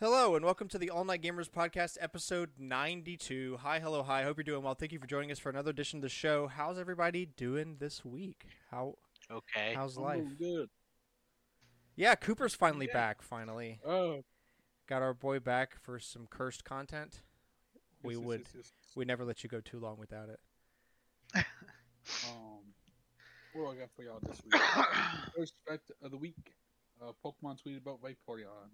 [0.00, 3.58] Hello and welcome to the All Night Gamers Podcast, episode 92.
[3.62, 4.22] Hi, hello, hi.
[4.22, 4.74] Hope you're doing well.
[4.74, 6.46] Thank you for joining us for another edition of the show.
[6.46, 8.46] How's everybody doing this week?
[8.70, 8.96] How
[9.30, 9.74] Okay.
[9.74, 10.22] how's life?
[10.22, 10.70] doing good.
[11.96, 12.92] Yeah, Cooper's finally Yeah.
[12.94, 13.22] back.
[13.22, 14.24] Finally Oh,
[14.86, 17.22] got our boy back for some cursed content.
[18.02, 18.40] We yes, yes, would.
[18.40, 18.92] yes, yes.
[18.96, 20.40] We never let you go too long without it.
[21.34, 21.44] Um,
[23.54, 24.60] what do I got for y'all this week?
[25.36, 26.52] First fact of the week:
[27.02, 28.70] uh, Pokemon tweeted about Vaporeon.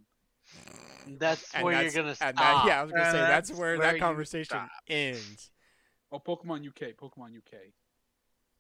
[1.19, 2.35] That's And where that's- you're gonna stop.
[2.37, 4.71] that- yeah, I was gonna And say that's, where that conversation stop.
[4.89, 5.51] ends.
[6.13, 7.73] Oh, Pokemon UK, Pokemon UK.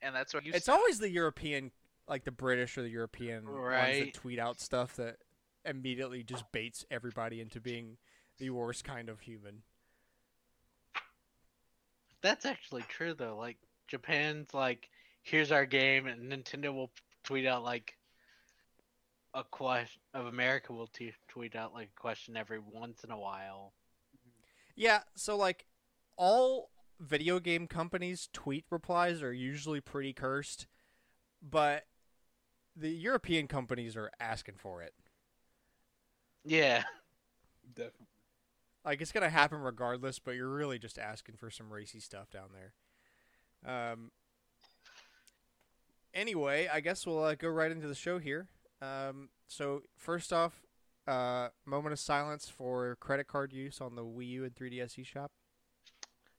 [0.03, 0.53] and that's what you.
[0.55, 1.73] It's always the European,
[2.09, 5.17] like the British or the European ones that tweet out stuff that
[5.65, 7.99] immediately just baits everybody into being
[8.39, 9.63] the worst kind of human.
[12.23, 13.37] That's actually true though.
[13.37, 13.57] Like
[13.89, 14.89] Japan's like,
[15.23, 16.91] here's our game, and Nintendo will
[17.25, 17.97] tweet out like
[19.35, 23.19] a question of America will t- tweet out like a question every once in a
[23.19, 23.73] while.
[24.75, 25.67] Yeah, so like
[26.17, 30.67] all video game companies' tweet replies are usually pretty cursed,
[31.43, 31.87] but
[32.77, 34.95] the European companies are asking for it.
[36.45, 36.83] Yeah.
[37.75, 38.07] Definitely.
[38.85, 42.49] Like it's gonna happen regardless, but you're really just asking for some racy stuff down
[42.53, 42.73] there.
[43.93, 44.11] Um.
[46.13, 48.49] Anyway, I guess we'll uh, go right into the show here.
[48.83, 49.29] Um.
[49.47, 50.63] So first off,
[51.07, 55.29] uh, moment of silence for credit card use on the Wii U and 3DS eShop.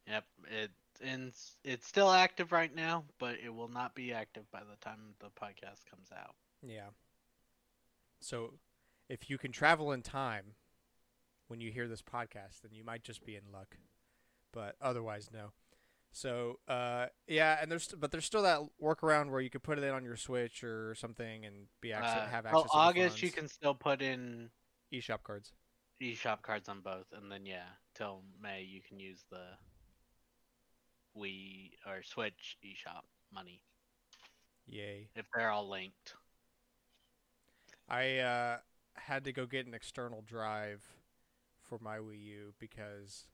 [0.07, 0.23] Yep.
[0.49, 0.71] It
[1.03, 1.33] and
[1.63, 5.27] it's still active right now, but it will not be active by the time the
[5.27, 6.35] podcast comes out.
[6.61, 6.89] Yeah.
[8.19, 8.53] So,
[9.09, 10.53] if you can travel in time
[11.47, 13.77] when you hear this podcast, then you might just be in luck.
[14.53, 15.51] But otherwise, no.
[16.13, 19.83] So, uh, yeah, and there's but there's still that workaround where you could put it
[19.83, 22.53] in on your Switch or something and be access, Uh, have access.
[22.53, 24.49] well, to the August you can still put in
[24.93, 25.53] eShop cards.
[26.01, 29.57] eShop cards on both, and then yeah, till May you can use the
[31.17, 33.03] Wii or Switch eShop
[33.33, 33.61] money
[34.67, 35.09] Yay!
[35.15, 36.15] if they're all linked.
[37.87, 38.57] I uh,
[38.95, 40.83] had to go get an external drive
[41.61, 43.27] for my Wii U because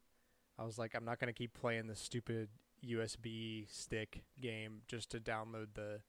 [0.60, 2.50] I was like, I'm not gonna keep playing this stupid
[2.86, 6.02] USB stick game just to download the.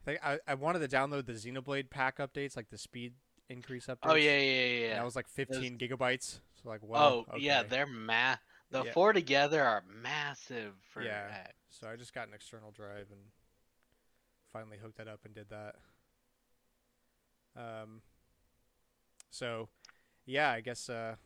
[0.00, 3.14] I think I, I wanted to download the Xenoblade pack updates, like the speed
[3.48, 3.98] increase updates.
[4.04, 4.94] Oh yeah, yeah, yeah.
[4.96, 6.40] That was like 15 gigabytes.
[6.62, 7.24] So like, wow.
[7.30, 8.36] oh yeah, they're ma.
[8.70, 8.92] The Yeah.
[8.92, 11.26] four together are massive for Yeah.
[11.44, 11.54] X.
[11.70, 13.20] So I just got an external drive and
[14.52, 15.76] finally hooked that up and did that.
[17.56, 18.02] Um.
[19.30, 19.68] So,
[20.26, 21.16] yeah, I guess uh,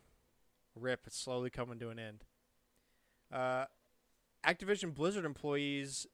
[0.75, 1.07] rip.
[1.07, 2.25] It's slowly coming to an end.
[3.31, 3.67] Uh,
[4.47, 6.07] Activision Blizzard employees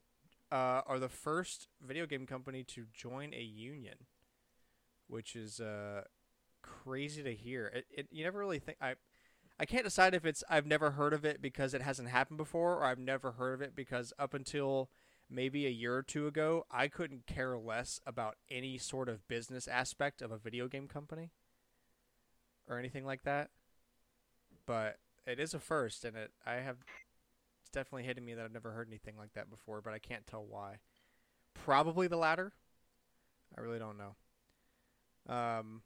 [0.50, 4.06] uh, are the first video game company to join a union,
[5.08, 6.02] which is uh,
[6.62, 7.66] crazy to hear.
[7.66, 8.94] It, it you never really think I.
[9.58, 12.74] I can't decide if it's I've never heard of it because it hasn't happened before,
[12.74, 14.90] or I've never heard of it because up until
[15.30, 19.68] maybe a year or two ago, I couldn't care less about any sort of business
[19.68, 21.30] aspect of a video game company
[22.68, 23.50] or anything like that.
[24.66, 26.78] But it is a first, and it I have
[27.74, 30.44] definitely hitting me that I've never heard anything like that before, but I can't tell
[30.44, 30.78] why.
[31.52, 32.52] Probably the latter.
[33.56, 35.34] I really don't know.
[35.34, 35.82] Um.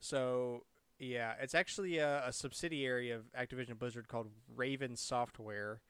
[0.00, 0.64] So
[0.98, 5.80] yeah, it's actually a, a subsidiary of Activision Blizzard called Raven Software.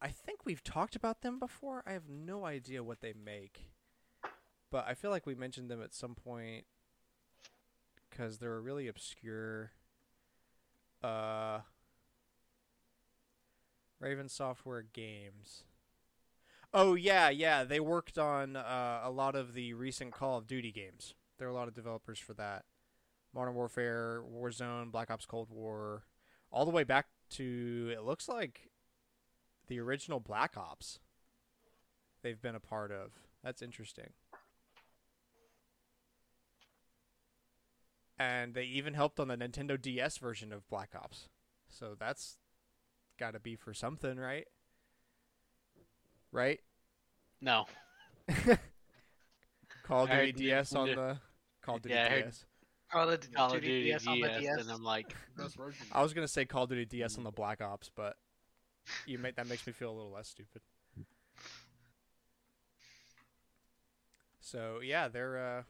[0.00, 1.82] I- think we've talked about them before.
[1.86, 3.66] I have no idea what they make,
[4.70, 6.64] but I feel like we mentioned them at some point
[8.10, 9.70] because they're really obscure.
[11.04, 11.60] Uh,
[14.00, 15.64] Raven Software Games.
[16.74, 17.64] Oh yeah, yeah.
[17.64, 21.14] They worked on uh, a lot of the recent Call of Duty games.
[21.38, 22.64] There are a lot of developers for that.
[23.34, 26.04] Modern Warfare, Warzone, Black Ops Cold War,
[26.50, 28.70] all the way back to it looks like
[29.68, 30.98] the original Black Ops.
[32.22, 33.12] They've been a part of.
[33.42, 34.10] That's interesting.
[38.18, 41.28] And they even helped on the Nintendo DS version of Black Ops.
[41.68, 42.38] So that's
[43.18, 44.46] got to be for something, right?
[46.32, 46.60] Right?
[47.40, 47.66] No.
[49.84, 51.18] Call of I Duty DS on the
[51.62, 52.44] Call of Duty Yeah, DS.
[52.90, 54.60] Call of Call of Duty Duty DS on the DS.
[54.60, 55.14] and I'm like,
[55.92, 58.16] I was gonna say Call of Duty DS on the Black Ops, but
[59.06, 60.62] you make that makes me feel a little less stupid.
[64.40, 65.62] So yeah, they're uh,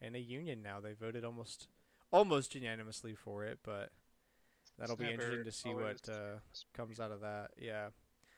[0.00, 0.80] in a union now.
[0.80, 1.68] They voted almost
[2.12, 3.90] almost unanimously for it, but
[4.78, 6.38] that'll be interesting to see what uh,
[6.74, 7.50] comes out of that.
[7.58, 7.88] Yeah,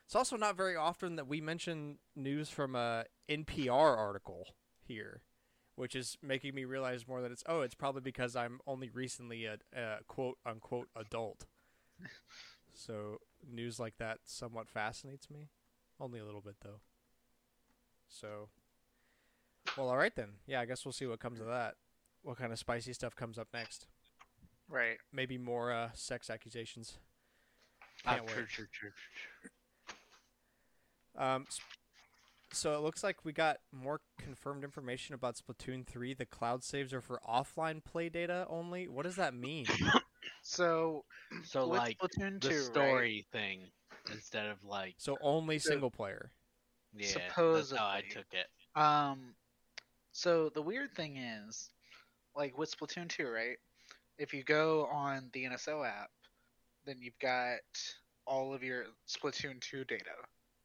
[0.04, 4.46] it's also not very often that we mention news from a NPR article
[4.82, 5.22] here,
[5.74, 9.44] which is making me realize more that it's oh, it's probably because I'm only recently
[9.44, 11.46] a, a quote unquote adult.
[12.74, 15.50] so news like that somewhat fascinates me,
[16.00, 16.80] only a little bit though.
[18.08, 18.48] So,
[19.76, 20.30] well, all right then.
[20.46, 21.74] Yeah, I guess we'll see what comes of that.
[22.22, 23.86] What kind of spicy stuff comes up next?
[24.68, 24.98] Right.
[25.12, 26.98] Maybe more uh, sex accusations.
[28.06, 28.48] Ah, Can't true, wait.
[28.48, 29.50] true, true, true.
[31.24, 31.46] Um,
[32.52, 36.14] so it looks like we got more confirmed information about Splatoon 3.
[36.14, 38.88] The cloud saves are for offline play data only.
[38.88, 39.66] What does that mean?
[40.42, 41.04] So,
[41.44, 42.64] So with like Splatoon the 2, right?
[42.64, 43.62] story thing
[44.10, 46.30] instead of like So only So- single player.
[46.94, 47.06] yeah,
[47.36, 48.46] that's how I took it.
[48.80, 49.34] Um,
[50.12, 51.70] so the weird thing is,
[52.36, 53.58] like with Splatoon 2, right?
[54.18, 56.10] If you go on the NSO app,
[56.86, 57.60] then you've got
[58.26, 60.16] all of your Splatoon 2 data,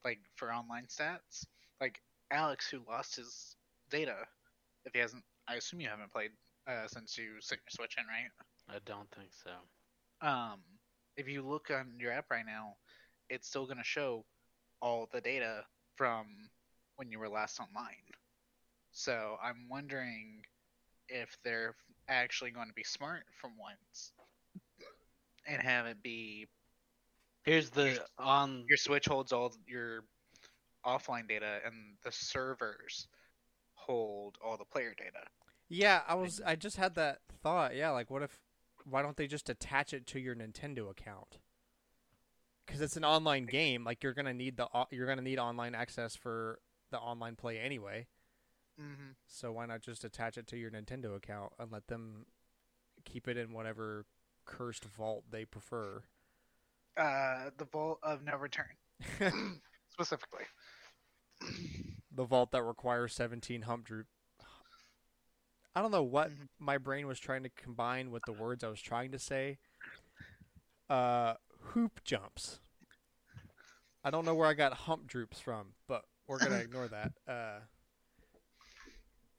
[0.06, 1.46] like for online stats.
[1.82, 2.02] Like
[2.32, 3.56] Alex, who lost his
[3.90, 4.16] data,
[4.86, 6.32] if he hasn't, I assume you haven't played
[6.68, 8.32] uh, since you set your Switch in, right?
[8.70, 9.52] I don't think so.
[10.28, 10.60] um,
[11.18, 12.76] if you look on your app right now,
[13.30, 14.26] it's still going to show
[14.82, 15.66] all the data
[15.96, 16.28] from
[16.98, 18.04] when you were last online.
[18.92, 20.44] So I'm wondering
[21.10, 21.76] if they're
[22.08, 24.12] actually going to be smart for once
[25.48, 26.48] and have it be
[27.44, 30.06] Here's the on your Switch holds all your
[30.86, 33.08] offline data and the servers
[33.74, 35.26] hold all the player data.
[35.70, 36.42] Yeah, I was.
[36.46, 37.76] I just had that thought.
[37.76, 38.40] Yeah, like what if?
[38.90, 41.40] Why don't they just attach it to your Nintendo account?
[42.66, 43.84] Because it's an online game.
[43.84, 46.60] Like you're gonna need the you're gonna need online access for
[46.92, 48.08] the online play anyway.
[48.80, 49.12] Mm-hmm.
[49.28, 52.26] So why not just attach it to your Nintendo account and let them
[53.06, 54.06] keep it in whatever
[54.46, 56.04] cursed vault they prefer?
[56.98, 58.68] Uh, the Vault of No Return,
[59.90, 60.46] specifically.
[62.12, 64.08] the vault that requires 17 hump droop.
[65.76, 66.48] I don't know what Mhm.
[66.60, 69.58] my brain was trying to combine with the words I was trying to say.
[70.90, 71.36] Uh,
[71.74, 72.60] hoop jumps.
[74.04, 77.14] I don't know where I got hump droops from, but we're gonna ignore that.
[77.28, 77.60] Uh,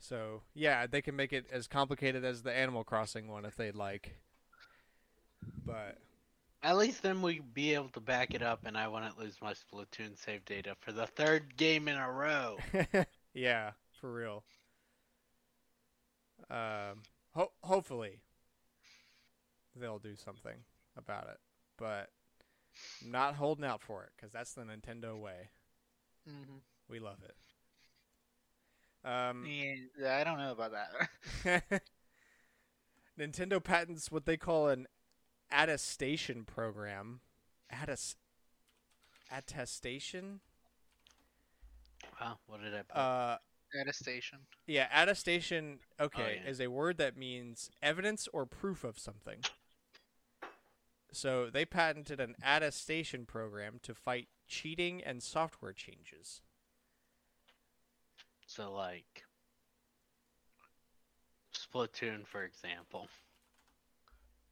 [0.04, 3.74] so yeah, they can make it as complicated as the Animal Crossing one if they'd
[3.74, 4.16] like.
[5.64, 5.98] But
[6.62, 9.52] at least then we'd be able to back it up and I wouldn't lose my
[9.52, 12.58] Splatoon save data for the third game in a row.
[13.34, 14.44] yeah, for real.
[16.50, 17.02] Um,
[17.34, 18.20] ho- hopefully
[19.74, 20.56] they'll do something
[20.96, 21.38] about it,
[21.78, 22.10] but
[23.02, 25.48] I'm not holding out for it because that's the Nintendo way.
[26.28, 26.58] Mm-hmm.
[26.88, 27.34] We love it.
[29.04, 31.82] Um, Yeah, I don't know about that.
[33.18, 34.86] Nintendo patents what they call an
[35.52, 37.20] attestation program.
[37.70, 38.16] Attest
[39.30, 40.40] attestation.
[42.20, 42.96] Wow, what did I put?
[42.96, 43.38] Uh,
[43.80, 44.38] attestation.
[44.66, 46.50] Yeah, attestation, okay, yeah.
[46.50, 49.38] is a word that means evidence or proof of something.
[51.12, 56.40] So they patented an attestation program to fight cheating and software changes.
[58.46, 59.24] So like
[61.54, 63.08] Splatoon, for example.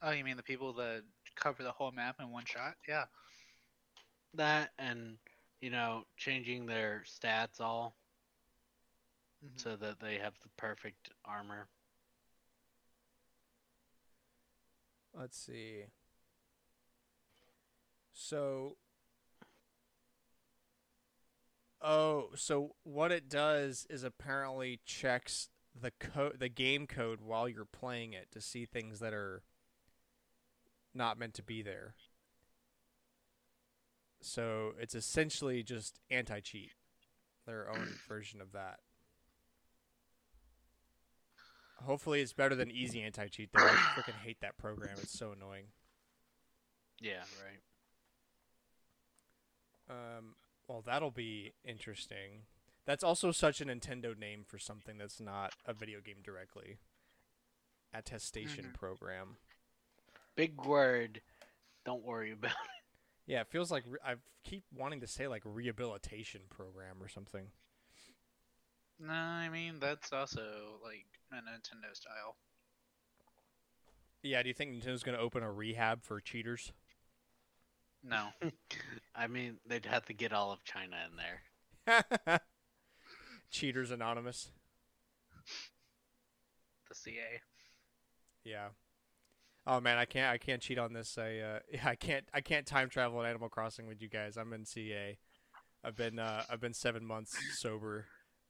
[0.02, 1.02] Oh, you mean the people that
[1.36, 2.74] cover the whole map in one shot?
[2.88, 3.04] Yeah.
[4.34, 5.16] That and
[5.60, 7.96] you know changing their stats all
[9.44, 9.60] Mhm.
[9.60, 11.68] so that they have the perfect armor.
[15.14, 15.84] Let's see.
[18.12, 18.76] So
[21.82, 25.48] Oh, so what it does is apparently checks
[25.80, 29.42] the code the game code while you're playing it to see things that are
[30.94, 31.94] not meant to be there.
[34.20, 36.72] So it's essentially just anti-cheat.
[37.46, 38.78] Their own version of that.
[41.84, 43.64] Hopefully it's better than easy anti-cheat though.
[43.64, 44.94] I freaking hate that program.
[45.02, 45.64] It's so annoying.
[47.00, 47.58] Yeah, right.
[49.90, 50.36] Um,
[50.72, 52.46] well, that'll be interesting.
[52.86, 56.78] That's also such a Nintendo name for something that's not a video game directly.
[57.92, 58.74] Attestation Mhm.
[58.74, 59.36] program.
[60.34, 61.20] Big word.
[61.84, 62.56] Don't worry about it.
[63.26, 64.14] Yeah, it feels like re- I
[64.44, 67.52] keep wanting to say like rehabilitation program or something.
[68.98, 72.36] No, I mean that's also like a Nintendo style.
[74.22, 76.72] Yeah, do you think Nintendo's going to open a rehab for cheaters?
[78.02, 78.28] No.
[79.14, 82.40] I mean, they'd have to get all of China in there.
[83.50, 84.50] Cheaters Anonymous.
[86.88, 87.40] the CA.
[88.44, 88.68] Yeah.
[89.66, 91.16] Oh man, I can't I can't cheat on this.
[91.18, 94.36] I uh yeah, I can't I can't time travel in Animal Crossing with you guys.
[94.36, 95.18] I'm in CA.
[95.84, 98.06] I've been uh I've been 7 months sober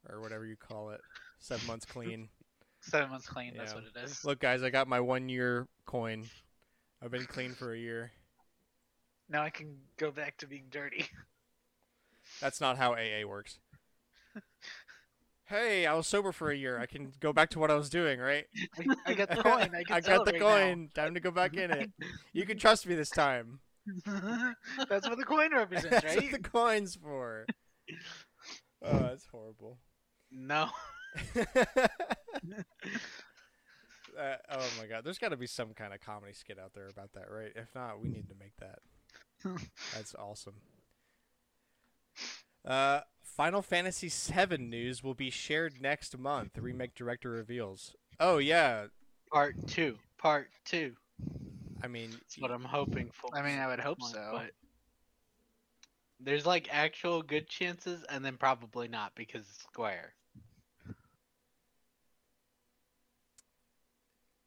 [0.09, 1.01] or whatever you call it.
[1.39, 2.29] Seven months clean.
[2.81, 3.55] Seven months clean.
[3.57, 4.25] That's what it is.
[4.25, 6.25] Look, guys, I got my one year coin.
[7.03, 8.13] I've been clean for a year.
[9.33, 11.07] Now I can go back to being dirty.
[12.41, 13.59] That's not how AA works.
[15.47, 16.79] Hey, I was sober for a year.
[16.79, 18.45] I can go back to what I was doing, right?
[18.79, 19.71] I, I got the coin.
[19.75, 20.91] I I got the right coin.
[20.95, 21.91] Time to go back in it.
[22.33, 23.61] You can trust me this time.
[24.07, 26.33] That's what the coin represents, That's right?
[26.33, 27.47] what the coin's for.
[28.85, 29.79] Oh, that's horrible.
[30.31, 30.69] No.
[34.19, 36.89] Uh, oh my god, there's got to be some kind of comedy skit out there
[36.89, 37.53] about that, right?
[37.57, 38.81] If not, we need to make that.
[39.95, 40.55] That's awesome.
[42.65, 46.53] Uh, Final Fantasy VII news will be shared next month.
[46.55, 47.95] The remake director reveals.
[48.21, 48.87] Oh yeah,
[49.33, 49.99] Part two.
[50.19, 50.95] Part two.
[51.83, 53.31] I mean, That's what I'm hoping for.
[53.37, 54.29] I mean, I would hope so.
[54.33, 54.51] But
[56.21, 60.15] there's like actual good chances, and then probably not because it's Square.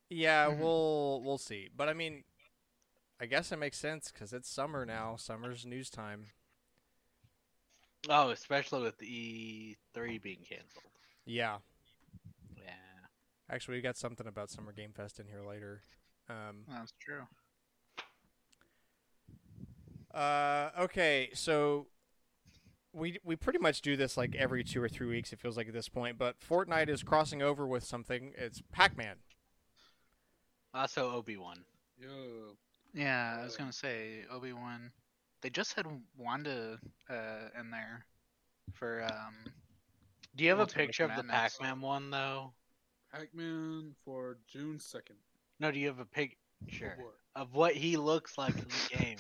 [0.10, 0.60] yeah, Mhm.
[0.60, 1.70] we'll we'll see.
[1.76, 2.24] But I mean,
[3.20, 5.16] I guess it makes sense because it's summer now.
[5.18, 6.28] Summer's news time.
[8.10, 10.84] Oh, especially with E3 being canceled.
[11.26, 11.58] Yeah,
[12.56, 12.74] Yeah.
[13.50, 15.82] actually, we got something about Summer Game Fest in here later.
[16.30, 17.24] Um, That's true.
[20.14, 21.88] Uh, okay, so
[22.94, 25.34] we we pretty much do this like every two or three weeks.
[25.34, 28.34] It feels like at this point, but Fortnite is crossing over with something.
[28.38, 29.18] It's Pac-Man.
[30.74, 31.66] Also, Obi Wan.
[31.98, 32.56] Yo,
[32.96, 34.92] Yeah, I was gonna say Obi Wan.
[35.42, 35.86] They just had
[36.18, 38.06] Wanda uh, in there
[38.74, 39.36] for um.
[40.36, 41.58] Do you have a Ultimate picture of the Madness.
[41.58, 42.54] Pac-Man one though?
[43.14, 45.18] Pac-Man for June second.
[45.60, 47.16] No, do you have a picture What?
[47.36, 49.18] of what he looks like in the game?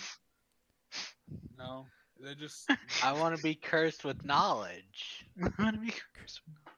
[1.58, 1.86] No,
[2.22, 2.70] they just.
[3.04, 5.26] I want to be cursed with knowledge.
[5.44, 6.42] I'm gonna be cursed.
[6.48, 6.76] With knowledge.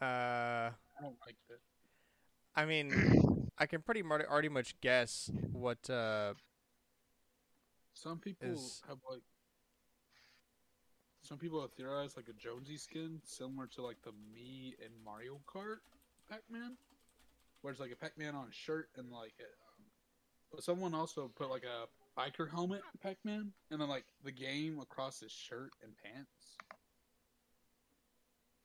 [0.00, 1.51] Uh, I don't like that.
[2.54, 5.88] I mean, I can pretty much already much guess what.
[5.88, 6.34] Uh,
[7.94, 9.22] Some people Is- have like.
[11.22, 15.40] Some people have theorized like a Jonesy skin similar to like the Me and Mario
[15.46, 15.78] Kart
[16.28, 16.76] Pac-Man,
[17.60, 19.34] where it's like a Pac-Man on a shirt and like.
[19.38, 19.84] A, um,
[20.50, 21.86] but someone also put like a
[22.20, 26.56] biker helmet Pac-Man and then like the game across his shirt and pants,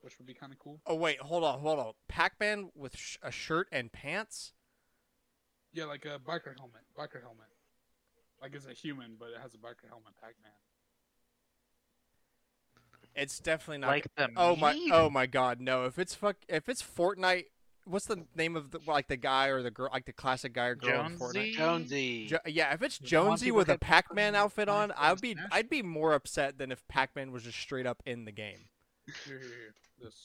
[0.08, 0.80] which would be kind of cool.
[0.88, 1.92] oh wait, hold on, hold on.
[2.08, 4.54] Pac-Man with sh- a shirt and pants.
[5.74, 7.52] Yeah, like a biker helmet, biker helmet.
[8.42, 10.54] Like it's a human, but it has a biker helmet Pac-Man.
[13.16, 13.88] It's definitely not.
[13.90, 14.80] Like the oh my!
[14.94, 15.60] Oh my God!
[15.60, 15.84] No!
[15.86, 17.46] If it's fuck, if it's Fortnite,
[17.84, 20.68] what's the name of the like the guy or the girl, like the classic guy
[20.68, 21.34] or girl in Fortnite?
[21.34, 21.54] Jonesy?
[21.54, 22.28] Jonesy.
[22.28, 25.82] Jo- yeah, if it's Jonesy with a get Pac-Man outfit on, I'd be I'd be
[25.82, 28.70] more upset than if Pac-Man was just straight up in the game.
[29.26, 29.74] Here, here, here.
[30.02, 30.16] This.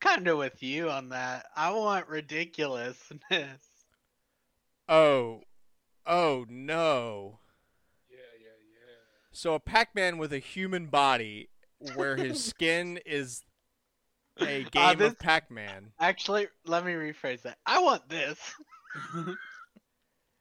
[0.00, 1.46] kind of with you on that.
[1.56, 3.60] I want ridiculousness.
[4.88, 5.42] Oh,
[6.06, 7.38] oh no!
[8.10, 8.92] Yeah, yeah, yeah.
[9.32, 11.48] So a Pac-Man with a human body,
[11.94, 13.42] where his skin is
[14.38, 15.92] a game Uh, this- of Pac-Man.
[16.00, 17.58] Actually, let me rephrase that.
[17.66, 18.38] I want this.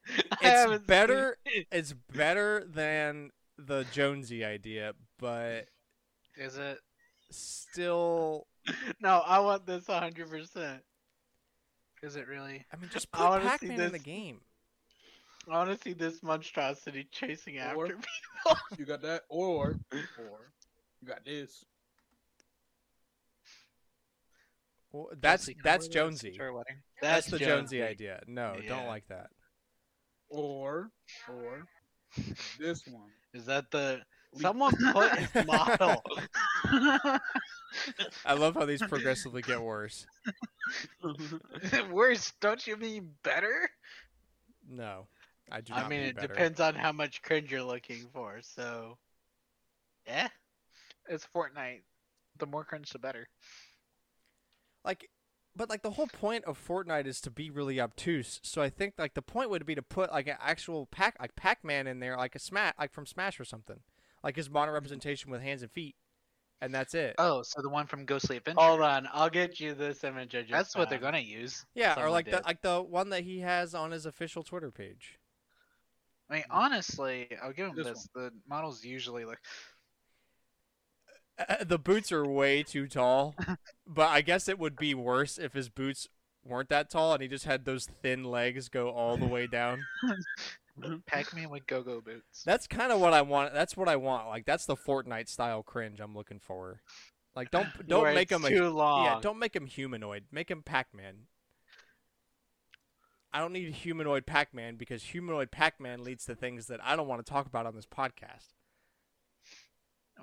[0.07, 1.37] It's haven't seen better.
[1.45, 1.65] it.
[1.71, 5.65] It's better than the Jonesy idea, but
[6.37, 6.79] Is it?
[7.31, 8.45] still,
[9.01, 10.79] No, I want this 100%.
[12.03, 12.65] Is it really?
[12.71, 14.41] I mean, just I put wanna Pac-Man in the game.
[15.49, 17.95] I want to see this monstrosity chasing after Or- me.
[18.77, 19.75] you got that, or
[20.19, 20.51] or
[21.01, 21.63] you got this.
[24.91, 26.31] Well, that's Chelsea, can I that's Jonesy.
[26.31, 26.75] to our wedding?
[27.01, 27.83] That's the Jonesy Jonesy.
[27.83, 28.21] idea.
[28.27, 29.27] No, don't like that.
[30.29, 30.89] Or
[31.29, 31.65] or
[32.59, 33.09] this one.
[33.33, 34.03] Is that the Leap.
[34.35, 36.03] Someone put his model?
[38.25, 40.05] I love how these progressively get worse.
[41.91, 43.69] Worse, don't you mean better?
[44.69, 45.07] No,
[45.51, 46.27] I do I not mean, mean it better.
[46.27, 48.39] depends on how much cringe you're looking for.
[48.41, 48.97] So,
[50.07, 50.29] yeah.
[51.07, 51.81] It's Fortnite.
[52.37, 53.27] The more cringe, the better.
[54.83, 55.09] Like,
[55.55, 58.39] but like the whole point of Fortnite is to be really obtuse.
[58.43, 61.35] So I think like the point would be to put like an actual pack like
[61.35, 63.79] Pac-Man in there, like a smash, like from Smash or something,
[64.25, 65.95] like his modern representation with hands and feet,
[66.59, 67.15] and that's it.
[67.19, 68.59] Oh, so the one from Ghostly Adventure.
[68.59, 71.13] Hold on, I'll get you this image I just That's what they're found.
[71.13, 71.63] gonna use.
[71.75, 72.45] yeah, or someone like the did.
[72.45, 75.17] like the one that he has on his official Twitter page.
[76.29, 78.09] I mean, honestly, I'll give him This this.
[78.15, 79.37] The models usually look.
[81.37, 83.35] Uh, the boots are way too tall,
[83.87, 86.07] but I guess it would be worse if his boots
[86.43, 89.83] weren't that tall and he just had those thin legs go all the way down.
[90.79, 90.95] Mm-hmm.
[91.05, 92.43] Pac-Man with go-go boots.
[92.43, 93.53] That's kind of what I want.
[93.53, 94.27] That's what I want.
[94.27, 96.81] Like that's the Fortnite style cringe I'm looking for.
[97.35, 99.05] Like don't don't make him a too long.
[99.05, 99.19] yeah.
[99.21, 100.25] Don't make him humanoid.
[100.31, 101.27] Make him Pac-Man.
[103.33, 107.25] I don't need humanoid Pac-Man because humanoid Pac-Man leads to things that I don't want
[107.25, 108.53] to talk about on this podcast.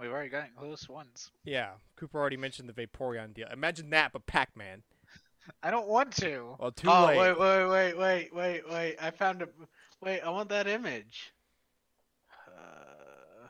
[0.00, 1.30] We've already gotten close once.
[1.44, 3.48] Yeah, Cooper already mentioned the Vaporeon deal.
[3.52, 4.82] Imagine that, but Pac-Man.
[5.62, 6.56] I don't want to.
[6.58, 7.18] Well, too oh late.
[7.18, 8.96] wait, wait, wait, wait, wait, wait!
[9.00, 9.48] I found a.
[10.02, 11.32] Wait, I want that image.
[12.48, 13.46] Uh,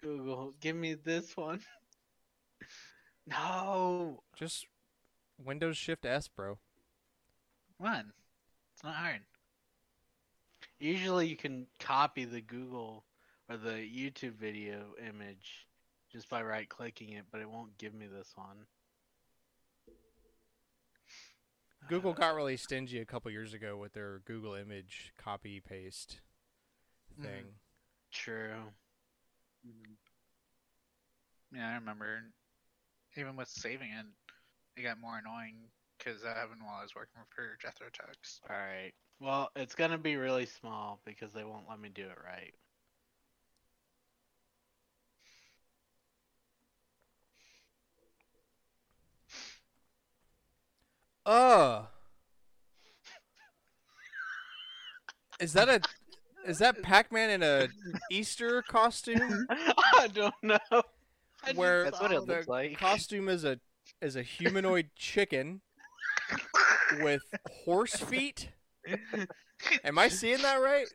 [0.00, 1.60] Google, give me this one.
[3.26, 4.22] no.
[4.36, 4.66] Just
[5.44, 6.58] Windows Shift S, bro.
[7.80, 8.12] On.
[8.72, 9.22] It's not hard.
[10.78, 13.04] Usually you can copy the Google
[13.48, 15.66] or the YouTube video image
[16.12, 18.66] just by right clicking it, but it won't give me this one.
[21.86, 26.20] Google got really stingy a couple years ago with their Google image copy paste
[27.18, 27.22] Mhm.
[27.22, 27.44] thing.
[28.10, 28.74] True.
[31.52, 32.32] Yeah, I remember.
[33.16, 34.06] Even with saving it,
[34.76, 38.40] it got more annoying because that happened while I was working for Jethro Tugs.
[38.48, 38.94] All right.
[39.20, 42.54] Well, it's gonna be really small because they won't let me do it right.
[51.28, 51.82] Uh.
[55.38, 55.80] Is that a
[56.48, 57.68] is that Pac-Man in a
[58.10, 60.58] Easter costume I don't know.
[60.72, 62.78] I where That's what it the looks like.
[62.78, 63.60] costume is a
[64.00, 65.60] is a humanoid chicken
[67.02, 67.22] with
[67.64, 68.48] horse feet?
[69.84, 70.86] Am I seeing that right?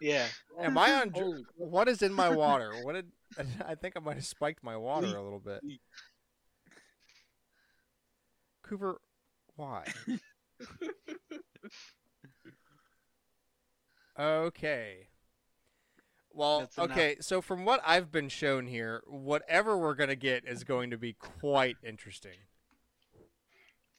[0.00, 0.26] Yeah.
[0.60, 1.10] Am I on?
[1.10, 1.42] dr- Holy.
[1.56, 2.72] What is in my water?
[2.82, 3.06] What did
[3.64, 5.60] I think I might have spiked my water a little bit.
[8.64, 9.00] Cooper,
[9.58, 9.84] why?
[14.18, 15.08] okay.
[16.32, 16.90] Well, That's enough.
[16.92, 20.90] okay, so from what I've been shown here, whatever we're going to get is going
[20.90, 22.38] to be quite interesting.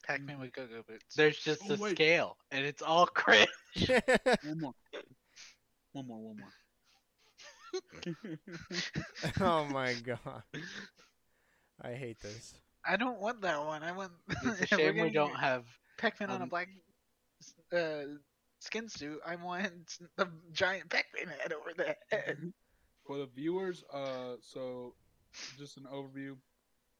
[0.06, 0.40] Pac-Man mm.
[0.40, 1.14] with go-go boots.
[1.14, 1.96] There's just Oh, a wait.
[1.96, 3.48] scale, and it's all cringe.
[4.42, 4.74] One more.
[5.92, 6.52] One more, one more.
[9.40, 10.42] oh my god.
[11.82, 12.54] I hate this.
[12.86, 13.82] I don't want that one.
[13.82, 14.12] I want.
[14.28, 15.64] It's a we're shame we don't have.
[15.98, 16.68] Pac-Man on a um, black
[17.76, 18.02] uh,
[18.58, 19.18] skin suit.
[19.26, 22.52] I want the giant Pac-Man head over the head.
[23.06, 24.94] For the viewers, uh, so
[25.58, 26.36] just an overview.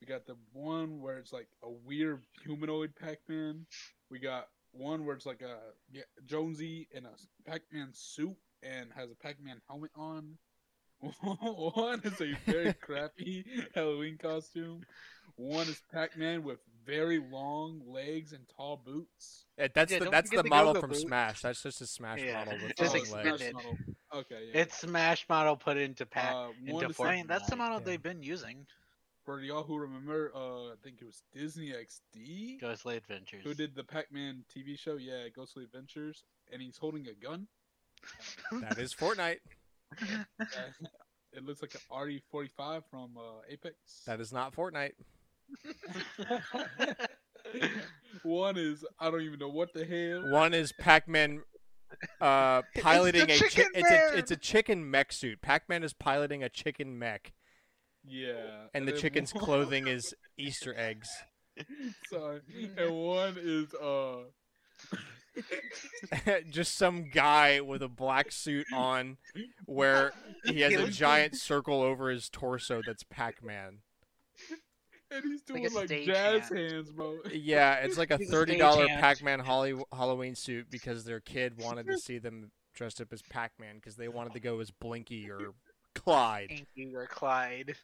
[0.01, 3.67] We got the one where it's like a weird humanoid Pac-Man.
[4.11, 5.59] We got one where it's like a
[5.93, 7.13] yeah, Jonesy in a
[7.47, 10.37] Pac-Man suit and has a Pac-Man helmet on.
[11.21, 14.83] one is a very crappy Halloween costume.
[15.41, 19.47] One is Pac-Man with very long legs and tall boots.
[19.59, 20.99] Uh, That's Yeah, the that's the the model from boot.
[21.01, 21.41] Smash.
[21.43, 22.45] That's just a Smash Yeah.
[22.45, 23.09] model with Just long legs.
[23.13, 23.41] expanded.
[23.41, 23.79] Smash model.
[24.13, 24.61] Okay, yeah.
[24.61, 26.35] It's Smash model put into pack.
[26.35, 27.07] uh, into one is Fortnite.
[27.09, 27.85] I mean, that's the model Yeah.
[27.85, 28.67] they've been using.
[29.25, 30.33] for y'all who remember.
[30.35, 32.59] Uh, I think it was Disney XD.
[32.61, 33.45] Ghostly Adventures.
[33.45, 34.97] who did the Pac-Man TV show?
[34.97, 37.47] Yeah, Ghostly Adventures, and he's holding a gun.
[38.61, 39.41] That is Fortnite.
[40.41, 40.47] Uh,
[41.33, 43.77] it looks like an RE45 from uh, Apex.
[44.07, 44.95] That is not Fortnite.
[48.23, 50.31] One is I don't even know what the hell.
[50.33, 51.43] One is Pac-Man
[52.21, 55.41] uh, piloting a chi- it's a it's a chicken mech suit.
[55.41, 57.33] Pac-Man is piloting a chicken mech,
[58.05, 61.09] Yeah, and the chicken's one- clothing is Easter eggs.
[62.11, 62.41] Sorry,
[62.77, 64.25] and one is uh.
[66.51, 69.17] Just some guy with a black suit on,
[69.67, 70.13] where
[70.45, 73.79] he has a giant circle over his torso that's Pac-Man.
[75.11, 76.71] And he's doing a like, jazz hand.
[76.73, 77.19] hands, bro.
[77.33, 78.87] Yeah, it's like a He's thirty dollar.
[78.87, 83.77] Pac-Man Holly- Halloween suit because their kid wanted to see them dressed up as Pac-Man
[83.77, 85.53] because they wanted to go as Blinky or
[85.95, 86.51] Clyde.
[86.77, 87.75] Inky or Clyde.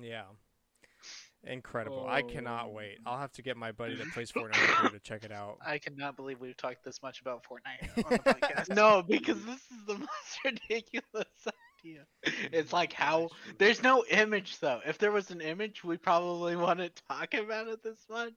[0.00, 0.22] Yeah.
[1.46, 2.06] Incredible.
[2.08, 2.70] I cannot Oh.
[2.70, 2.98] wait.
[3.04, 5.58] I'll have to get my buddy that plays Fortnite to check it out.
[5.66, 8.74] I cannot believe we've talked this much about Fortnite on the podcast.
[8.74, 11.26] No, because this is the most ridiculous
[11.84, 12.04] idea.
[12.52, 14.80] It's like how there's no image though.
[14.86, 18.32] If there was an image, we probably wouldn't talk about it this much.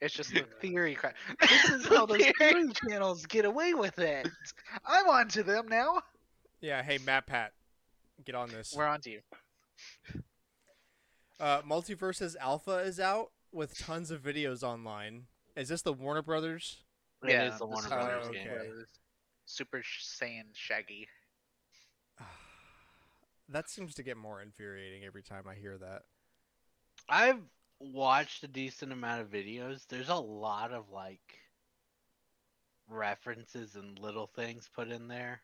[0.00, 0.44] It's just the Yeah.
[0.60, 1.14] theory crap.
[1.40, 2.32] This is how those Theory.
[2.38, 4.28] theory channels get away with it.
[4.84, 6.02] I'm onto them now.
[6.60, 7.48] Yeah, hey MatPat.
[8.24, 8.74] Get on this.
[8.76, 9.20] We're onto you.
[11.40, 15.24] Uh MultiVersus Alpha is out with tons of videos online.
[15.56, 16.82] Is this the Warner Brothers?
[17.24, 18.48] Yeah, is the Warner is Brothers Warner game.
[18.48, 18.88] Brothers.
[19.46, 21.08] Super Saiyan Shaggy.
[23.48, 26.02] That seems to get more infuriating every time I hear that.
[27.08, 27.42] I've
[27.80, 29.86] watched a decent amount of videos.
[29.88, 31.38] There's a lot of like
[32.88, 35.40] references and little things put in there.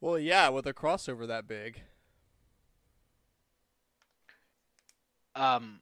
[0.00, 1.80] Well, yeah, with a crossover that big.
[5.34, 5.80] Um,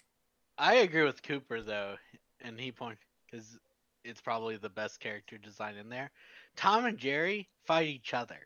[0.59, 1.97] I agree with Cooper though,
[2.41, 2.99] and he point
[3.31, 3.59] because
[4.05, 6.11] it's probably the best character design in there.
[6.57, 8.41] Tom and Jerry fight each other,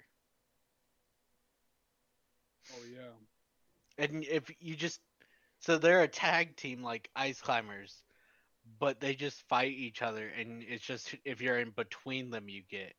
[2.72, 4.04] Oh yeah.
[4.04, 5.00] and if you just
[5.61, 8.02] so they're a tag team like ice climbers,
[8.78, 12.62] but they just fight each other, and it's just if you're in between them, you
[12.70, 12.94] get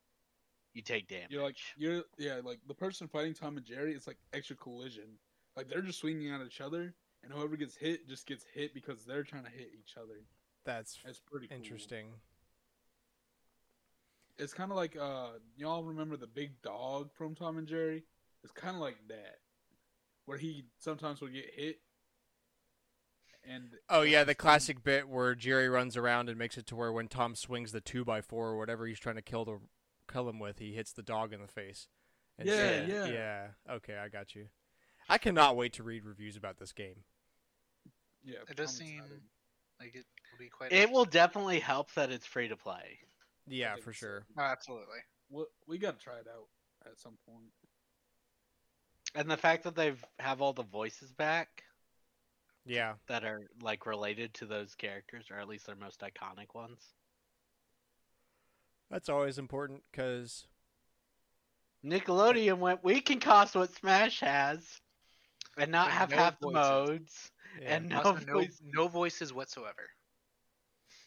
[0.73, 1.27] you take damage.
[1.29, 3.93] You're like you're yeah like the person fighting Tom and Jerry.
[3.93, 5.17] It's like extra collision.
[5.55, 9.05] Like they're just swinging at each other, and whoever gets hit just gets hit because
[9.05, 10.21] they're trying to hit each other.
[10.65, 11.57] That's That's pretty cool.
[11.57, 12.07] interesting.
[14.37, 18.03] It's kind of like uh, y'all remember the big dog from Tom and Jerry?
[18.43, 19.39] It's kind of like that,
[20.29, 21.79] where he sometimes would get hit.
[23.49, 26.91] And Oh yeah, the classic bit where Jerry runs around and makes it to where
[26.91, 29.59] when Tom swings the two by four or whatever he's trying to kill the
[30.11, 31.87] kill him with, he hits the dog in the face.
[32.37, 33.05] And Yeah, so- yeah.
[33.07, 33.47] yeah.
[33.75, 34.49] Okay, I got you.
[35.09, 37.03] I cannot wait to read reviews about this game.
[38.23, 39.21] yeah, It does seem excited.
[39.79, 40.71] like it will be quite.
[40.71, 42.99] it will definitely help that it's free to play.
[43.47, 44.25] Yeah, for sure.
[44.37, 44.99] Oh, absolutely.
[45.31, 46.45] We, we got to try it out
[46.85, 47.49] at some point.
[49.15, 51.63] And the fact that they've have all the voices back
[52.65, 52.95] Yeah.
[53.07, 56.93] that are like related to those characters, or at least their most iconic ones.
[58.89, 60.45] That's always important because
[61.85, 64.81] Nickelodeon went, we can cost what Smash has,
[65.57, 67.75] and not With have no half the modes, yeah.
[67.75, 69.89] and no, no, voice- no voices whatsoever.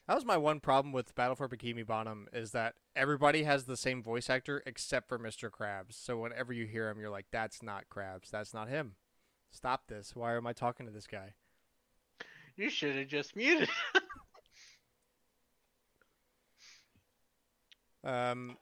[0.07, 3.77] That was my one problem with Battle for Bikini Bottom is that everybody has the
[3.77, 5.51] same voice actor except for Mr.
[5.51, 5.95] Krabs.
[5.95, 8.31] So whenever you hear him, you're like, "That's not Krabs.
[8.31, 8.97] That's not him.
[9.51, 10.17] Stop this.
[10.17, 11.35] Why am I talking to this guy?"
[12.57, 13.69] You should have just muted.
[18.05, 18.57] Um,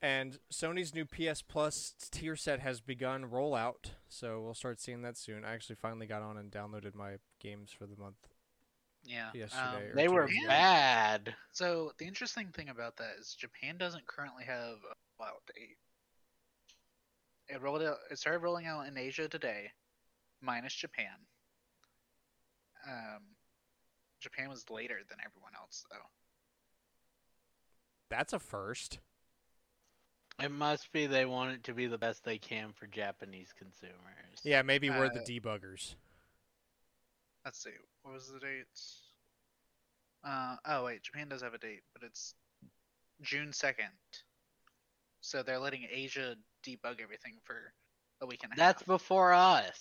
[0.00, 5.16] and Sony's new PS Plus tier set has begun rollout, so we'll start seeing that
[5.16, 5.44] soon.
[5.44, 8.28] I actually finally got on and downloaded my games for the month.
[9.08, 9.30] Yeah.
[9.32, 10.48] Yesterday um, they were days ago.
[10.48, 11.34] bad.
[11.52, 15.78] So the interesting thing about that is Japan doesn't currently have a rollout date.
[17.48, 17.96] It rolled out.
[18.10, 19.70] It started rolling out in Asia today,
[20.42, 21.06] minus Japan.
[22.86, 23.22] Um,
[24.20, 25.96] Japan was later than everyone else, though.
[28.10, 28.98] That's a first.
[30.40, 34.40] It must be they want it to be the best they can for Japanese consumers.
[34.44, 35.96] Yeah, maybe we're the Uh, debuggers.
[37.48, 37.70] Let's see.
[38.02, 38.66] What was the date?
[40.22, 42.34] Uh, oh wait, Japan does have a date, but it's
[43.22, 43.88] June second.
[45.22, 47.72] So they're letting Asia debug everything for
[48.20, 48.58] a week and a half.
[48.58, 48.86] That's half.
[48.86, 49.80] before us.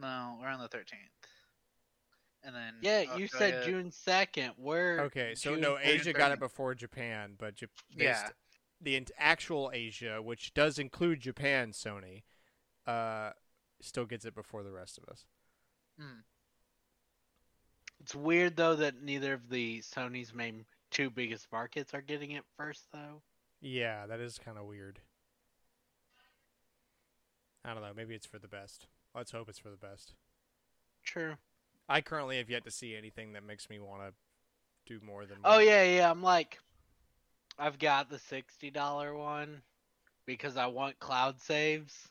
[0.00, 1.10] No, we're on the thirteenth.
[2.44, 4.52] And then Yeah, you said June second.
[4.56, 5.86] We're Okay, so June no, 30th.
[5.86, 8.28] Asia got it before Japan, but Jap- Yeah.
[8.80, 12.22] the actual Asia, which does include Japan, Sony,
[12.86, 13.32] uh,
[13.82, 15.26] still gets it before the rest of us.
[15.98, 16.20] Hmm.
[18.00, 22.44] It's weird though that neither of the Sony's main two biggest markets are getting it
[22.56, 23.22] first though.
[23.60, 25.00] Yeah, that is kind of weird.
[27.64, 27.92] I don't know.
[27.94, 28.86] Maybe it's for the best.
[29.14, 30.14] Let's hope it's for the best.
[31.04, 31.34] True.
[31.88, 34.12] I currently have yet to see anything that makes me want to
[34.86, 35.38] do more than.
[35.44, 36.10] Oh yeah, yeah.
[36.10, 36.58] I'm like,
[37.58, 39.62] I've got the sixty dollar one
[40.26, 42.08] because I want cloud saves,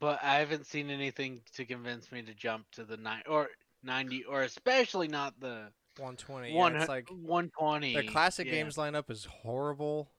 [0.00, 3.48] but I haven't seen anything to convince me to jump to the nine or
[3.82, 6.52] ninety or especially not the 120.
[6.54, 7.94] one yeah, it's like one twenty.
[7.94, 8.52] the classic yeah.
[8.54, 10.10] games lineup is horrible,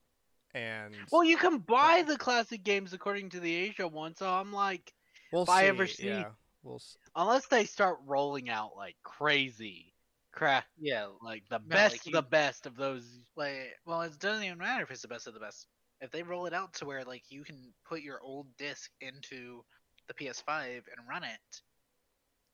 [0.54, 4.52] and Well, you can buy the classic games according to the Asia one, so I'm
[4.54, 4.92] like,
[5.32, 6.32] we'll if I ever see- yeah,
[6.64, 6.78] we'll.
[6.78, 9.94] s unless they start rolling out like crazy,
[10.32, 13.20] crap, Yeah, like the No, best like of the best of those.
[13.36, 15.68] like well, it doesn't even matter if it's the best of the best.
[16.02, 19.64] If they roll it out to where like you can put your old disc into
[20.08, 21.62] the PS5 and run it,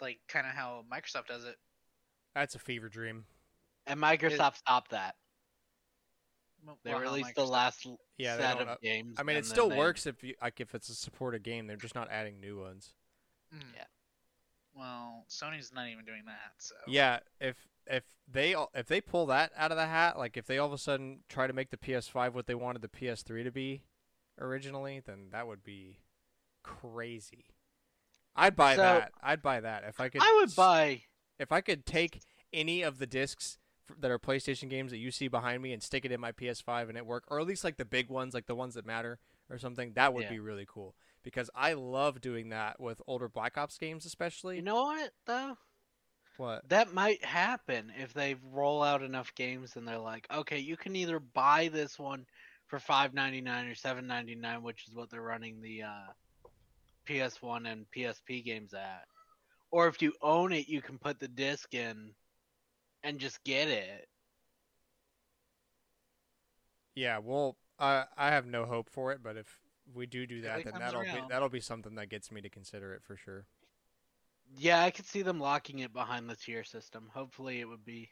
[0.01, 1.58] like kind of how Microsoft does it.
[2.36, 3.25] That's a fever dream.
[3.86, 5.15] And Microsoft stopped that.
[6.65, 7.86] Well, They well, how released the last
[8.17, 9.17] Yeah, set of up- games.
[9.19, 11.67] I mean, it still they- works if you like if it's a supported game.
[11.67, 12.93] They're just not adding new ones.
[13.53, 13.62] Mm.
[13.75, 13.86] Yeah.
[14.73, 16.53] Well, Sony's not even doing that.
[16.58, 20.37] So Yeah, if if they all- if they pull that out of the hat, like
[20.37, 22.87] if they all of a sudden try to make the PS5 what they wanted the
[22.89, 23.83] PS3 to be
[24.39, 25.99] originally, then that would be
[26.63, 27.53] crazy.
[28.35, 29.11] I'd buy So- that.
[29.21, 30.21] I'd buy that if I could.
[30.23, 31.03] I would buy.
[31.39, 33.57] if I could take any of the discs
[33.97, 36.87] that are PlayStation games that you see behind me and stick it in my PS5
[36.89, 39.19] and it work, or at least like the big ones, like the ones that matter
[39.49, 39.93] or something.
[39.93, 40.29] That would Yeah.
[40.29, 44.55] be really cool because I love doing that with older Black Ops games, especially.
[44.55, 45.57] You know what though?
[46.37, 46.67] What?
[46.69, 50.95] That might happen if they roll out enough games and they're like, okay, you can
[50.95, 52.25] either buy this one
[52.67, 56.49] for five ninety nine or seven ninety nine, which is what they're running the uh,
[57.07, 59.05] PS1 and PSP games at,
[59.71, 62.11] or if you own it, you can put the disc in
[63.03, 64.07] and just get it.
[66.95, 69.59] Yeah, well, I I have no hope for it, but if
[69.93, 72.93] we do do that, then that'll be that'll be something that gets me to consider
[72.93, 73.45] it for sure.
[74.57, 77.09] Yeah, I could see them locking it behind the tier system.
[77.13, 78.09] Hopefully, it would be.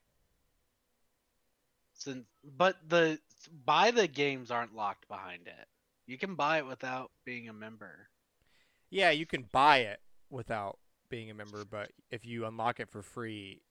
[1.94, 2.26] Since,
[2.58, 3.20] but the
[3.66, 5.68] buy the games aren't locked behind it.
[6.08, 8.08] You can buy it without being a member.
[8.90, 10.00] Yeah, you can buy it
[10.30, 13.62] without being a member, but if you unlock it for free,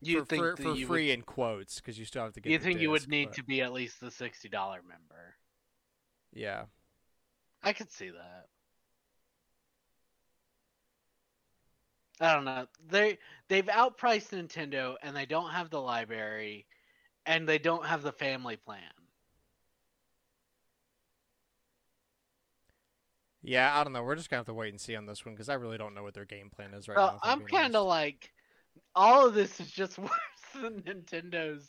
[0.00, 2.40] You for, think for, for you free would, in quotes, because you still have to
[2.40, 2.50] get.
[2.50, 5.36] you think you would need but- to be at least the sixty dollar member?
[6.32, 6.64] Yeah,
[7.62, 8.46] I could see that.
[12.20, 12.66] I don't know.
[12.88, 16.66] They they've outpriced Nintendo and they don't have the library
[17.26, 18.82] and they don't have the family plan.
[23.42, 23.78] yeah.
[23.78, 24.02] I don't know.
[24.02, 25.94] We're just gonna have to wait and see on this one because I really don't
[25.94, 27.30] know what their game plan is right Well, now.
[27.30, 28.32] I'm kind of like
[28.94, 30.10] all of this is just worse
[30.54, 31.68] than Nintendo's.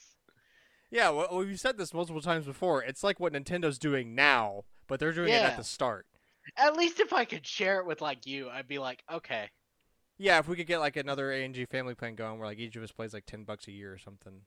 [0.90, 2.82] Yeah, well, we've said this multiple times before.
[2.82, 6.06] It's like what Nintendo's doing now, but they're doing it at the start.
[6.56, 9.50] At least if I could share it with like you, I'd be like, okay.
[10.18, 12.84] Yeah, if we could get like another ANG family plan going, where like each of
[12.84, 14.42] us plays like ten bucks a year or something.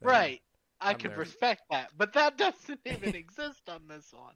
[0.00, 0.42] Right.
[0.80, 1.18] I I'm could there.
[1.18, 4.34] respect that, but that doesn't even exist on this one.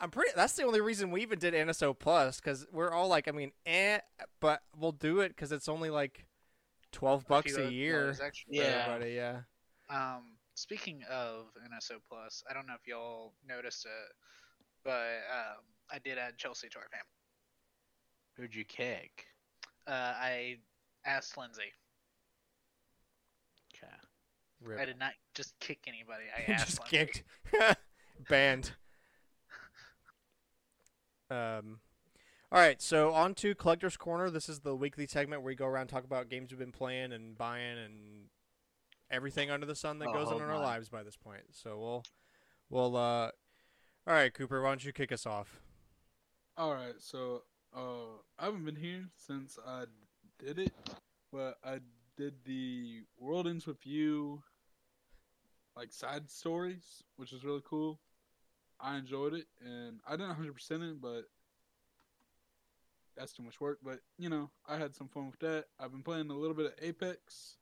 [0.00, 0.30] I'm pretty.
[0.34, 3.52] That's the only reason we even did NSO Plus because we're all like, I mean,
[3.66, 3.98] eh,
[4.40, 6.24] but we'll do it because it's only like
[6.92, 8.62] twelve bucks few a year for Yeah.
[8.86, 9.12] everybody.
[9.12, 9.40] Yeah.
[9.90, 14.12] Um, speaking of NSO Plus, I don't know if y'all noticed it,
[14.84, 17.04] but um, I did add Chelsea to our family.
[18.36, 19.26] Who'd you kick?
[19.88, 20.56] Uh, I
[21.06, 21.72] asked Lindsay.
[23.74, 23.92] Okay.
[24.62, 24.80] Rip.
[24.80, 26.24] I did not just kick anybody.
[26.36, 27.22] I asked Just Lindsay.
[27.52, 27.78] kicked.
[28.28, 28.72] Banned.
[31.30, 31.80] Um.
[32.50, 34.30] All right, so on to Collector's Corner.
[34.30, 36.72] This is the weekly segment where we go around and talk about games we've been
[36.72, 38.24] playing and buying and
[39.10, 41.42] everything under the sun that Oh, goes on in our lives by this point.
[41.52, 42.04] So we'll,
[42.70, 42.96] we'll.
[42.96, 43.30] Uh,
[44.06, 45.60] all right, Cooper, why don't you kick us off?
[46.56, 47.42] All right, so
[47.76, 49.84] uh, I haven't been here since I
[50.38, 50.72] did it,
[51.32, 51.78] but I
[52.16, 54.42] did the World Ends with You,
[55.76, 58.00] like side stories, which is really cool.
[58.80, 61.24] I enjoyed it, and I didn't 100 percent it, but
[63.16, 63.78] that's too much work.
[63.82, 65.66] But you know, I had some fun with that.
[65.78, 67.56] I've been playing a little bit of Apex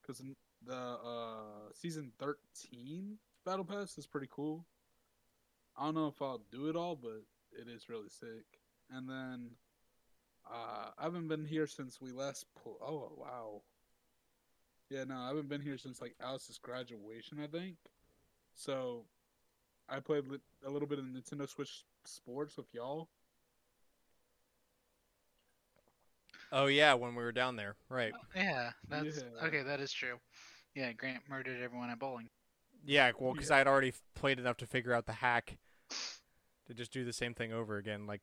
[0.00, 0.22] because
[0.64, 4.66] the uh, season 13 battle pass is pretty cool.
[5.76, 8.57] I don't know if I'll do it all, but it is really sick.
[8.90, 9.50] And then
[10.50, 12.46] uh, I haven't been here since we last.
[12.62, 13.62] Pl- oh wow.
[14.90, 17.76] Yeah, no, I haven't been here since like Alice's graduation, I think.
[18.54, 19.04] So
[19.88, 23.08] I played li- a little bit of Nintendo Switch Sports with y'all.
[26.50, 28.12] Oh yeah, when we were down there, right?
[28.34, 29.46] Yeah, that's Yeah.
[29.46, 29.62] okay.
[29.62, 30.18] That is true.
[30.74, 32.30] Yeah, Grant murdered everyone at bowling.
[32.86, 35.58] Yeah, well, because I had already played enough to figure out the hack
[36.66, 38.22] to just do the same thing over again, like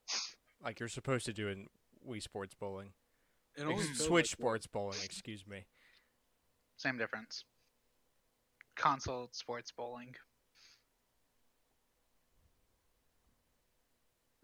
[0.66, 1.68] like you're supposed to do in
[2.08, 2.92] Wii Sports Bowling,
[3.56, 4.98] It only Ex- Switch like- Sports Bowling.
[5.04, 5.66] Excuse me.
[6.76, 7.46] Same difference.
[8.76, 10.14] Console sports bowling.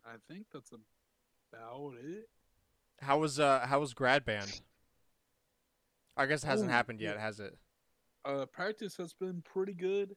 [0.06, 2.30] I think that's about it.
[3.02, 4.62] How was uh how was grad band?
[6.16, 7.22] I guess it hasn't Oh, happened yet, yeah.
[7.22, 7.58] has it?
[8.24, 10.16] Uh, practice has been pretty good.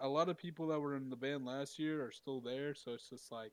[0.00, 2.92] A lot of people that were in the band last year are still there, so
[2.92, 3.52] it's just like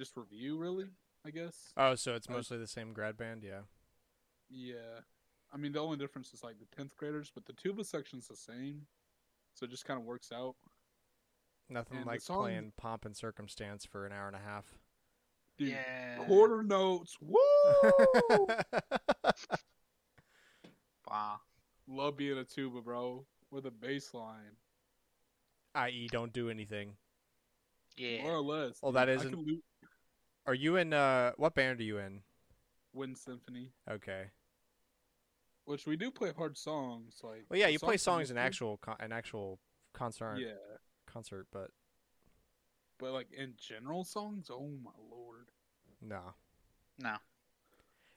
[0.00, 0.86] just review, really.
[1.24, 1.72] I guess.
[1.76, 3.60] Oh, so it's Uh, mostly the same grad band, yeah.
[4.48, 5.00] Yeah.
[5.52, 8.36] I mean, the only difference is like the 10th graders, but the tuba section's the
[8.36, 8.86] same.
[9.54, 10.56] So it just kind of works out.
[11.68, 14.64] Nothing And like song- playing pomp and circumstance for an hour and a half.
[15.58, 16.24] Dude, yeah.
[16.24, 17.16] quarter notes.
[17.20, 17.38] Woo!
[21.08, 21.40] Wow.
[21.88, 23.26] Love being a tuba, bro.
[23.50, 24.56] With a bass line.
[25.74, 26.92] I.e., don't do anything.
[27.96, 28.22] Yeah.
[28.22, 28.78] More or less.
[28.80, 28.96] Well, dude.
[29.00, 29.64] that I isn't- can loop
[30.50, 32.22] Are you in uh what band are you in?
[32.92, 34.30] Wind Symphony, Okay.
[35.64, 37.20] which we do play hard songs.
[37.22, 39.60] Like, Well, yeah, the you play songs in actual con- an actual
[39.92, 40.54] concert Yeah.
[41.06, 41.70] concert, but
[42.98, 45.52] But like in general songs, oh my lord.
[46.00, 46.34] no.
[46.98, 47.18] No.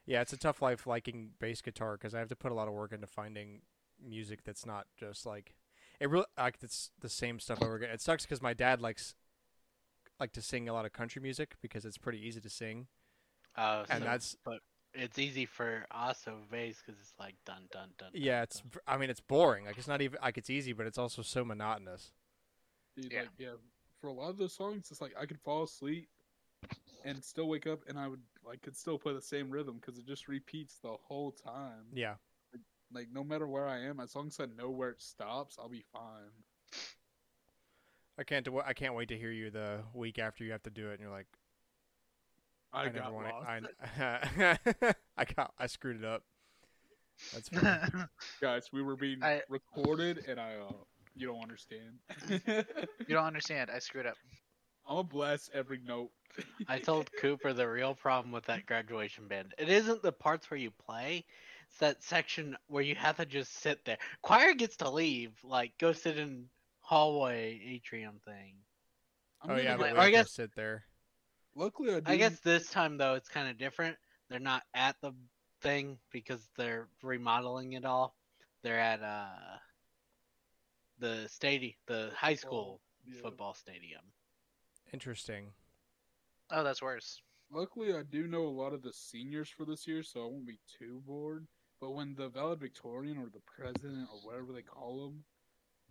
[0.04, 2.66] Yeah, it's a tough life liking bass guitar because I have to put a lot
[2.66, 3.62] of work into finding
[4.04, 5.54] music that's not just like
[6.00, 7.90] it really like it's the same stuff over again.
[7.90, 9.14] It sucks because my dad likes
[10.20, 12.86] like to sing a lot of country music because it's pretty easy to sing,
[13.56, 14.60] Uh, and so- that's but
[14.92, 18.12] it's easy for also bass because it's like dun dun dun.
[18.12, 18.60] dun, Yeah, it's.
[18.60, 18.80] dun.
[18.86, 19.64] I mean, it's boring.
[19.64, 22.12] Like it's not even like it's easy, but it's also so monotonous.
[22.96, 23.20] Dude, Yeah.
[23.22, 23.54] like yeah,
[24.00, 26.08] for a lot of those songs, it's like I could fall asleep
[27.04, 29.98] and still wake up, and I would like could still play the same rhythm because
[29.98, 31.86] it just repeats the whole time.
[31.92, 32.14] Yeah.
[32.92, 35.68] Like no matter where I am, as long as I know where it stops, I'll
[35.68, 36.30] be fine.
[38.18, 38.44] I can't.
[38.44, 40.92] do- I can't wait to hear you the week after you have to do it,
[40.92, 41.26] and you're like,
[42.72, 43.48] I, I, got never want lost.
[43.98, 45.52] I, I got.
[45.58, 46.22] I screwed it up.
[47.32, 48.04] That's funny.
[48.40, 50.72] Guys, we were being I- recorded, and I uh,
[51.16, 51.98] you don't understand.
[53.06, 53.70] You don't understand.
[53.70, 54.16] I screwed up.
[54.86, 56.10] I'm gonna blast every note.
[56.68, 59.54] I told Cooper the real problem with that graduation band.
[59.58, 61.24] It isn't the parts where you play;
[61.68, 63.98] it's that section where you have to just sit there.
[64.22, 66.46] Choir gets to leave, like go sit in
[66.84, 68.56] hallway atrium thing.
[69.42, 70.84] I'm oh yeah, go- but or I guess- sit there.
[71.56, 73.96] luckily I, I guess this time though it's kind of different.
[74.28, 75.12] They're not at the
[75.60, 78.14] thing because they're remodeling it all.
[78.62, 79.26] They're at uh
[80.98, 83.20] the stadium, the high school yeah.
[83.22, 84.00] football stadium.
[84.92, 85.46] Interesting.
[86.50, 87.20] Oh, that's worse.
[87.50, 90.46] Luckily, I do know a lot of the seniors for this year, so I won't
[90.46, 91.46] be too bored.
[91.80, 95.24] But when the valedictorian or the president or whatever they call them,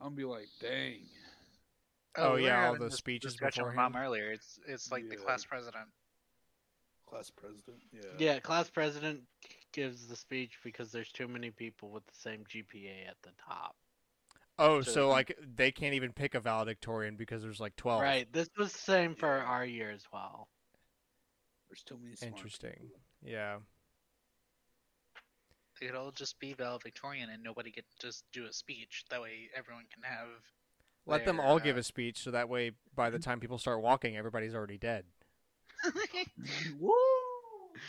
[0.04, 1.00] I'm gonna be like, dang.
[2.18, 3.94] Oh, oh we were yeah, all having the speeches discussion with beforehand.
[3.94, 4.32] Mom earlier.
[4.32, 5.86] It's it's like the class president.
[7.08, 7.82] Class president.
[7.94, 8.02] Yeah.
[8.18, 9.22] Yeah, class president
[9.72, 13.76] gives the speech because there's too many people with the same GPA at the top.
[14.60, 18.02] Oh, So- so like they can't even pick a valedictorian because there's like twelve.
[18.02, 18.32] Right.
[18.32, 20.50] This was the same for our year as well.
[21.70, 22.16] There's too many.
[22.18, 22.74] smart Interesting.
[22.74, 23.00] people.
[23.24, 23.58] Yeah.
[25.80, 29.06] They could all just be valedictorian and nobody get to just do a speech.
[29.10, 30.28] That way, everyone can have.
[31.06, 33.82] Let them all uh, give a speech, so that way, by the time people start
[33.82, 35.06] walking, everybody's already dead.
[36.80, 36.94] Woo!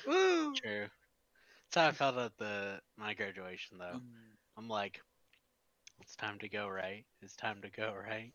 [0.07, 0.55] Woo!
[0.55, 0.87] True.
[1.71, 3.99] That's how I felt at the my graduation though.
[3.99, 5.01] Mm, I'm like,
[6.01, 7.05] it's time to go, right?
[7.23, 8.33] It's time to go, right?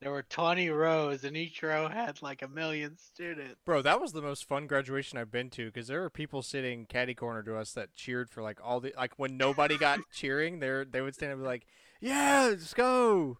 [0.00, 3.56] There were 20 rows, and each row had like a million students.
[3.64, 6.86] Bro, that was the most fun graduation I've been to because there were people sitting
[6.86, 10.60] caddy corner to us that cheered for like all the like when nobody got cheering,
[10.60, 11.66] they they would stand up and be like,
[12.00, 13.38] "Yeah, let's go,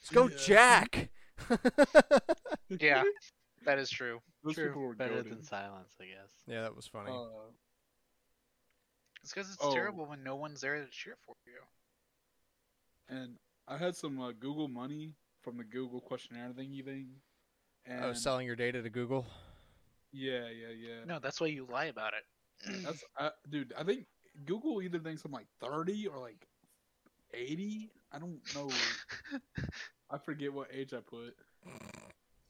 [0.00, 0.36] let's go, Yeah.
[0.36, 1.10] Jack."
[2.80, 3.02] Yeah,
[3.64, 4.20] that is true.
[4.44, 4.68] Those True.
[4.68, 5.28] people were Better goated.
[5.30, 6.30] than silence, I guess.
[6.46, 7.10] yeah, that was funny.
[7.10, 7.50] Uh,
[9.22, 9.72] It's because it's Oh.
[9.74, 13.16] terrible when no one's there to cheer for you.
[13.16, 13.36] and
[13.68, 17.08] I had some uh, Google money from the Google questionnaire thingy thing.
[17.88, 19.26] Oh, and oh, selling your data to Google.
[20.12, 21.04] yeah, yeah, yeah.
[21.06, 22.24] No, that's why you lie about it.
[22.84, 23.72] That's I, dude.
[23.78, 24.04] I think
[24.44, 26.46] Google either thinks I'm like 30 or like
[27.32, 27.90] 80.
[28.12, 28.68] I don't know.
[30.10, 31.34] I forget what age I put.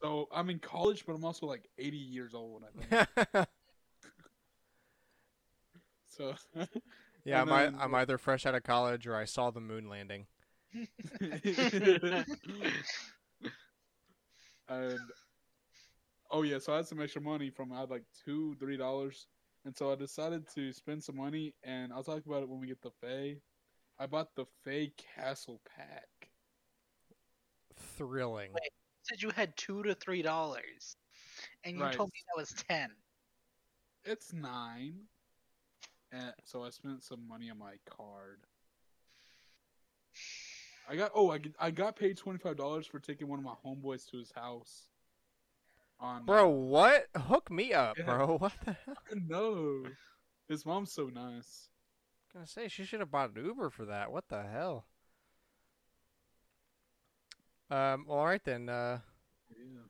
[0.02, 2.64] So I'm in college, but I'm also like 80 years old.
[2.64, 3.46] I think.
[6.08, 6.34] So
[7.24, 9.88] yeah, I'm, ei- then- I'm either fresh out of college or I saw the moon
[9.88, 10.26] landing.
[14.68, 15.00] and
[16.30, 19.26] oh yeah, so I had some extra money from I had like two, three dollars,
[19.64, 21.54] and so I decided to spend some money.
[21.64, 23.40] And I'll talk about it when we get the FEH.
[23.98, 26.08] I bought the FEH Castle pack.
[27.96, 28.52] Thrilling.
[28.52, 28.72] Wait.
[29.02, 30.96] said you had two to three dollars,
[31.64, 31.94] and you Right.
[31.94, 32.90] told me that was ten.
[34.04, 35.08] It's nine.
[36.12, 38.40] And so I spent some money on my card.
[40.90, 43.54] I got oh I, I got paid twenty five dollars for taking one of my
[43.64, 44.86] homeboys to his house.
[46.00, 47.06] On Bro, what?
[47.16, 48.04] Hook me up, Yeah.
[48.06, 48.36] bro.
[48.40, 48.96] What the hell?
[49.28, 49.84] no,
[50.48, 51.68] his mom's so nice.
[52.32, 54.10] gonna say she should have bought an Uber for that.
[54.10, 54.86] What the hell?
[57.70, 58.06] Um.
[58.08, 58.68] Well, all right then.
[58.68, 58.98] Uh,
[59.56, 59.82] Yeah.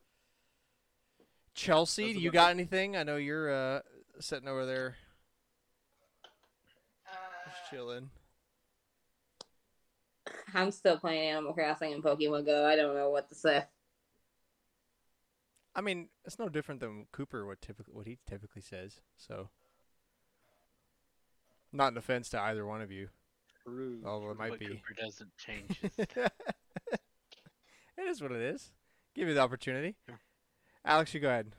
[1.55, 2.97] Chelsea, do you about got anything?
[2.97, 3.81] I know you're uh
[4.21, 4.97] sitting over there
[7.47, 8.11] just chilling.
[10.55, 12.67] I'm still playing Animal Crossing and Pokemon Go.
[12.67, 13.65] I don't know what to say.
[15.75, 19.01] I mean, it's no different than Cooper what typically what he typically says.
[19.17, 19.49] So,
[21.73, 23.09] not an offense to either one of you,
[23.65, 24.01] True.
[24.05, 24.67] although it might but be.
[24.67, 25.93] Cooper doesn't change his.
[25.97, 26.33] it
[28.09, 28.73] is what it is.
[29.15, 29.95] Give you the opportunity.
[30.09, 30.19] Sure.
[30.85, 31.53] Alex, you go ahead.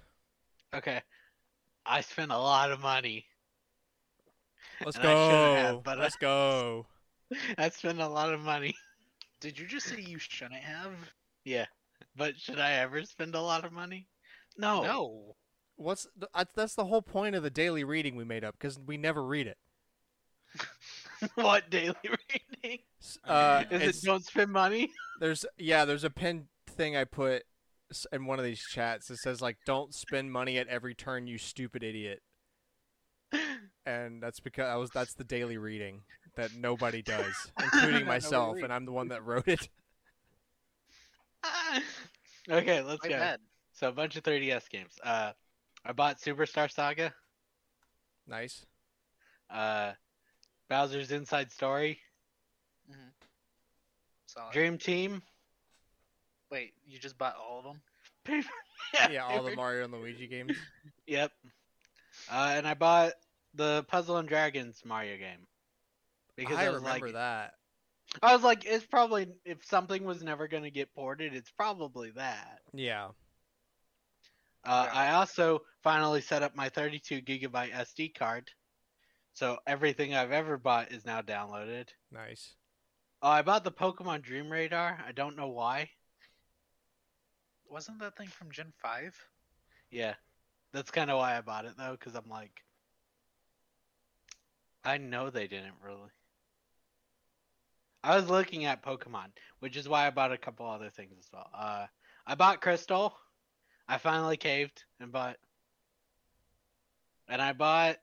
[0.73, 1.01] okay.
[1.85, 3.25] I spent a lot of money.
[4.85, 5.55] Let's And I go.
[5.55, 6.85] have, but Let's go.
[7.57, 8.75] I spent a lot of money.
[9.41, 10.93] Did you just say you shouldn't have?
[11.43, 11.65] Yeah.
[12.15, 14.07] But should I ever spend a lot of money?
[14.57, 14.83] No.
[14.83, 15.35] No.
[15.75, 18.97] What's the, that's the whole point of the daily reading we made up because we
[18.97, 19.57] never read it.
[21.35, 22.79] what daily reading?
[23.25, 24.91] Uh, Is it don't spend money?
[25.19, 27.43] There's yeah, there's a pin thing I put
[28.11, 31.37] in one of these chats that says like, "Don't spend money at every turn, you
[31.37, 32.21] stupid idiot."
[33.85, 36.01] and that's because I was that's the daily reading
[36.35, 39.67] that nobody does, including myself, and I'm the one that wrote it.
[42.49, 43.17] okay, let's My go.
[43.17, 43.39] bad.
[43.73, 44.93] So a bunch of 3DS games.
[45.03, 45.31] Uh,
[45.83, 47.13] I bought Superstar Saga.
[48.27, 48.65] Nice.
[49.49, 49.93] Uh,
[50.69, 51.99] Bowser's Inside Story.
[54.27, 54.53] Solid.
[54.53, 55.21] Dream Team.
[56.51, 58.43] Wait, you just bought all of them?
[59.09, 60.57] Yeah, all the Mario and Luigi games.
[61.07, 61.31] Yep.
[62.29, 63.13] Uh, and I bought
[63.53, 65.47] the Puzzle and Dragons Mario game.
[66.35, 67.53] Because I I, remember like, that.
[68.21, 72.59] I was like, it's probably if something was never gonna get ported, it's probably that.
[72.73, 73.09] Yeah.
[74.63, 74.99] Uh, Yeah.
[74.99, 78.49] I also finally set up my 32 gigabyte SD card,
[79.33, 81.87] so everything I've ever bought is now downloaded.
[82.11, 82.55] Nice.
[83.21, 84.99] Oh, I bought the Pokemon Dream Radar.
[85.05, 85.89] I don't know why.
[87.69, 89.15] Wasn't that thing from Gen 5?
[89.91, 90.15] Yeah,
[90.73, 92.63] that's kind of why I bought it though, because I'm like,
[94.83, 96.09] I know they didn't really.
[98.03, 99.27] I was looking at Pokemon,
[99.59, 101.49] which is why I bought a couple other things as well.
[101.53, 101.85] Uh,
[102.25, 103.15] I bought Crystal.
[103.87, 105.37] I finally caved and bought,
[107.27, 107.97] and I bought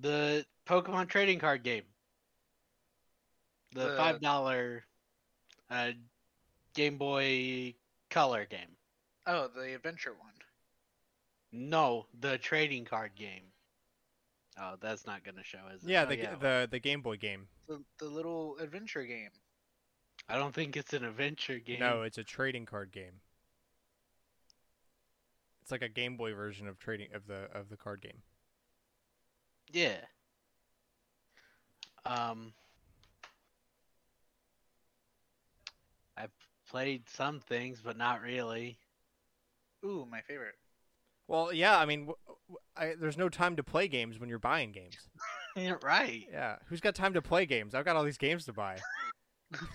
[0.00, 1.84] the Pokemon trading card game,
[3.72, 4.84] the The- five dollar,
[5.70, 5.92] uh,
[6.74, 7.74] Game Boy
[8.10, 8.76] Color game.
[9.26, 10.32] Oh, the adventure one.
[11.52, 13.42] No, the trading card game.
[14.58, 15.90] Oh, that's not gonna show, is it?
[15.90, 17.48] Yeah, Oh, the the the Game Boy game.
[17.68, 19.30] The, the little adventure game.
[20.28, 21.80] I don't think it's an adventure game.
[21.80, 23.20] No, it's a trading card game.
[25.62, 28.22] It's like a Game Boy version of trading of the of the card game.
[29.72, 29.96] Yeah.
[32.04, 32.52] Um.
[36.16, 36.30] I've
[36.70, 38.78] played some things, but not really.
[39.84, 40.54] Ooh, my favorite.
[41.28, 42.16] Well, yeah, I mean, w-
[42.48, 44.96] w- I, there's no time to play games when you're buying games.
[45.56, 46.26] You're right.
[46.30, 47.74] Yeah, who's got time to play games?
[47.74, 48.76] I've got all these games to buy.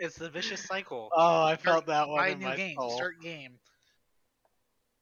[0.00, 1.08] It's the vicious cycle.
[1.16, 2.90] Oh, I felt that one Buy in new my game, soul.
[2.96, 3.52] start game.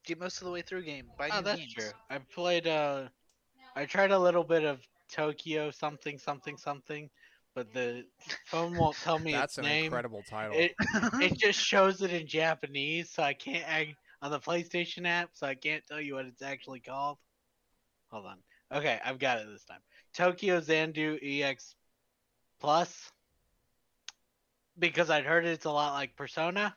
[0.05, 1.07] Get most of the way through game.
[1.19, 1.73] Buy Oh, new that's games.
[1.73, 1.91] true.
[2.11, 2.67] I played.
[2.67, 3.09] Uh,
[3.75, 7.09] I tried a little bit of Tokyo something something something,
[7.55, 8.05] but the
[8.47, 9.85] phone won't tell me That's its an name.
[9.85, 10.59] incredible title.
[10.59, 10.75] It
[11.23, 15.47] it just shows it in Japanese, so I can't I, on the PlayStation app, so
[15.47, 17.19] I can't tell you what it's actually called.
[18.11, 18.37] Hold on.
[18.73, 19.81] Okay, I've got it this time.
[20.15, 21.75] Tokyo Xanadu EX
[22.61, 23.11] Plus.
[24.79, 26.75] Because I'd heard it's a lot like Persona.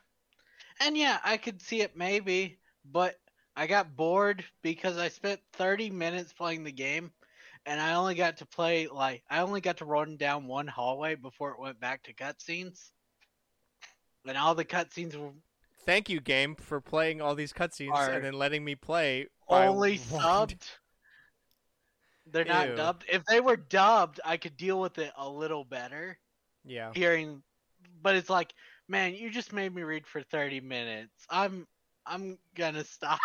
[0.80, 3.16] And yeah, I could see it maybe, but
[3.56, 7.12] I got bored because I spent 30 minutes playing the game
[7.64, 11.14] and I only got to play like I only got to run down one hallway
[11.14, 12.90] before it went back to cutscenes.
[14.26, 15.30] And all the cutscenes were
[15.86, 19.28] Thank you, game, for playing all these cutscenes and then letting me play.
[19.48, 20.56] only subbed.
[22.26, 22.76] They're not Ew.
[22.76, 23.04] dubbed.
[23.08, 26.18] If they were dubbed, I could deal with it a little better.
[26.64, 26.94] Yeah.
[26.94, 27.42] Hearing,
[28.02, 28.52] but it's like,
[28.88, 31.26] man, you just made me read for thirty minutes.
[31.30, 31.66] I'm,
[32.06, 33.20] I'm gonna stop.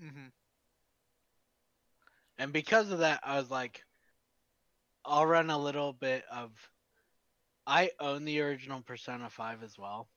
[0.00, 0.28] hmm
[2.38, 3.84] and because of that, I was like,
[5.04, 6.52] I'll run a little bit of.
[7.66, 10.08] I own the original Persona Five as well,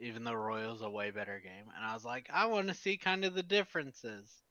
[0.00, 2.96] even though Royal's a way better game, and I was like, I want to see
[2.98, 4.42] kind of the differences.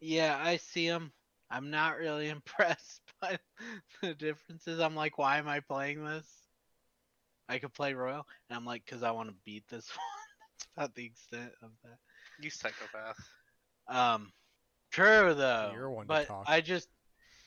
[0.00, 1.12] Yeah, I see them.
[1.50, 3.38] I'm not really impressed by
[4.02, 4.80] the differences.
[4.80, 6.26] I'm like, why am I playing this?
[7.48, 10.06] I could play Royal, and I'm like, because I want to beat this one.
[10.58, 11.98] That's about the extent of that.
[12.40, 13.18] You psychopath.
[13.88, 14.32] Um,
[14.92, 15.72] true though.
[15.74, 16.44] You're one to but talk.
[16.46, 16.88] I just,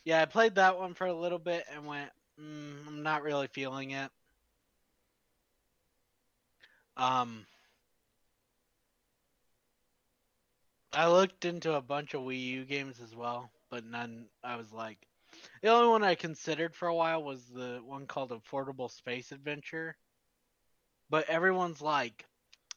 [0.03, 3.47] yeah, I played that one for a little bit and went, mm, I'm not really
[3.47, 4.11] feeling it.
[6.97, 7.45] Um,
[10.93, 14.25] I looked into a bunch of Wii U games as well, but none.
[14.43, 14.97] I was like,
[15.61, 19.95] the only one I considered for a while was the one called Affordable Space Adventure.
[21.09, 22.25] But everyone's like,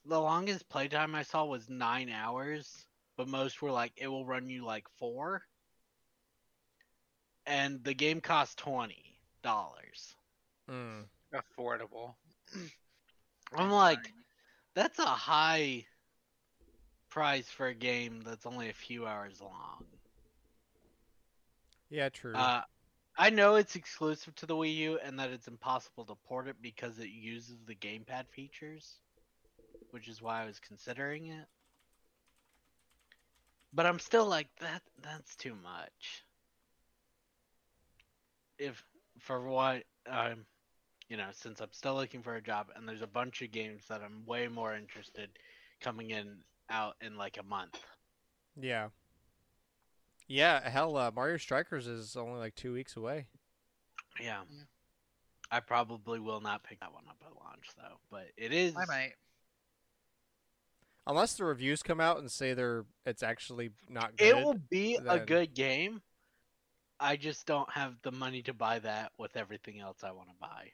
[0.06, 2.86] the longest playtime I saw was nine hours,
[3.16, 5.42] but most were like, it will run you like four.
[7.44, 10.14] And the game cost twenty dollars.
[10.70, 11.04] Mm.
[11.34, 12.14] Affordable.
[13.54, 14.12] I'm like,
[14.74, 15.86] that's a high
[17.16, 19.82] price for a game that's only a few hours long.
[21.88, 22.34] Yeah, true.
[22.34, 22.60] Uh,
[23.16, 26.56] I know it's exclusive to the Wii U and that it's impossible to port it
[26.60, 28.96] because it uses the gamepad features,
[29.92, 31.46] which is why I was considering it.
[33.72, 34.82] But I'm still like that.
[35.02, 36.22] That's too much.
[38.58, 38.84] If
[39.20, 40.44] for what I'm,
[41.08, 43.84] you know, since I'm still looking for a job and there's a bunch of games
[43.88, 45.30] that I'm way more interested
[45.80, 46.36] coming in
[46.70, 47.78] out in like a month.
[48.60, 48.88] Yeah.
[50.28, 53.26] Yeah, hell, uh, Mario Strikers is only like two weeks away.
[54.20, 54.42] Yeah.
[54.50, 54.64] Yeah.
[55.50, 58.74] I probably will not pick that one up at launch though, but it is.
[58.76, 59.12] I might.
[61.06, 64.26] Unless the reviews come out and say they're it's actually not good.
[64.26, 66.02] It will be a good game.
[66.98, 70.34] I just don't have the money to buy that with everything else I want to
[70.40, 70.72] buy,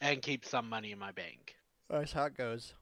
[0.00, 1.56] and keep some money in my bank.
[1.90, 2.74] That's how it goes.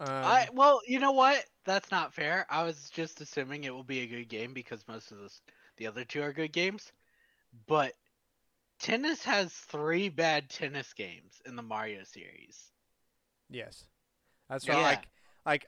[0.00, 1.44] Um, I well, you know what?
[1.64, 2.46] That's not fair.
[2.50, 5.40] I was just assuming it will be a good game because most of this,
[5.76, 6.92] the other two are good games.
[7.66, 7.94] But
[8.78, 12.70] tennis has three bad tennis games in the Mario series,
[13.50, 13.84] yes,
[14.48, 14.78] that's right.
[14.78, 14.82] Yeah.
[14.82, 15.08] Like,
[15.44, 15.66] like,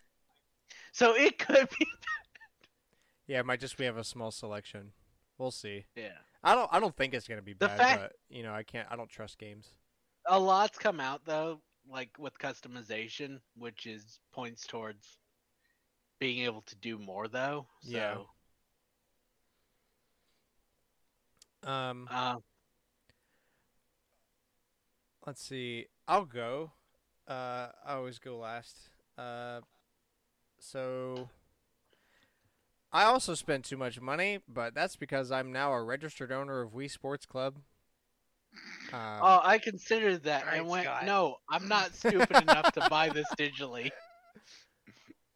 [0.93, 1.85] so it could be.
[1.85, 2.49] Bad.
[3.27, 4.93] yeah, it might just we have a small selection.
[5.39, 5.87] We'll see.
[5.97, 6.09] Yeah,
[6.45, 6.69] I don't.
[6.73, 8.87] I don't think it's gonna be bad, fact- but you know, I can't.
[8.91, 9.69] I don't trust games.
[10.27, 11.61] a lot's come out though,
[11.91, 15.19] like with customization, which is points towards
[16.19, 17.67] being able to do more though.
[17.81, 18.17] So, Yeah.
[21.63, 22.37] Um, uh,
[25.27, 25.87] let's see.
[26.09, 26.73] I'll go.
[27.29, 28.91] Uh, I always go last.
[29.19, 29.61] Uh,
[30.59, 31.29] so
[32.93, 36.73] I also spent too much money, but that's because I'm now a registered owner of
[36.73, 37.57] Wii Sports Club.
[38.93, 41.07] Um, oh, I considered that Alright, and went, Scott.
[41.07, 43.91] no, I'm not stupid enough to buy this digitally.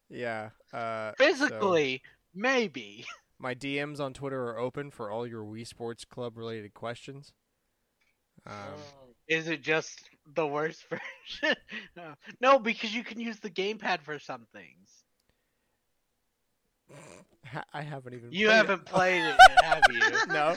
[0.09, 0.51] yeah.
[0.73, 2.03] Uh, so Physically,
[2.35, 3.05] maybe.
[3.39, 7.33] my DMs on Twitter are open for all your Wii Sports Club related questions.
[8.47, 8.55] Um,
[9.29, 10.03] Is it just
[10.35, 11.57] the worst version?
[11.97, 12.15] no.
[12.41, 14.89] no, because you can use the gamepad for some things.
[17.73, 18.33] I haven't even.
[18.33, 18.87] You played haven't it.
[18.87, 20.27] played it yet, have you?
[20.33, 20.55] no,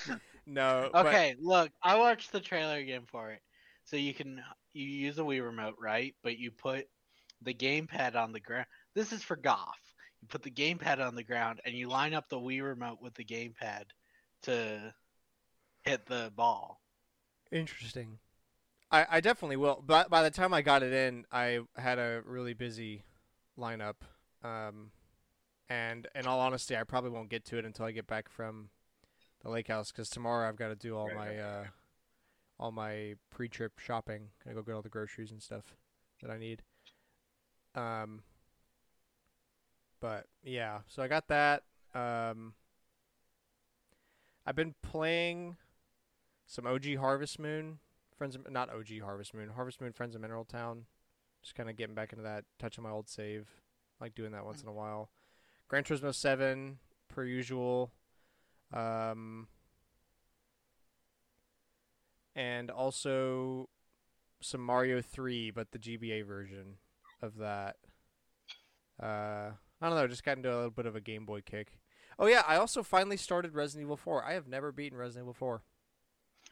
[0.48, 0.90] no.
[0.92, 3.42] but- Okay, look, I watched the trailer again for it.
[3.86, 4.42] So you can
[4.74, 6.14] you use a Wii remote, right?
[6.24, 6.88] But you put
[7.42, 8.66] the gamepad on the ground.
[8.96, 9.78] This is for golf.
[10.22, 13.14] You put the gamepad on the ground and you line up the Wii remote with
[13.14, 13.84] the gamepad
[14.44, 14.94] to
[15.84, 16.82] hit the ball.
[17.52, 18.20] Interesting.
[18.92, 19.84] I, I definitely will.
[19.86, 23.04] But by the time I got it in, I had a really busy
[23.58, 23.96] lineup.
[24.44, 24.92] Um,
[25.70, 28.70] and in all honesty, I probably won't get to it until I get back from
[29.44, 31.64] the lake house because tomorrow I've got to do all Right, my uh,
[32.60, 34.30] all my pre-trip shopping.
[34.44, 35.76] Gotta go get all the groceries and stuff
[36.22, 36.64] that I need.
[37.76, 38.24] Um,
[40.00, 41.64] but yeah, so I got that.
[41.94, 42.54] Um,
[44.46, 45.58] I've been playing
[46.46, 47.80] some OG Harvest Moon,
[48.18, 50.86] friends of, not OG Harvest Moon, Harvest Moon Friends of Mineral Town.
[51.44, 53.48] Just kind of getting back into that, touching my old save,
[54.02, 55.10] like doing that once in a while.
[55.68, 56.80] Gran Turismo Seven,
[57.10, 57.92] per usual.
[58.74, 59.48] Um,
[62.36, 63.70] and also
[64.42, 66.78] some Mario Three, but the GBA version
[67.22, 67.78] of that.
[69.02, 69.52] Uh,
[69.82, 71.80] I don't know, just got into a little bit of a Game Boy kick.
[72.20, 74.26] Oh yeah, I also finally started Resident Evil 4.
[74.26, 75.62] I have never beaten Resident Evil 4.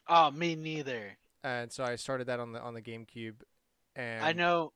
[0.08, 1.18] Oh, me neither.
[1.44, 3.36] and so I started that on the on the GameCube,
[3.96, 4.74] and I know.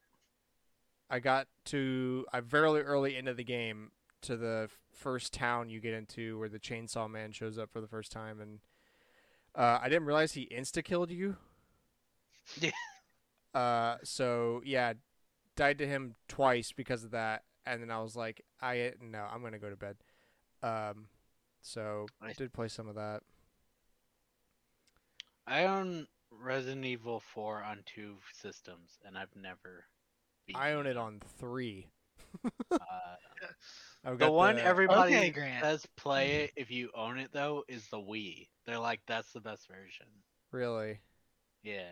[1.11, 3.91] I got to I very early into the game
[4.22, 7.88] to the first town you get into where the Chainsaw Man shows up for the
[7.88, 8.59] first time, and
[9.55, 11.38] uh, I didn't realize he insta killed you.
[12.59, 12.72] Yeah.
[13.51, 14.93] Uh, so yeah,
[15.55, 19.41] died to him twice because of that, and then I was like, I no, I'm
[19.41, 19.95] gonna go to bed.
[20.61, 21.07] Um,
[21.61, 23.24] so I did play some of that.
[25.47, 29.86] I own Resident Evil 4 on two systems, and I've never.
[30.45, 31.88] beaten I own it on three.
[32.72, 32.78] Uh,
[33.41, 33.55] I've
[34.03, 35.63] the got one everybody Okay, Grant.
[35.63, 38.47] says play it if you own it though is the Wii.
[38.65, 40.07] They're like that's the best version.
[40.51, 40.99] really.
[41.63, 41.89] Yeah.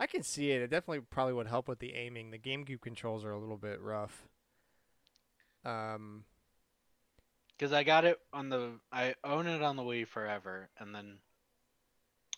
[0.00, 0.60] I can see it.
[0.62, 2.32] It definitely probably would help with the aiming.
[2.32, 4.26] The GameCube controls are a little bit rough.
[5.64, 6.24] Um,
[7.56, 11.18] Because I got it on the, I own it on the Wii forever, and then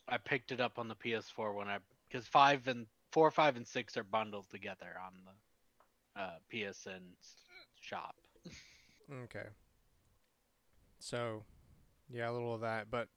[0.07, 3.67] I picked it up on the PS4 when I, because five and four, five, and
[3.67, 7.01] six are bundled together on the uh, PSN
[7.81, 8.15] shop.
[9.25, 9.47] okay.
[10.99, 11.45] So,
[12.11, 13.09] yeah, a little of that, but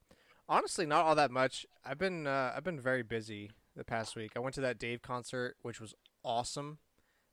[0.48, 1.66] honestly, not all that much.
[1.84, 4.32] I've been uh, I've been very busy the past week.
[4.36, 6.78] I went to that Dave concert, which was awesome.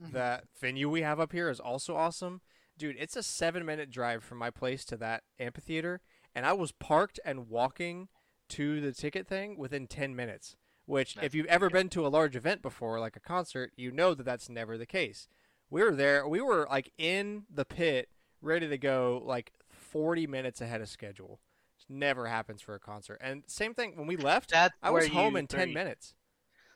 [0.01, 0.11] Mhm.
[0.11, 2.41] That venue we have up here is also awesome.
[2.77, 6.01] Dude, it's a seven minute drive from my place to that amphitheater,
[6.33, 8.09] and I was parked and walking
[8.49, 10.55] to the ticket thing within 10 minutes.
[10.85, 13.91] Which, That's if you've ever been to a large event before, like a concert, you
[13.91, 15.27] know that that's never the case.
[15.71, 18.09] We were there, we were like in the pit,
[18.45, 21.39] ready to go, like 40 minutes ahead of schedule.
[21.79, 23.19] It never happens for a concert.
[23.21, 26.15] And same thing when we left, That's I was home in where 10 minutes.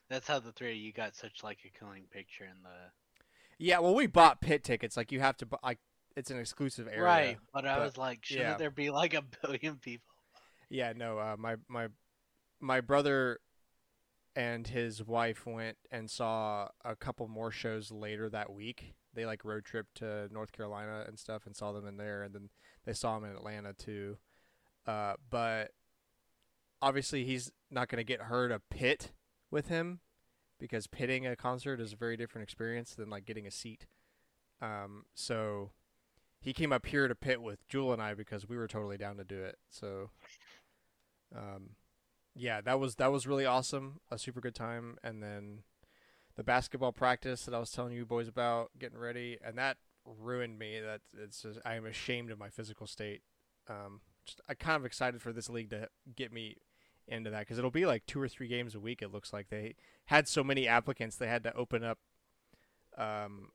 [0.09, 2.91] That's how the three of you got such like a killing picture in the
[3.59, 4.97] Yeah, well, we bought pit tickets.
[4.97, 5.79] Like you have to, like
[6.15, 7.03] it's an exclusive area.
[7.03, 7.37] right.
[7.53, 8.57] But I was like, shouldn't yeah.
[8.57, 10.05] there be like a billion people?
[10.69, 11.17] Yeah, no.
[11.17, 11.87] Uh, my my
[12.59, 13.39] my brother
[14.35, 18.93] and his wife went and saw a couple more shows later that week.
[19.13, 22.33] They like road trip to North Carolina and stuff, and saw them in there, and
[22.33, 22.49] then
[22.85, 24.17] they saw him in Atlanta too.
[24.85, 25.71] Uh, but
[26.81, 29.11] obviously, he's not going to get her to pit
[29.51, 29.99] with him
[30.59, 33.87] because pitting a concert is a very different experience than like getting a seat.
[34.61, 35.71] Um, so
[36.41, 39.17] he came up here to pit with Jewel and I because we were totally down
[39.17, 39.57] to do it.
[39.69, 40.11] So,
[41.35, 41.71] um,
[42.35, 45.63] yeah, that was that was really awesome, a super good time, and then
[46.39, 49.75] the basketball practice that I was telling you boys about, getting ready, and that
[50.05, 50.79] ruined me.
[50.79, 53.23] That it's just, I am ashamed of my physical state.
[53.67, 56.55] Um, just I'm kind of excited for this league to get me
[57.09, 59.01] into that because it'll be like two or three games a week.
[59.01, 59.75] It looks like they
[60.05, 61.97] had so many applicants they had to open up.
[62.97, 63.49] Um,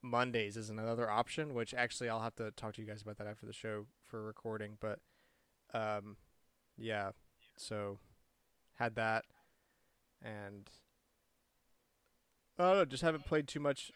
[0.00, 3.26] Mondays is another option, which actually I'll have to talk to you guys about that
[3.26, 4.78] after the show for recording.
[4.78, 5.00] But
[5.74, 6.16] um,
[6.78, 7.10] yeah,
[7.56, 7.98] so
[8.78, 9.24] had that,
[10.22, 10.70] and
[12.64, 13.90] I don't know, just haven't played too much.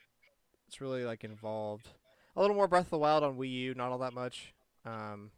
[0.67, 1.89] It's really like involved
[2.37, 4.53] a little more Breath of the Wild on Wii U, not all that much.
[4.85, 5.31] Um,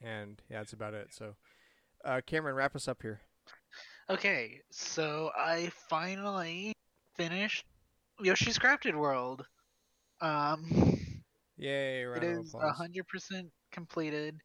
[0.00, 1.08] and yeah, that's about it.
[1.12, 1.34] So,
[2.04, 3.20] uh, Cameron, wrap us up here.
[4.08, 6.72] Okay, so I finally
[7.16, 7.64] finished
[8.20, 9.44] Yoshi's Crafted World.
[10.20, 10.98] Um,
[11.56, 12.02] Yay!
[12.02, 12.76] it Round of is applause.
[12.76, 14.36] hundred percent completed.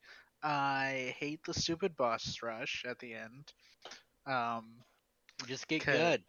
[0.44, 3.52] I hate the stupid boss rush at the end.
[4.28, 4.76] Um,
[5.48, 5.94] Just get 'Kay.
[5.94, 6.24] good.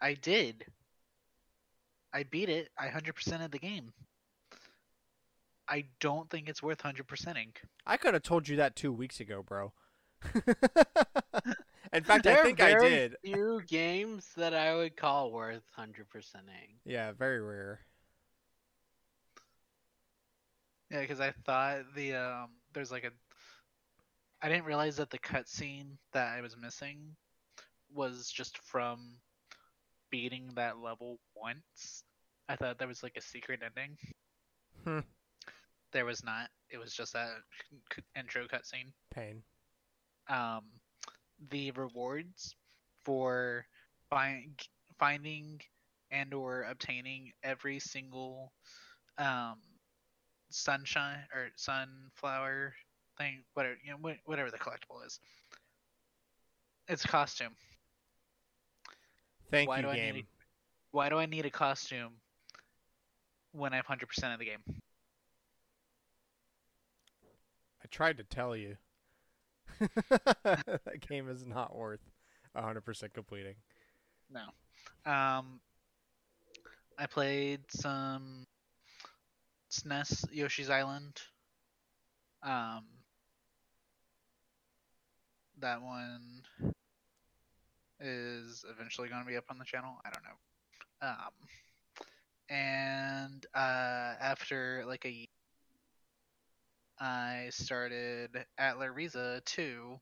[0.00, 0.64] I did.
[2.12, 2.70] I beat it.
[2.78, 3.92] I hundred percent of the game.
[5.68, 7.52] I don't think it's worth hundred percenting.
[7.86, 9.72] I could have told you that two weeks ago, bro.
[11.92, 13.16] In fact, there I think I did.
[13.24, 16.78] few games that I would call worth hundred percenting.
[16.84, 17.80] Yeah, very rare.
[20.90, 23.10] Yeah, because I thought the um, there's like a.
[24.42, 26.98] I didn't realize that the cutscene that I was missing
[27.94, 29.10] was just from
[30.10, 32.04] beating that level once.
[32.48, 33.96] I thought there was like a secret ending.
[34.84, 35.00] Hmm.
[35.92, 36.48] There was not.
[36.70, 37.30] It was just that
[37.94, 38.92] c- intro cutscene.
[39.14, 39.42] Pain.
[40.28, 40.64] um,
[41.50, 42.54] the rewards
[43.04, 43.66] for
[44.10, 44.60] find,
[44.98, 45.60] finding
[46.10, 48.52] and or obtaining every single
[49.18, 49.58] um,
[50.50, 52.74] sunshine or sunflower
[53.18, 55.18] thing, whatever you know, wha- whatever the collectible is.
[56.88, 57.54] It's a costume.
[59.50, 60.26] Thank Why you, do I need game.
[60.92, 62.12] Why do I need a costume
[63.52, 64.62] when I have hundred percent of the game?
[67.82, 68.76] I tried to tell you.
[70.10, 72.00] that game is not worth
[72.56, 73.54] 100% completing.
[74.30, 74.42] No.
[75.10, 75.60] Um,
[76.98, 78.46] I played some
[79.70, 81.20] SNES Yoshi's Island.
[82.42, 82.84] Um,
[85.60, 86.42] that one
[88.00, 89.94] is eventually going to be up on the channel.
[90.04, 91.08] I don't know.
[91.08, 91.32] Um,
[92.48, 95.26] and uh, after like a year,
[96.98, 99.98] I started Atelier Ryza 2,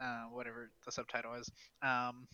[0.00, 1.50] uh, whatever the subtitle is.
[1.82, 2.26] Um,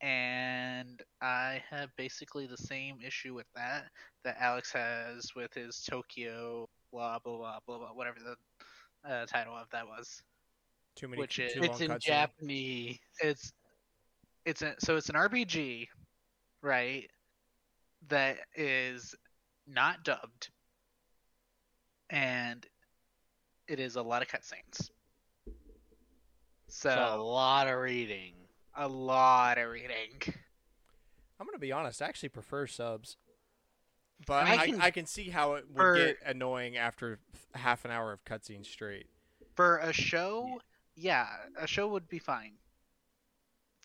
[0.00, 3.86] and I have basically the same issue with that
[4.24, 9.54] that Alex has with his Tokyo blah blah blah blah blah whatever the uh, title
[9.56, 10.22] of that was.
[10.96, 12.00] Too many Which too is- long It's in cutscene.
[12.00, 12.98] Japanese.
[13.20, 13.52] It's
[14.44, 15.88] it's a, so it's an RPG,
[16.62, 17.08] right?
[18.08, 19.14] That is
[19.66, 20.50] not dubbed,
[22.10, 22.64] and
[23.66, 24.90] it is a lot of cutscenes.
[26.68, 28.34] So So a lot of reading.
[28.76, 30.20] a lot of reading.
[31.40, 33.16] I'm going to be honest, I actually prefer subs.
[34.26, 37.20] But I I, I, can- can, see how it would For- get annoying after
[37.54, 39.06] half an hour of cutscenes straight.
[39.54, 40.60] For a show,
[40.96, 41.26] yeah,
[41.58, 42.52] a show would be fine.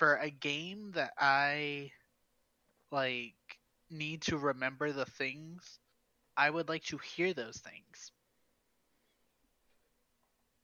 [0.03, 1.93] For a game that I
[2.91, 3.35] like
[3.89, 5.79] need to remember the things,
[6.35, 8.11] I would like to hear those things.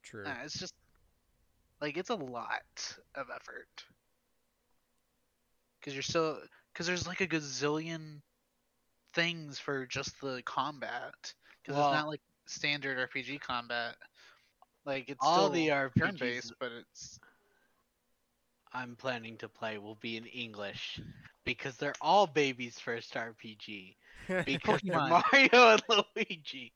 [0.04, 0.26] True.
[0.26, 0.74] Uh, it's just
[1.80, 3.86] like it's a lot of effort
[5.80, 6.42] because you're still
[6.74, 8.20] because there's like a gazillion
[9.14, 11.34] things for just the combat
[11.64, 13.96] because Well- it's not like standard RPG combat.
[14.84, 15.68] Like it's All still the
[15.98, 17.22] turn RPGs based, but it's
[18.74, 21.00] I'm planning to play will be in English
[21.46, 23.96] because they're all baby's first RPG.
[24.46, 24.84] Because.
[24.84, 25.82] Mario and
[26.16, 26.72] Luigi.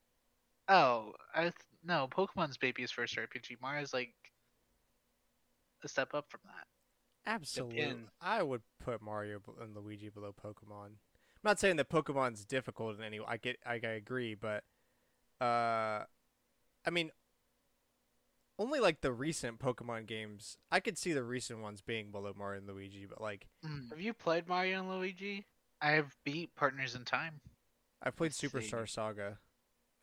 [0.70, 3.62] oh, I th- no Pokemon's baby's first RPG.
[3.62, 4.14] Mario's like
[5.84, 7.32] a step up from that.
[7.32, 10.86] Absolutely, I would put Mario and Luigi below Pokemon.
[10.88, 13.20] I'm not saying that Pokemon's difficult in any.
[13.26, 14.64] I get, I, I agree, but
[15.40, 16.04] uh,
[16.86, 17.12] I mean,
[18.64, 20.58] only like the recent Pokemon games.
[20.72, 24.02] I could see the recent ones being below Mario and Luigi, but like Mm, Have
[24.02, 25.46] you played Mario and Luigi?
[25.82, 27.42] I have beat Partners in Time.
[28.02, 28.48] I've played Let's see.
[28.48, 29.38] Superstar Saga.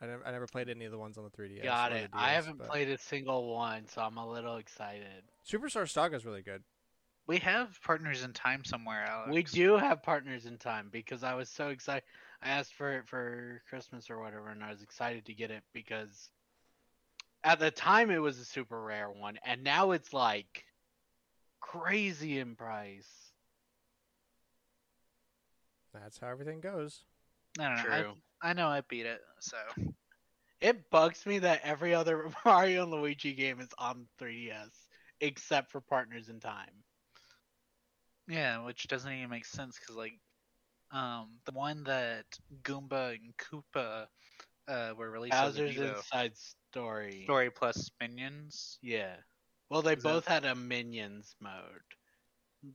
[0.03, 1.63] I never, I never played any of the ones on the 3DS.
[1.63, 2.11] Got it.
[2.13, 5.23] the I haven't but- played a single one, so I'm a little excited.
[5.47, 6.63] Superstar Saga is really good.
[7.27, 9.31] We have Partners in Time somewhere, Alex.
[9.33, 12.03] We do have partners in time because I was so excited.
[12.43, 15.63] I asked for it for Christmas or whatever, and I was excited to get it
[15.73, 16.31] because
[17.45, 20.65] at the time it was a super rare one, and now it's like
[21.61, 23.09] crazy in price.
[25.93, 27.03] That's how everything goes.
[27.59, 27.95] I don't know.
[27.95, 28.15] I- True.
[28.43, 29.57] I, know I beat it, so
[30.61, 34.89] It bugs me that every other Mario and Luigi game is on 3DS
[35.21, 36.85] except for Partners in Time.
[38.29, 40.19] yeah, which doesn't even make sense because like,
[40.93, 42.25] um, the one that
[42.63, 44.07] Goomba and Koopa
[44.69, 46.33] uh were released as Bowser's Amiibo, Inside
[46.71, 47.23] Story.
[47.25, 48.79] story plus minions.
[48.83, 49.17] Yeah.
[49.69, 51.83] Well, they Is that- both had a Minions mode.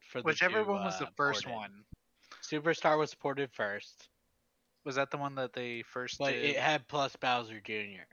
[0.10, 1.56] For the Whichever two, one was the uh, first ported.
[1.56, 1.86] one.
[2.42, 4.10] Superstar was ported first,
[4.84, 6.44] Was that the one that they first but did?
[6.46, 8.04] it had plus Bowser Jr.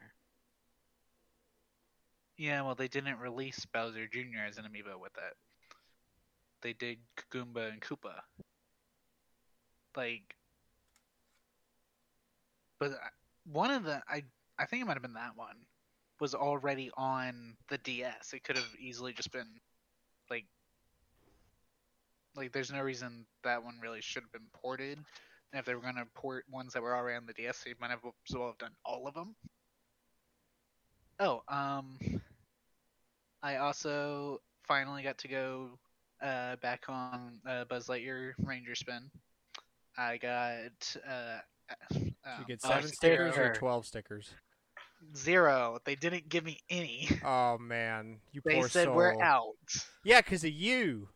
[2.37, 4.45] Yeah, well, they didn't release Bowser Jr.
[4.47, 5.37] as an amiibo with it.
[6.61, 6.99] They did
[7.30, 8.20] Goomba and Koopa.
[9.97, 10.35] Like,
[12.78, 12.93] but
[13.45, 14.24] one of the I
[14.59, 15.57] I think it might have been that one
[16.22, 18.32] was already on the DS.
[18.32, 19.48] It could have easily just been
[20.30, 20.44] like
[22.36, 24.98] like there's no reason that one really should have been ported.
[24.98, 27.90] And if they were gonna port ones that were already on the DS, they might
[27.90, 29.34] have as well have done all of them.
[31.18, 31.98] Oh, um,
[33.42, 35.70] I also finally got to go
[36.22, 39.10] uh, back on uh, Buzz Lightyear Ranger Spin.
[39.98, 41.38] I got uh,
[42.38, 44.30] You get seven stickers or twelve stickers.
[45.16, 45.78] Zero.
[45.84, 47.09] They didn't give me any.
[47.24, 48.96] Oh man, you They poor said soul.
[48.96, 49.55] we're out.
[50.05, 51.09] Yeah, because of you.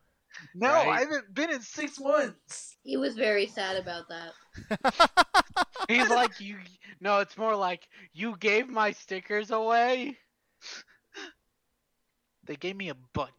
[0.54, 0.88] No, Right?
[0.88, 2.76] I haven't been in six months.
[2.82, 4.32] He was very sad about that.
[5.88, 6.58] He's like you.
[7.00, 10.16] No, it's more like you gave my stickers away.
[12.44, 13.32] They gave me a button.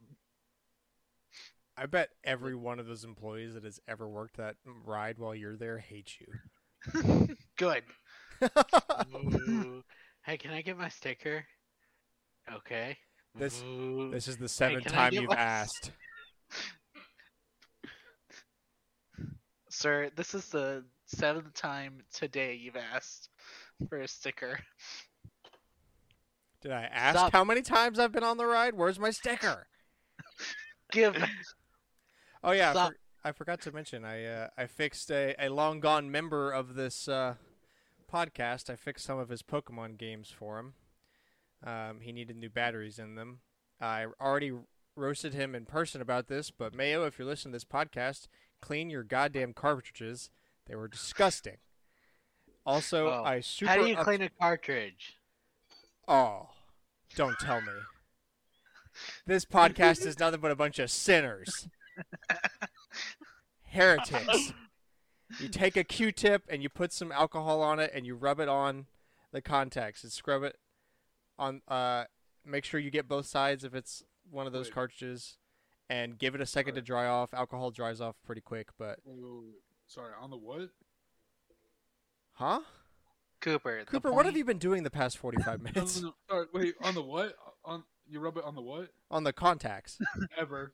[1.78, 5.56] I bet every one of those employees that has ever worked that ride while you're
[5.56, 7.28] there hates you.
[7.58, 7.84] Good.
[10.28, 11.46] Hey, can I get my sticker?
[12.52, 12.98] Okay.
[13.34, 14.12] This- Ooh.
[14.12, 15.92] this is the seventh I time you've my- asked.
[19.70, 23.30] Sir, this is the seventh time today you've asked
[23.88, 24.60] for a sticker.
[26.62, 27.32] Did I ask Stop.
[27.32, 28.74] how many times I've been on the ride?
[28.74, 29.68] Where's my sticker?
[30.92, 31.16] Give
[32.44, 35.80] Oh yeah, I, for- I forgot to mention I uh, I fixed a, a long
[35.80, 37.36] gone member of this uh,
[38.12, 38.70] podcast.
[38.70, 40.74] I fixed some of his Pokemon games for him.
[41.66, 43.39] Um, he needed new batteries in them.
[43.82, 44.53] I already
[44.95, 48.28] roasted him in person about this, but Mayo, if you're listening to this podcast,
[48.62, 50.30] clean your goddamn cartridges.
[50.68, 51.58] They were disgusting.
[52.66, 55.18] Also, Oh, I super How do you up- clean a cartridge?
[56.08, 56.49] Oh,
[57.16, 57.72] don't tell me.
[59.26, 61.68] This podcast is nothing but a bunch of sinners.
[63.72, 64.53] Heretics.
[65.40, 68.48] You take a Q-tip and you put some alcohol on it and you rub it
[68.48, 68.86] on
[69.32, 70.58] the contacts and scrub it
[71.38, 72.06] on uh
[72.46, 74.74] make sure you get both sides if it's one of those Wait.
[74.74, 75.38] cartridges
[75.90, 77.34] and give it a second to dry off.
[77.34, 79.54] Alcohol dries off pretty quick, but Wait, wait, wait.
[79.86, 80.70] Sorry, on the what?
[82.34, 82.60] huh?
[83.42, 83.84] Cooper.
[83.86, 86.14] Cooper, what have you been doing the past 45 No, minutes no, no.
[86.30, 87.36] Sorry, wait, on the what?
[87.66, 88.90] On you rub it on the what?
[89.12, 90.00] on the contacts?
[90.38, 90.74] Ever.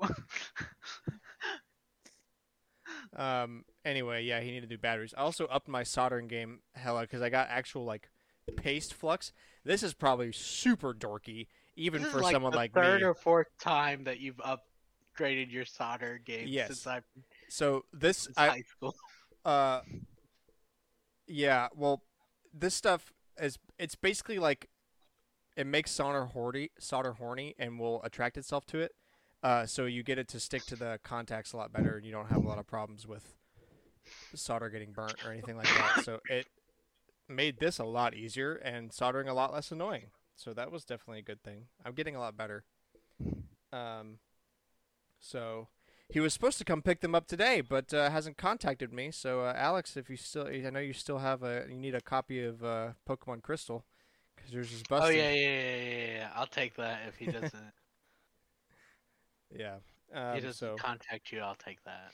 [3.16, 3.64] Um.
[3.84, 5.14] Anyway, yeah, he needed new batteries.
[5.16, 8.10] I also upped my soldering game hella because I got actual like
[8.56, 9.32] paste flux.
[9.64, 11.46] This is probably super dorky,
[11.76, 13.06] even This for like someone the like third me.
[13.06, 16.68] or fourth time that you've upgraded your solder game Yes.
[16.68, 17.00] since I
[17.48, 18.94] So this, since I high school.
[19.44, 19.80] uh,
[21.26, 21.68] yeah.
[21.74, 22.02] Well,
[22.52, 24.68] this stuff is it's basically like
[25.56, 28.92] it makes solder horny, solder horny, and will attract itself to it.
[29.42, 32.12] Uh, so you get it to stick to the contacts a lot better, and you
[32.12, 33.34] don't have a lot of problems with
[34.34, 36.04] solder getting burnt or anything like that.
[36.04, 36.46] So it
[37.28, 40.06] made this a lot easier and soldering a lot less annoying.
[40.34, 41.66] So that was definitely a good thing.
[41.84, 42.64] I'm getting a lot better.
[43.72, 44.18] Um,
[45.20, 45.68] so
[46.08, 49.10] he was supposed to come pick them up today, but uh, hasn't contacted me.
[49.10, 52.00] So uh, Alex, if you still, I know you still have a, you need a
[52.00, 53.84] copy of uh, Pokemon Crystal
[54.34, 55.08] because yours is busted.
[55.08, 56.28] Oh yeah, yeah, yeah, yeah, yeah.
[56.34, 57.54] I'll take that if he doesn't.
[59.56, 59.76] Yeah.
[60.14, 61.40] Um, he doesn't so contact you.
[61.40, 62.12] I'll take that.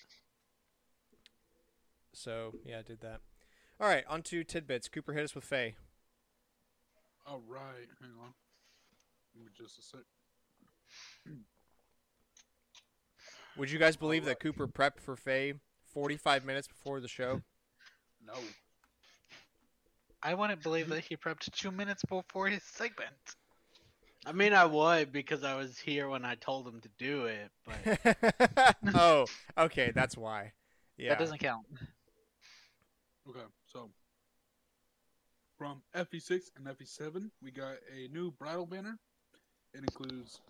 [2.12, 3.20] so yeah, I did that.
[3.80, 4.88] All right, on to tidbits.
[4.88, 5.74] Cooper hit us with Faye.
[7.26, 8.34] All right, hang on.
[9.34, 10.00] Give me just a sec.
[13.56, 14.38] Would you guys believe Alright.
[14.38, 15.54] that Cooper prepped for Faye
[15.92, 17.42] 45 minutes before the show?
[18.24, 18.34] No.
[20.22, 23.36] I wouldn't believe that he prepped two minutes before his segment.
[24.26, 27.50] I mean, I would because I was here when I told him to do it.
[27.66, 29.26] But oh,
[29.58, 30.52] okay, that's why.
[30.96, 31.10] Yeah.
[31.10, 31.66] That doesn't count.
[33.28, 33.90] Okay, so
[35.58, 38.98] from FE6 and FE7, we got a new bridal banner.
[39.72, 40.40] It includes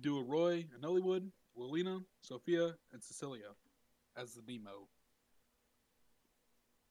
[0.00, 3.54] Duo Roy and Nollywood, Lilina, Sophia, and Cecilia
[4.16, 4.88] as the Nemo.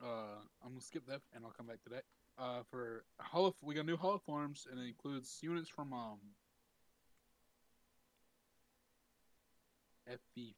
[0.03, 2.03] Uh, I'm gonna skip that and I'll come back to that.
[2.37, 6.19] Uh, for Holo, we got new holoforms and it includes units from um
[10.09, 10.53] FE4,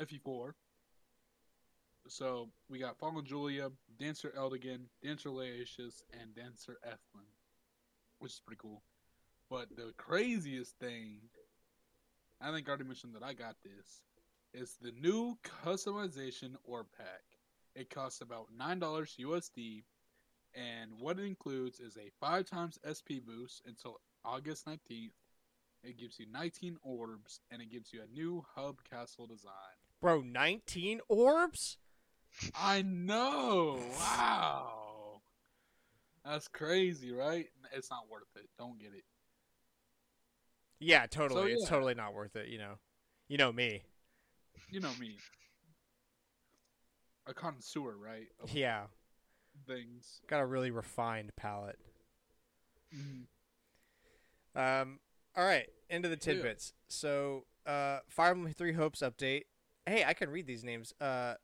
[0.00, 0.52] FE4.
[2.06, 7.24] So we got Fallen Julia, Dancer Eldigan, Dancer Laetius, and Dancer Ethlin,
[8.18, 8.82] which is pretty cool.
[9.50, 11.20] But the craziest thing,
[12.40, 14.02] I think I already mentioned that I got this,
[14.52, 17.22] is the new customization orb pack.
[17.74, 19.82] It costs about nine dollars USD,
[20.54, 25.12] and what it includes is a five times SP boost until August nineteenth.
[25.82, 29.52] It gives you 19 orbs, and it gives you a new hub castle design.
[30.00, 31.76] Bro, 19 orbs?
[32.54, 33.78] I know.
[33.98, 35.20] Wow.
[36.24, 37.46] That's crazy, right?
[37.72, 38.48] It's not worth it.
[38.58, 39.04] Don't get it.
[40.80, 41.52] Yeah, totally.
[41.52, 41.68] It's yeah.
[41.68, 42.78] totally not worth it, you know.
[43.28, 43.82] You know me.
[44.70, 45.16] You know me.
[47.26, 48.28] A connoisseur, right?
[48.42, 48.84] Of Yeah.
[49.66, 50.20] Things.
[50.26, 51.78] Got a really refined palate.
[52.94, 54.58] Mm-hmm.
[54.58, 55.00] Um
[55.36, 56.34] all right, into the Oh, yeah.
[56.34, 56.72] tidbits.
[56.88, 59.42] So, uh Fire Emblem 3 Hopes update.
[59.86, 60.92] Hey, I can read these names.
[61.00, 61.34] Uh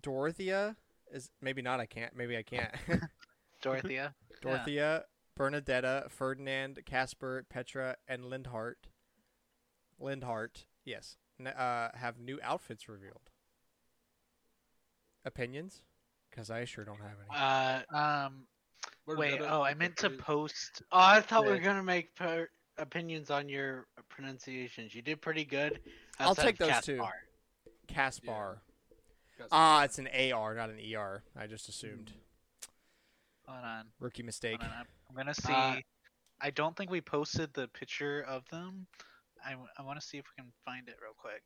[0.00, 0.76] Dorothea
[1.12, 2.14] is maybe not I can't.
[2.16, 2.72] Maybe I can't.
[3.62, 4.14] Dorothea.
[4.42, 5.04] Dorothea,
[5.38, 8.74] Bernadetta, Ferdinand, Casper, Petra, and Linhardt.
[10.00, 13.30] Linhardt, yes, uh, have new outfits revealed.
[15.24, 15.82] Opinions?
[16.36, 17.38] Because I sure don't have any.
[17.96, 18.46] uh, Um,
[19.06, 19.40] wait.
[19.40, 20.82] Oh, I meant to post.
[20.92, 24.94] oh, I thought we were gonna make per- opinions on your pronunciations.
[24.94, 25.80] You did pretty good.
[26.18, 26.96] I'll outside take of those two.
[26.98, 27.12] Caspar.
[27.88, 28.62] Caspar.
[29.38, 31.22] Guys, Ah, it's an AR, not an ER.
[31.34, 32.12] I just assumed.
[33.46, 33.86] Hold on.
[33.98, 34.60] Rookie mistake.
[34.60, 34.76] Hold on.
[34.76, 35.52] I'm- I'm gonna see.
[35.52, 35.76] Uh,
[36.42, 38.86] I don't think we posted the picture of them.
[39.42, 41.42] I, I want to see if we can find it real quick.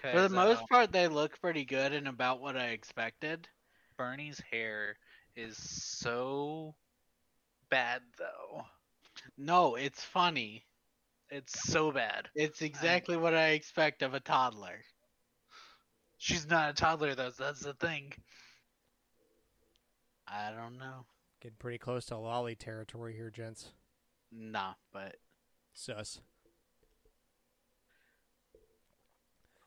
[0.00, 3.46] For the most uh, part, they look pretty good and about what I expected.
[4.00, 4.96] Bernie's hair
[5.36, 6.74] is so
[7.68, 8.62] bad, though.
[9.36, 10.64] No, it's funny.
[11.28, 12.30] It's so bad.
[12.34, 14.80] It's exactly what I expect of a toddler.
[16.16, 17.28] She's not a toddler, though.
[17.28, 18.14] so That's the thing.
[20.26, 21.04] I don't know.
[21.42, 23.68] Getting pretty close to lolly territory here, gents.
[24.32, 25.16] Nah, but
[25.74, 26.22] Sus.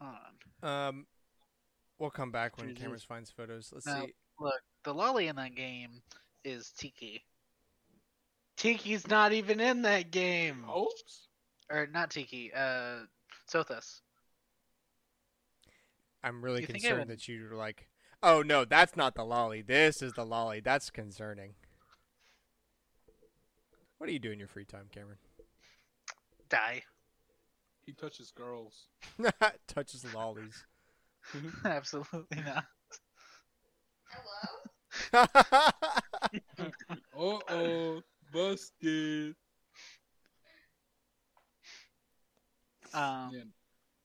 [0.02, 0.16] Hold
[0.64, 0.88] on.
[0.88, 1.06] Um,
[2.00, 2.82] we'll come back when Jesus.
[2.82, 3.70] cameras finds photos.
[3.72, 4.08] Let's No.
[4.08, 4.14] see.
[4.40, 6.02] Look, the lolly in that game
[6.44, 7.24] is Tiki,
[8.58, 10.64] Tiki's not even in that game.
[10.66, 11.28] Hopes?
[11.70, 12.52] or not Tiki.
[12.54, 13.00] Uh,
[13.52, 14.02] Sothis.
[16.24, 17.90] I'm really You concerned that you were like,
[18.22, 19.62] oh no, that's not the lolly.
[19.62, 20.62] This is the lolly.
[20.62, 21.56] That's concerning.
[23.98, 25.18] What do you do in your free time, Cameron?
[26.50, 26.84] Die.
[27.86, 28.88] He touches girls.
[29.68, 30.66] Touches lollies.
[31.66, 32.66] Absolutely not.
[37.16, 38.02] Uh oh,
[38.32, 39.36] busted.
[42.94, 43.42] Um, Yeah.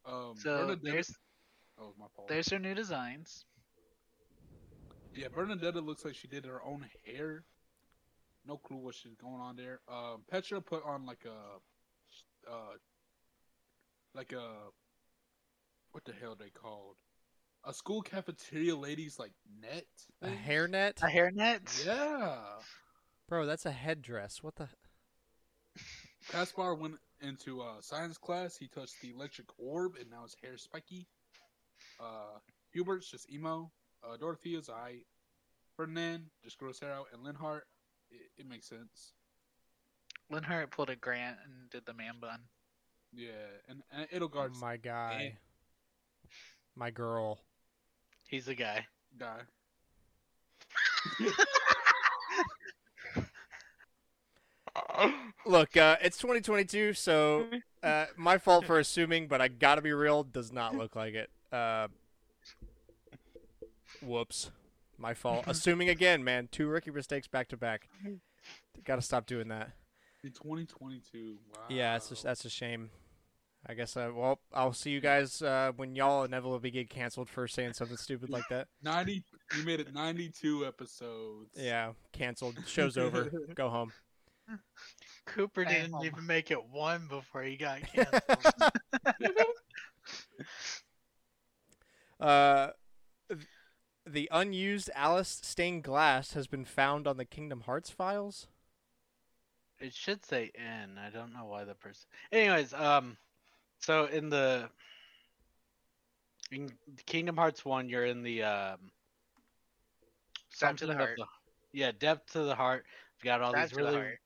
[0.07, 1.15] Um, so there's
[1.79, 2.29] oh my fault.
[2.29, 3.45] there's her new designs.
[5.15, 7.45] Yeah, Bernadetta looks like she did her own hair.
[8.47, 9.81] No clue what she's going on there.
[9.89, 12.77] Um, Petra put on like a, uh,
[14.15, 14.55] like a,
[15.93, 16.97] what the hell they called?
[17.69, 19.85] A school cafeteria ladies like net.
[20.23, 20.39] a thing?
[20.39, 21.03] hairnet?
[21.03, 21.85] A hairnet.
[21.85, 22.39] Yeah.
[23.29, 24.43] Bro, that's a headdress.
[24.43, 24.71] What the?
[26.31, 28.57] Caspar went into uh, science class.
[28.57, 31.07] He touched the electric orb, and now his hair is spiky.
[32.01, 32.39] Uh,
[32.75, 33.71] Hubert's just emo.
[34.03, 35.03] Uh, Dorothea's I.
[35.77, 37.61] Ferdinand just grows hair out, and Linhardt,
[38.11, 39.13] it, it makes sense.
[40.33, 42.41] Linhardt pulled a grant and did the man bun.
[43.13, 43.29] Yeah,
[43.69, 45.37] and, and Edelgard's my guy.
[46.75, 47.41] My girl.
[48.29, 48.87] He's the guy.
[49.19, 49.41] guy.
[55.47, 57.47] Look, uh, it's 2022, so
[57.83, 60.25] Uh, my fault for assuming, but I gotta be real.
[60.25, 61.31] Does not look like it.
[61.51, 61.89] Uh,
[64.03, 64.51] whoops,
[64.99, 65.45] my fault.
[65.47, 66.49] assuming again, man.
[66.51, 67.89] Two rookie mistakes back to back.
[68.85, 69.71] Gotta stop doing that.
[70.23, 71.39] In 2022.
[71.55, 71.63] Wow.
[71.71, 72.91] Yeah, that's a, that's a shame.
[73.69, 73.97] I guess.
[73.97, 77.99] Uh, well, I'll see you guys uh, when y'all inevitably get canceled for saying something
[77.99, 78.69] stupid like that.
[78.83, 79.23] 90.
[79.59, 81.51] You made it 92 episodes.
[81.55, 82.57] Yeah, canceled.
[82.67, 83.31] Show's over.
[83.55, 83.93] Go home.
[85.27, 86.07] Cooper didn't Mama.
[86.07, 88.23] even make it one before he got canceled.
[92.19, 92.69] Uh,
[94.07, 98.47] the unused Alice stained glass has been found on the Kingdom Hearts files.
[99.79, 100.99] it should say N.
[100.99, 102.07] I don't know why the person.
[102.33, 103.19] Anyways, um,
[103.81, 104.69] so in the
[106.51, 106.71] in
[107.07, 108.79] Kingdom Hearts one, you're in the um.
[110.61, 111.19] Dive to the something of heart.
[111.73, 112.85] yeah, dive to the heart.
[113.17, 113.97] You've got all Drive these to the really.
[113.97, 114.19] heart.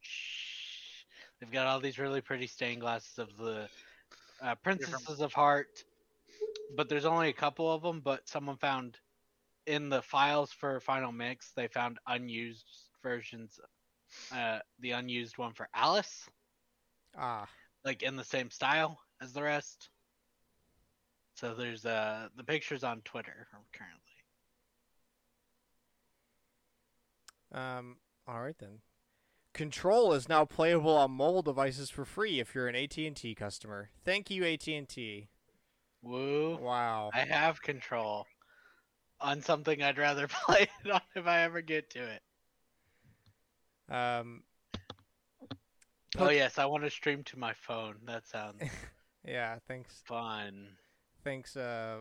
[0.00, 1.04] Shh.
[1.40, 3.68] They've got all these really pretty stained glasses of the
[4.42, 5.84] uh, princesses of heart,
[6.76, 8.00] but there's only a couple of them.
[8.00, 8.98] But someone found
[9.66, 12.66] in the files for Final Mix, they found unused
[13.02, 13.60] versions.
[14.34, 16.28] Uh, the unused one for Alice,
[17.16, 17.48] Ah,
[17.84, 19.90] like in the same style as the rest.
[21.34, 24.00] So there's uh the pictures on Twitter currently.
[27.52, 28.80] um, all right then.
[29.52, 33.90] Control is now playable on mobile devices for free if you're an AT&T customer.
[34.04, 35.28] Thank you, AT&T.
[36.02, 36.58] Woo!
[36.60, 37.10] Wow.
[37.14, 38.26] I have control
[39.20, 42.22] on something I'd rather play it on if I ever get to it.
[43.94, 44.42] Um,
[46.18, 47.96] Oh yes, I want to stream to my phone.
[48.06, 48.62] That sounds
[49.26, 49.58] yeah.
[49.66, 50.02] Thanks.
[50.04, 50.68] fun.
[51.22, 51.56] Thanks.
[51.56, 51.98] Uh,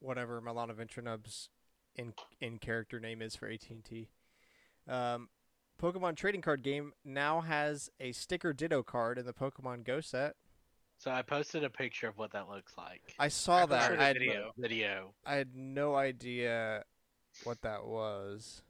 [0.00, 1.48] whatever Milana Vayntrub's
[1.94, 4.08] in in character name is for AT&T.
[4.88, 5.28] Um,
[5.80, 10.36] Pokemon trading card game now has a sticker Ditto card in the Pokemon Go set.
[10.98, 13.14] So I posted a picture of what that looks like.
[13.18, 13.98] I saw I that.
[13.98, 14.52] I had, video.
[14.56, 15.14] Video.
[15.26, 16.84] I had no idea
[17.44, 18.62] what that was.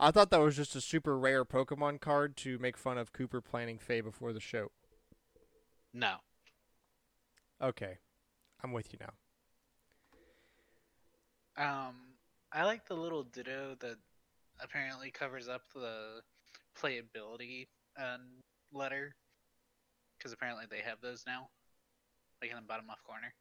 [0.00, 3.40] I thought that was just a super rare Pokemon card to make fun of Cooper
[3.40, 4.70] planning Faye before the show.
[5.92, 6.16] No.
[7.60, 7.98] Okay,
[8.62, 9.14] I'm with you now.
[11.88, 11.94] Um,
[12.52, 13.96] I like the little ditto that
[14.62, 16.20] apparently covers up the
[16.80, 17.66] playability
[17.98, 18.20] um,
[18.72, 19.16] letter,
[20.16, 21.48] because apparently they have those now,
[22.40, 23.34] like in the bottom left corner.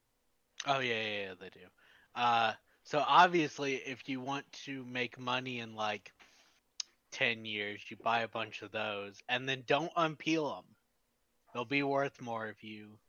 [0.65, 1.67] Oh yeah, yeah, yeah, they do.
[2.15, 2.53] Uh,
[2.83, 6.11] so obviously, if you want to make money in like
[7.11, 10.65] ten years, you buy a bunch of those, and then don't unpeel them.
[11.53, 12.99] They'll be worth more if you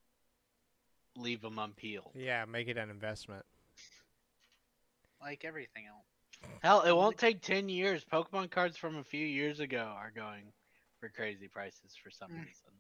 [1.16, 2.12] leave them unpeeled.
[2.14, 3.44] Yeah, make it an investment.
[5.20, 6.05] Like everything else.
[6.62, 8.05] Hell, it won't take ten years.
[8.05, 10.53] Pokemon cards from a few years ago are going
[11.01, 12.44] for crazy prices for some Mm.
[12.44, 12.72] reason.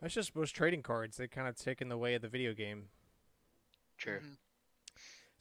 [0.00, 1.16] That's just most trading cards.
[1.16, 2.90] They kind of take in the way of the video game.
[3.96, 4.20] True.
[4.20, 4.36] Mhm.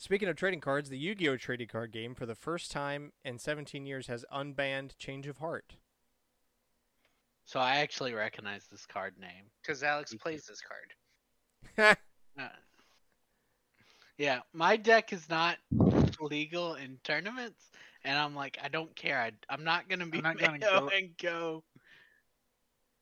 [0.03, 1.37] Speaking of trading cards, the Yu-Gi-Oh!
[1.37, 5.77] trading card game for the first time in 17 years has unbanned Change of Heart.
[7.45, 9.45] So I actually recognize this card name.
[9.61, 10.21] Because Alex Me too.
[10.21, 11.97] plays this card.
[12.37, 12.49] Uh,
[14.17, 15.57] yeah, my deck is not
[16.19, 17.69] legal in tournaments,
[18.03, 19.21] and I'm like, I don't care.
[19.21, 21.63] I, I'm not gonna be not gonna go- and go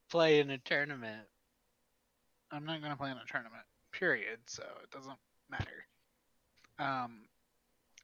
[0.10, 1.24] play in a tournament.
[2.52, 5.18] I'm not going to play in a tournament, period, so it doesn't
[5.50, 5.86] matter.
[6.82, 7.22] Um,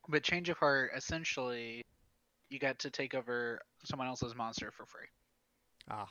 [0.08, 1.84] but Change of Heart, essentially,
[2.50, 5.08] you got to take over someone else's monster for free.
[5.90, 6.08] ah.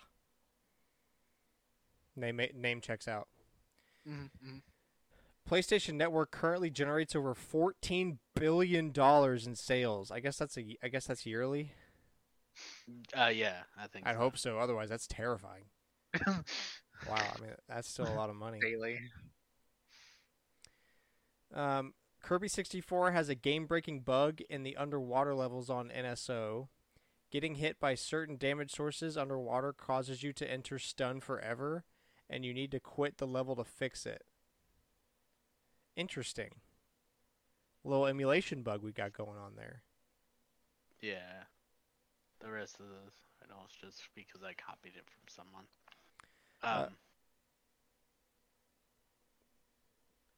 [2.17, 3.29] Name name checks out.
[4.09, 4.57] Mm-hmm.
[5.49, 10.11] PlayStation Network currently generates over 14 billion dollars in sales.
[10.11, 11.73] I guess that's a I guess that's yearly.
[13.17, 14.07] Uh, yeah, I think.
[14.07, 14.19] I so.
[14.19, 14.59] hope so.
[14.59, 15.65] Otherwise, that's terrifying.
[17.07, 18.59] Wow, I mean that's still a lot of money.
[18.59, 18.99] Daily.
[21.55, 21.93] Um,
[22.27, 26.67] Kirby 64 has a game-breaking bug in the underwater levels on NSO.
[27.31, 31.85] Getting hit by certain damage sources underwater causes you to enter stun forever,
[32.29, 34.25] and you need to quit the level to fix it.
[35.95, 36.51] Interesting.
[37.85, 39.83] little emulation bug we got going on there.
[41.01, 41.45] Yeah.
[42.41, 45.67] The rest of this, I know it's just because I copied it from someone.
[46.65, 46.89] Um, Uh,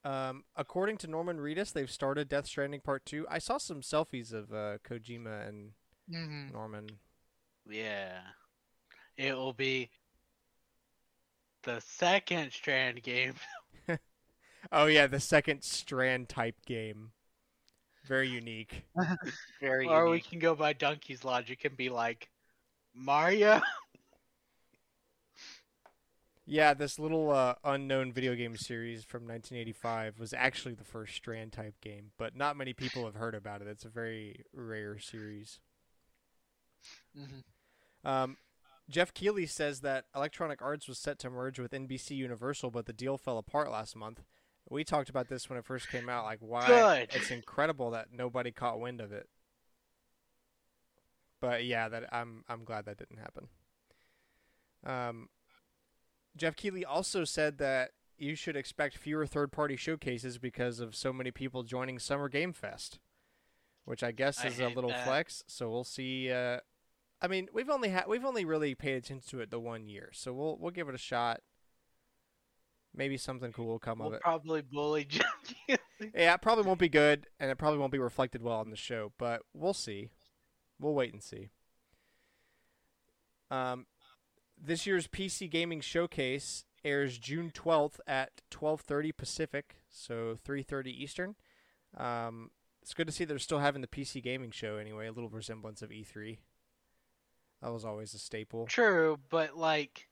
[0.05, 3.27] Um, according to Norman Reedus, they've started Death Stranding Part 2.
[3.31, 5.73] I saw some selfies of uh, Kojima and
[6.11, 6.53] Mm-hmm.
[6.55, 6.87] Norman.
[7.69, 8.21] yeah.
[9.19, 9.91] It will be
[11.65, 13.35] the second Strand game.
[14.73, 17.13] Oh, yeah, the second Strand type game.
[18.07, 18.85] Very unique.
[19.61, 22.29] Very or we can go by Donkey's logic and be like,
[22.95, 23.61] Mario?
[26.51, 31.53] Yeah, this little uh, unknown video game series from 1985 was actually the first Strand
[31.53, 33.69] type game, but not many people have heard about it.
[33.69, 35.61] It's a very rare series.
[37.15, 37.41] hmm
[38.09, 38.39] Um,
[38.89, 42.93] Geoff Keighley says that Electronic Arts was set to merge with NBC Universal, but the
[42.95, 44.23] deal fell apart last month.
[44.71, 46.25] We talked about this when it first came out.
[46.25, 46.67] Like, why?
[46.67, 47.11] Good.
[47.15, 49.29] It's incredible that nobody caught wind of it.
[51.41, 53.49] But yeah, that I'm I'm glad that didn't happen.
[54.85, 55.29] Um,
[56.39, 61.31] Geoff Keighley also said that you should expect fewer third-party showcases because of so many
[61.31, 62.99] people joining Summer Game Fest,
[63.85, 65.05] which I guess is a little that.
[65.05, 65.45] flex.
[65.47, 66.31] So we'll see.
[66.31, 66.59] Uh,
[67.21, 70.11] I mean, we've only had we've only really paid attention to it the one year,
[70.13, 71.41] so we'll we'll give it a shot.
[72.95, 74.21] Maybe something cool will come We'll of it.
[74.21, 75.25] probably bully Jeff.
[75.67, 78.77] Yeah, it probably won't be good, and it probably won't be reflected well on the
[78.77, 80.11] show, but we'll see.
[80.81, 81.51] We'll wait and see.
[83.51, 83.87] Um,
[84.61, 91.35] this year's PC Gaming Showcase airs June 12th at 12:30 Pacific, so 3:30 Eastern.
[91.97, 92.51] Um,
[92.83, 95.83] it's good to see they're still having the PC Gaming Show anyway, a little resemblance
[95.83, 96.39] of E3.
[97.63, 98.67] That was always a staple.
[98.67, 100.09] True, but like,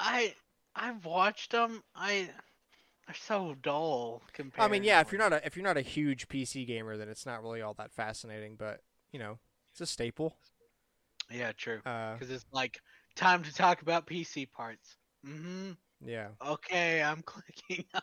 [0.00, 0.34] I
[0.74, 1.82] I've watched them.
[1.94, 2.30] I
[3.06, 4.64] they're so dull compared.
[4.64, 7.08] I mean, yeah, if you're not a if you're not a huge PC gamer, then
[7.08, 8.80] it's not really all that fascinating, but
[9.12, 9.38] you know,
[9.72, 10.36] it's a staple.
[11.30, 11.80] yeah, true.
[11.84, 12.80] Uh, Because it's like
[13.16, 14.96] time to talk about PC parts.
[15.26, 15.72] Mm-hmm.
[16.04, 16.28] yeah.
[16.46, 17.84] Okay, I'm clicking.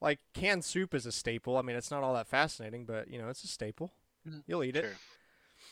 [0.00, 1.56] Like canned soup is a staple.
[1.56, 3.94] I mean, it's not all that fascinating, but you know, it's a staple.
[4.28, 4.94] Mm, You'll eat it.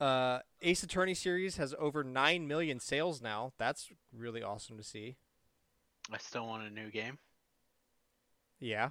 [0.01, 3.53] Uh, Ace Attorney series has over nine million sales now.
[3.59, 5.17] That's really awesome to see.
[6.13, 7.19] I still want a new game.
[8.59, 8.91] Yeah.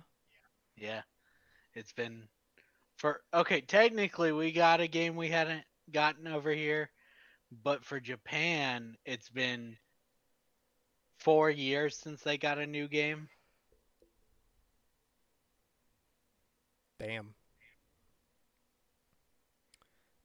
[0.77, 1.01] Yeah,
[1.75, 2.23] it's been
[2.97, 3.61] for okay.
[3.61, 6.89] Technically, we got a game we hadn't gotten over here,
[7.63, 9.77] but for Japan, it's been
[11.17, 13.29] four years since they got a new game.
[16.99, 17.33] Damn.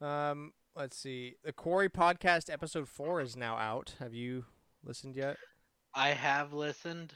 [0.01, 1.35] Um, let's see.
[1.45, 3.95] The Quarry podcast episode four is now out.
[3.99, 4.45] Have you
[4.85, 5.37] listened yet?
[5.95, 7.15] I have listened.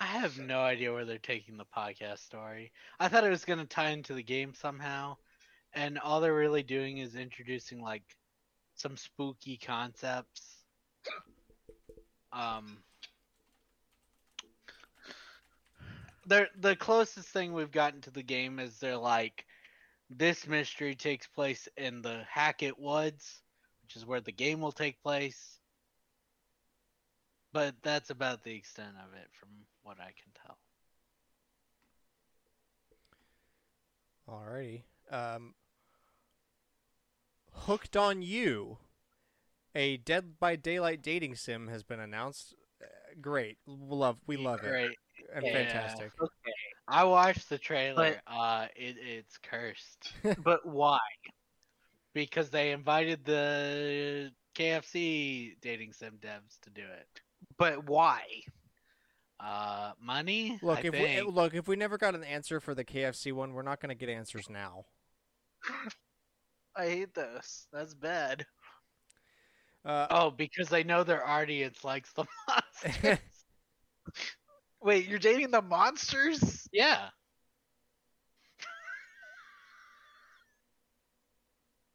[0.00, 2.72] I have no idea where they're taking the podcast story.
[2.98, 5.16] I thought it was going to tie into the game somehow,
[5.72, 8.02] and all they're really doing is introducing like
[8.74, 10.64] some spooky concepts.
[12.32, 12.78] Um,
[16.26, 19.44] they're the closest thing we've gotten to the game is they're like,
[20.10, 23.40] this mystery takes place in the Hackett Woods,
[23.82, 25.58] which is where the game will take place.
[27.52, 29.48] But that's about the extent of it from
[29.82, 30.58] what I can tell.
[34.28, 34.82] Alrighty.
[35.10, 35.54] Um,
[37.54, 38.78] Hooked on You,
[39.74, 42.54] a Dead by Daylight dating sim has been announced.
[42.82, 42.86] Uh,
[43.20, 44.98] great, love we love it Great.
[45.34, 45.52] and Yeah.
[45.52, 46.12] fantastic.
[46.86, 48.20] I watched the trailer.
[48.26, 50.12] uh, it, it's cursed.
[50.44, 50.98] But why?
[52.14, 57.08] because they invited the KFC dating sim devs to do it.
[57.58, 58.22] But why?
[59.40, 60.58] Uh, money.
[60.62, 63.52] Look, I if we look if we never got an answer for the KFC one,
[63.52, 64.84] we're not going to get answers now.
[66.76, 67.66] I hate this.
[67.72, 68.46] That's bad.
[69.84, 73.18] Uh, oh, because they know their audience likes the monsters.
[74.82, 76.68] Wait, you're dating the monsters?
[76.72, 77.08] yeah.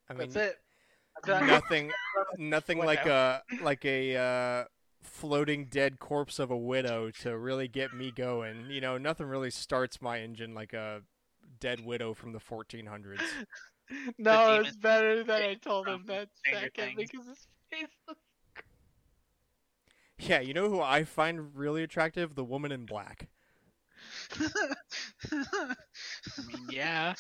[0.10, 0.56] I mean, That's it.
[1.28, 1.92] Nothing,
[2.38, 4.64] nothing like a like a uh,
[5.04, 8.68] floating dead corpse of a widow to really get me going.
[8.70, 11.02] You know, nothing really starts my engine like a
[11.60, 13.22] dead widow from the 1400s.
[14.18, 17.12] No, demon it's better that I told him that second Things.
[17.12, 18.20] because his face looks
[20.20, 22.36] Yeah, you know who I find really attractive?
[22.36, 23.28] The woman in black.
[25.32, 25.76] I
[26.48, 27.14] mean, yeah.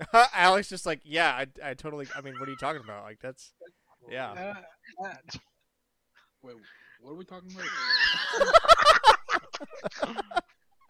[0.34, 2.06] Alex just like, yeah, I, I totally.
[2.16, 3.04] I mean, what are you talking about?
[3.04, 3.52] Like that's,
[4.10, 4.54] yeah.
[5.04, 5.12] Uh,
[6.42, 6.56] Wait,
[7.00, 7.66] what are we talking about?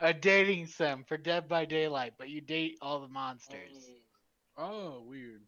[0.02, 3.88] A dating sim for Dead by Daylight, but you date all the monsters.
[4.58, 4.64] Oh.
[4.64, 5.42] oh, weird.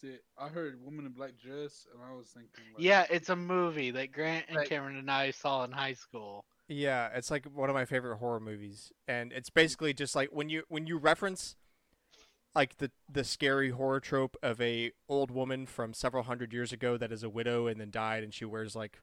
[0.00, 3.36] See, I heard "Woman in Black Dress" and I was thinking, like, Yeah, it's a
[3.36, 4.68] movie that Grant and Right.
[4.68, 6.44] Cameron and I saw in high school.
[6.68, 10.48] Yeah, it's like one of my favorite horror movies, and it's basically just like when
[10.48, 11.56] you when you reference
[12.54, 16.96] like the the scary horror trope of a old woman from several hundred years ago
[16.96, 19.00] that is a widow and then died, and she wears like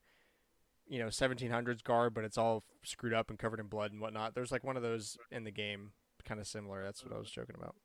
[0.87, 4.35] you know 1700s garb, but it's all screwed up and covered in blood and whatnot.
[4.35, 5.91] There's like one of those in the game,
[6.23, 6.83] kind of similar.
[6.83, 7.75] That's what I was joking about.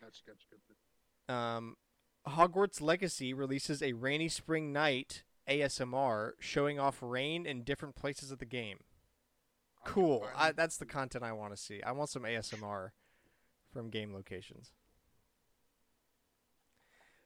[0.00, 1.34] Gotcha, gotcha.
[1.34, 1.76] Um,
[2.26, 8.38] Hogwarts Legacy releases a rainy spring night ASMR showing off rain in different places of
[8.38, 8.78] the game.
[9.84, 10.26] Cool.
[10.36, 11.82] I, that's the content I want to see.
[11.82, 12.90] I want some ASMR
[13.72, 14.72] from game locations.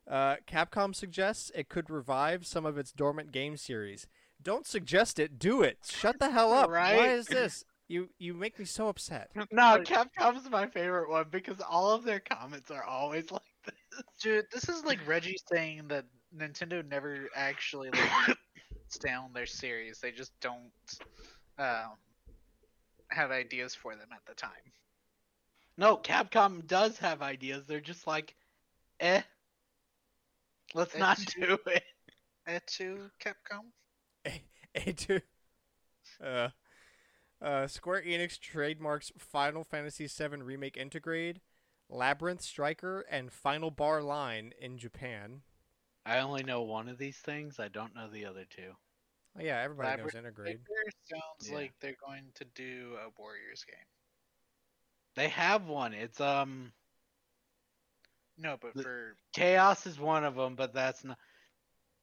[0.09, 4.07] Uh, Capcom suggests it could revive some of its dormant game series.
[4.43, 5.39] Don't suggest it.
[5.39, 5.79] Do it.
[5.89, 6.71] Shut the hell up.
[6.71, 7.65] Why is this?
[7.89, 9.31] You you make me so upset.
[9.53, 14.03] No, Capcom's my favorite one because all of their comments are always like this.
[14.21, 16.05] Dude, this is like Reggie saying that
[16.37, 18.37] Nintendo never actually like
[18.83, 20.01] sits down their series.
[20.01, 20.71] They just don't
[21.59, 21.93] um,
[23.11, 24.51] have ideas for them at the time.
[25.79, 27.67] No, Capcom does have ideas.
[27.67, 28.35] They're just like,
[29.01, 29.21] eh,
[30.75, 31.83] let's Eh, not do it.
[32.49, 33.67] Etu Capcom.
[34.77, 35.23] A2.
[36.23, 36.49] Uh,
[37.43, 41.39] uh, Square Enix trademarks Final Fantasy VII Remake Intergrade,
[41.89, 45.43] Labyrinth Striker, and Final Bar Line in Japan.
[46.05, 47.59] I only know one of these things.
[47.59, 48.73] I don't know the other two.
[49.39, 50.61] Oh, yeah, everybody Labyrinth knows Intergrade.
[50.87, 51.57] It sounds Yeah.
[51.57, 53.77] like they're going to do a Warriors game.
[55.17, 55.93] They have one.
[55.95, 56.73] It's um,
[58.39, 61.19] No, but for Chaos is one of them, but that's not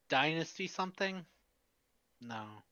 [0.10, 1.26] Dynasty something.
[2.24, 2.64] No,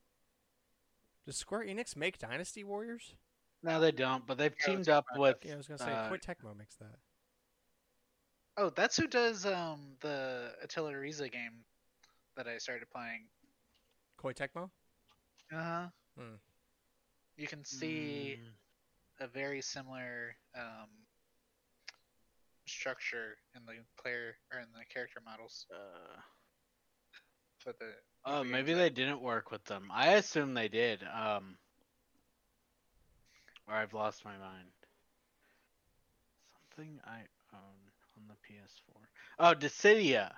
[1.26, 3.14] Does Square Enix make Dynasty Warriors?
[3.62, 4.26] no, they don't.
[4.26, 5.20] But they've Yeah, teamed up fine.
[5.20, 5.36] with.
[5.44, 6.98] Yeah, I was gonna say uh, Koei Tecmo makes that.
[8.56, 11.64] oh, that's who does um the Atelier Ryza game
[12.36, 13.28] that I started playing.
[14.18, 14.70] Koei Tecmo?
[15.52, 15.86] Uh huh.
[16.16, 16.34] Hmm.
[17.36, 18.52] You can see mm,
[19.20, 20.88] a very similar um,
[22.66, 26.20] structure in the player or in the character models uh,
[27.58, 27.92] for the.
[28.24, 29.90] Oh, new maybe they didn't work with them.
[29.92, 31.02] I assume they did.
[31.02, 31.56] Um,
[33.68, 34.68] or I've lost my mind.
[36.76, 37.20] Something I
[37.54, 38.96] own on the PS4.
[39.38, 40.32] Oh, Dissidia.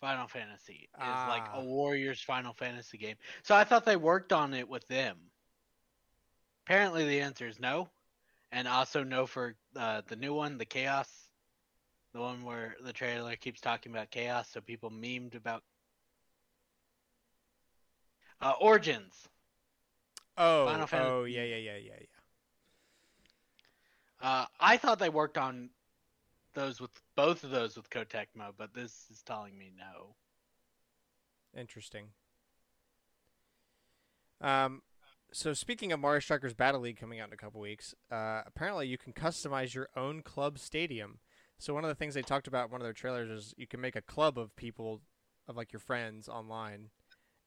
[0.00, 1.60] Final Fantasy is like Ah.
[1.60, 3.16] a Warriors Final Fantasy game.
[3.42, 5.30] So I thought they worked on it with them.
[6.66, 7.88] Apparently, the answer is no,
[8.52, 11.08] and also no for uh, the new one, the Chaos,
[12.12, 15.62] the one where the trailer keeps talking about Chaos, so people memed about
[18.40, 19.28] uh, Origins.
[20.36, 22.06] Oh, Final Fantasy- oh, yeah, yeah, yeah, yeah, yeah.
[24.20, 25.70] Uh, I thought they worked on
[26.54, 30.14] those with both of those with Koei Tecmo, but this is telling me no.
[31.58, 32.06] Interesting.
[34.40, 34.82] Um,
[35.32, 38.86] so speaking of Mario Strikers Battle League coming out in a couple weeks, uh, apparently
[38.86, 41.18] you can customize your own club stadium.
[41.58, 43.66] So one of the things they talked about in one of their trailers is you
[43.66, 45.00] can make a club of people,
[45.48, 46.90] of like your friends online,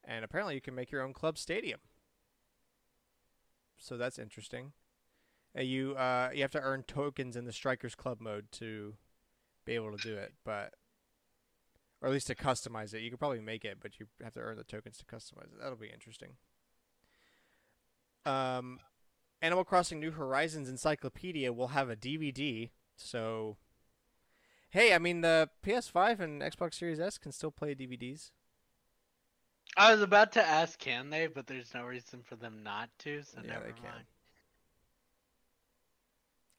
[0.07, 1.79] and apparently you can make your own club stadium.
[3.77, 4.71] So that's interesting.
[5.55, 8.95] Uh, you uh, you have to earn tokens in the Strikers Club mode to
[9.65, 10.73] be able to do it, but
[12.01, 13.01] or at least to customize it.
[13.01, 15.59] You could probably make it, but you have to earn the tokens to customize it.
[15.61, 16.33] That'll be interesting.
[18.25, 18.79] Um,
[19.41, 23.57] Animal Crossing New Horizons Encyclopedia will have a DVD, so
[24.69, 28.31] hey, I mean the PS5 and Xbox Series S can still play DVDs.
[29.77, 31.27] I was about to ask, can they?
[31.27, 33.83] But there's no reason for them not to, so yeah, never they can.
[33.83, 34.05] mind.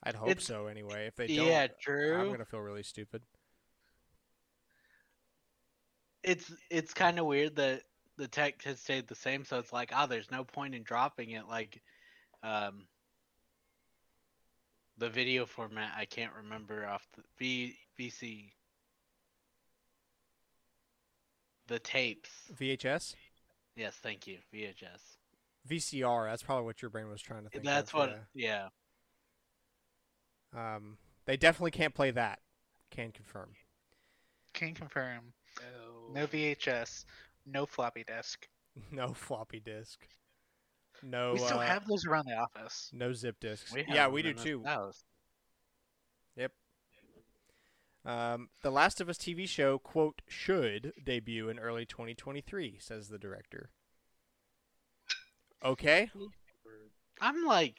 [0.05, 1.07] I'd hope It's- so anyway.
[1.09, 2.16] If they don't, Yeah, true.
[2.16, 3.23] I'm gonna feel really stupid.
[6.23, 7.82] It's it's kind of weird that
[8.16, 11.31] the tech has stayed the same, so it's like, oh, there's no point in dropping
[11.31, 11.47] it.
[11.49, 11.82] Like,
[12.43, 12.86] um,
[14.99, 18.53] the video format I can't remember off the V VC.
[21.69, 22.31] The tapes.
[22.59, 23.15] VHS,
[23.77, 24.39] Yes, thank you.
[24.53, 25.19] VHS.
[25.70, 26.28] VCR.
[26.28, 27.65] That's probably what your brain was trying to think.
[27.65, 28.19] That's of, what.
[28.35, 28.69] Yeah.
[30.53, 30.77] yeah.
[30.77, 32.40] Um, they definitely can't play that.
[32.90, 33.51] Can confirm.
[34.53, 35.32] Can confirm.
[35.61, 36.20] No.
[36.23, 37.05] No VHS.
[37.47, 38.47] No floppy disk.
[38.93, 40.07] No floppy disk.
[41.03, 41.32] No.
[41.32, 42.90] we still uh, have those around the office.
[42.93, 43.73] no zip disks.
[43.74, 44.62] We yeah, we do too.
[44.65, 45.03] house.
[48.04, 53.18] Um, the Last of Us TV show, quote, should debut in early 2023, says the
[53.18, 53.70] director.
[55.64, 56.10] Okay.
[57.20, 57.76] I'm like,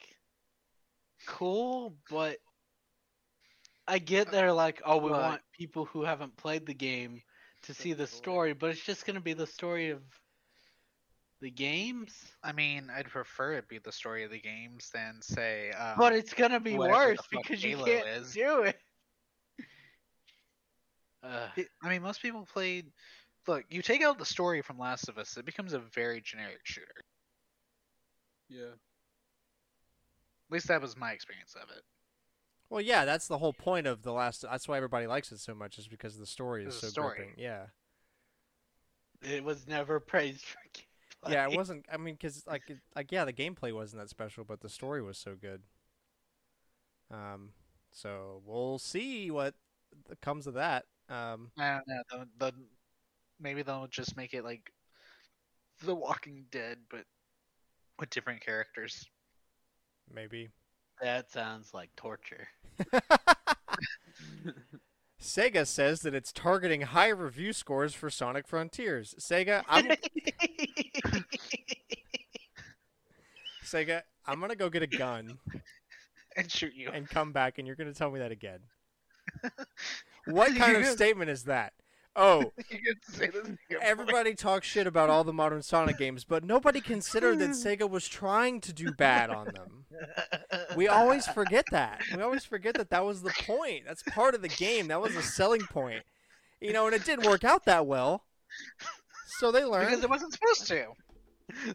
[1.25, 2.37] cool, but
[3.87, 7.21] I get they're like, oh, we But- want people who haven't played the game
[7.63, 10.01] to see the story, but it's just gonna be the story of
[11.41, 12.13] the games.
[12.43, 15.71] I mean, I'd prefer it be the story of the games than say.
[15.71, 18.33] Um, But it's gonna be worse fuck because you can't is.
[18.33, 18.79] do it.
[21.23, 22.91] Uh, it- I mean, most people played.
[23.47, 26.61] Look, you take out the story from Last of Us, it becomes a very generic
[26.63, 27.03] shooter.
[28.47, 28.73] Yeah.
[28.73, 31.83] At least that was my experience of it.
[32.69, 34.41] Well, yeah, that's the whole point of the last.
[34.41, 37.15] That's why everybody likes it so much, is because the story is so a story.
[37.17, 37.33] gripping.
[37.37, 37.67] Yeah.
[39.21, 41.31] It was never praised for gameplay.
[41.33, 41.85] Yeah, it wasn't.
[41.91, 45.01] I mean, because like, it, like yeah, the gameplay wasn't that special, but the story
[45.01, 45.63] was so good.
[47.11, 47.49] Um,
[47.91, 49.55] so we'll see what
[50.21, 50.85] comes of that.
[51.09, 52.25] Um, I don't know.
[52.39, 52.53] The, the,
[53.39, 54.71] maybe they'll just make it like
[55.83, 57.05] The Walking Dead, but
[57.99, 59.07] with different characters.
[60.13, 60.49] maybe.
[61.01, 62.47] That sounds like torture.
[65.21, 69.15] Sega says that it's targeting high review scores for Sonic Frontiers.
[69.19, 69.85] Sega, I'm
[73.65, 75.37] Sega, I'm gonna go get a gun
[76.37, 76.89] and shoot you.
[76.91, 78.59] and come back, and you're gonna tell me that again.
[80.29, 81.73] What kind of statement is that?
[82.15, 85.97] Oh, You could say this in your everybody talks shit about all the modern Sonic
[85.97, 89.85] games, but nobody considered that Sega was trying to do bad on them.
[90.75, 92.01] We always forget that.
[92.15, 93.83] We always forget that that was the point.
[93.87, 94.87] That's part of the game.
[94.87, 96.03] That was a selling point.
[96.59, 98.23] You know, and it didn't work out that well.
[99.39, 100.03] So they because learned.
[100.03, 100.87] it wasn't supposed to.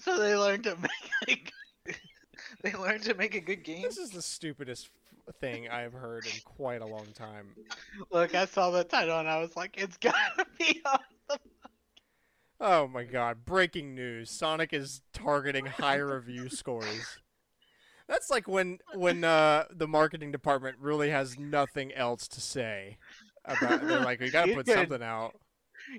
[0.00, 0.76] So they learned to
[1.26, 1.52] make.
[2.62, 3.82] They learned to make a good game.
[3.82, 4.90] This is the stupidest f-
[5.32, 7.54] thing I've heard in quite a long time.
[8.10, 10.98] Look, I saw the title and I was like, it's gotta be on
[11.28, 11.38] the.
[12.60, 14.30] Oh my god, breaking news.
[14.30, 17.18] Sonic is targeting high review scores.
[18.08, 22.98] That's like when when uh, the marketing department really has nothing else to say
[23.44, 25.34] about they're like we got to You put could- something out.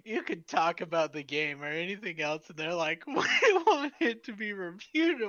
[0.03, 4.23] You could talk about the game or anything else, and they're like, we want it
[4.23, 5.21] to be reviewed.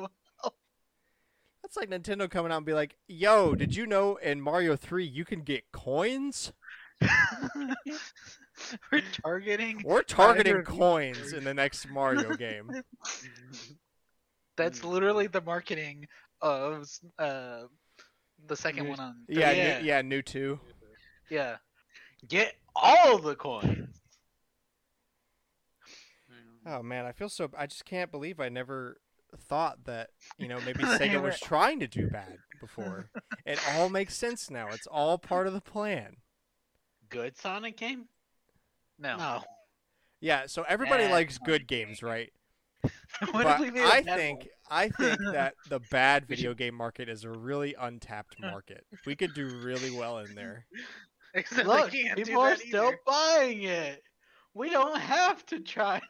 [1.66, 5.05] That's like Nintendo coming out and be like, "Yo, did you know in Mario 3
[5.05, 6.52] you can get coins?
[8.93, 9.82] We're targeting.
[9.84, 12.70] We're targeting coins in the next Mario game."
[14.56, 16.06] That's literally the marketing
[16.40, 16.88] of
[17.18, 17.62] uh,
[18.47, 19.16] the second New- one on.
[19.28, 19.80] Yeah, Yeah.
[19.80, 20.60] New, yeah, new 2.
[21.30, 21.56] Yeah.
[22.28, 24.02] Get all the coins.
[26.64, 28.98] Oh man, I feel so I just can't believe I never
[29.37, 33.11] thought that, you know, maybe Sega was trying to do bad before.
[33.45, 34.69] it all makes sense now.
[34.69, 36.17] It's all part of the plan.
[37.09, 38.09] Good Sonic game?
[38.99, 39.17] No.
[39.17, 39.45] No.
[40.21, 42.33] Yeah, so everybody Bad likes good games, right?
[43.31, 44.49] What but if we made a I bad think one?
[44.71, 48.85] I think that the bad video game market is a really untapped market.
[49.07, 50.67] We could do really well in there.
[51.35, 54.03] Except Look, they can't do people are that still buying it.
[54.55, 56.01] We don't have to try.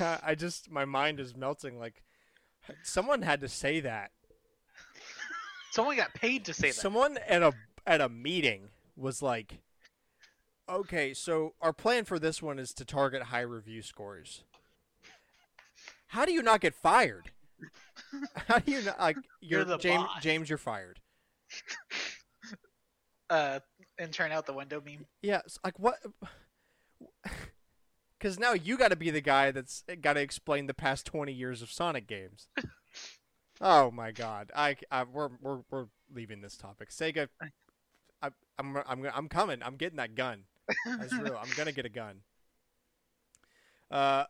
[0.24, 2.02] I just my mind is melting like
[2.82, 4.10] someone had to say that.
[5.72, 6.74] Someone got paid to say that.
[6.74, 7.52] Someone at a
[7.86, 9.58] at a meeting was like,
[10.68, 14.44] "Okay, so our plan for this one is to target high review scores."
[16.08, 17.32] How do you not get fired?
[18.48, 20.04] How do you not like you're, You're the James?
[20.04, 20.22] boss.
[20.22, 21.00] James, you're fired.
[23.30, 23.58] Uh,
[23.98, 25.06] and turn out the window meme.
[25.22, 25.96] Yeah, like what?
[28.24, 31.32] Because now you got to be the guy that's got to explain the past twenty
[31.34, 32.48] years of Sonic games.
[33.60, 34.50] oh my God!
[34.56, 36.88] I, I we're we're we're leaving this topic.
[36.88, 37.28] Sega,
[38.22, 39.58] I, I'm I'm I'm coming.
[39.62, 40.44] I'm getting that gun.
[40.86, 41.38] That's real.
[41.38, 42.20] I'm gonna get a gun.
[43.90, 44.24] Uh,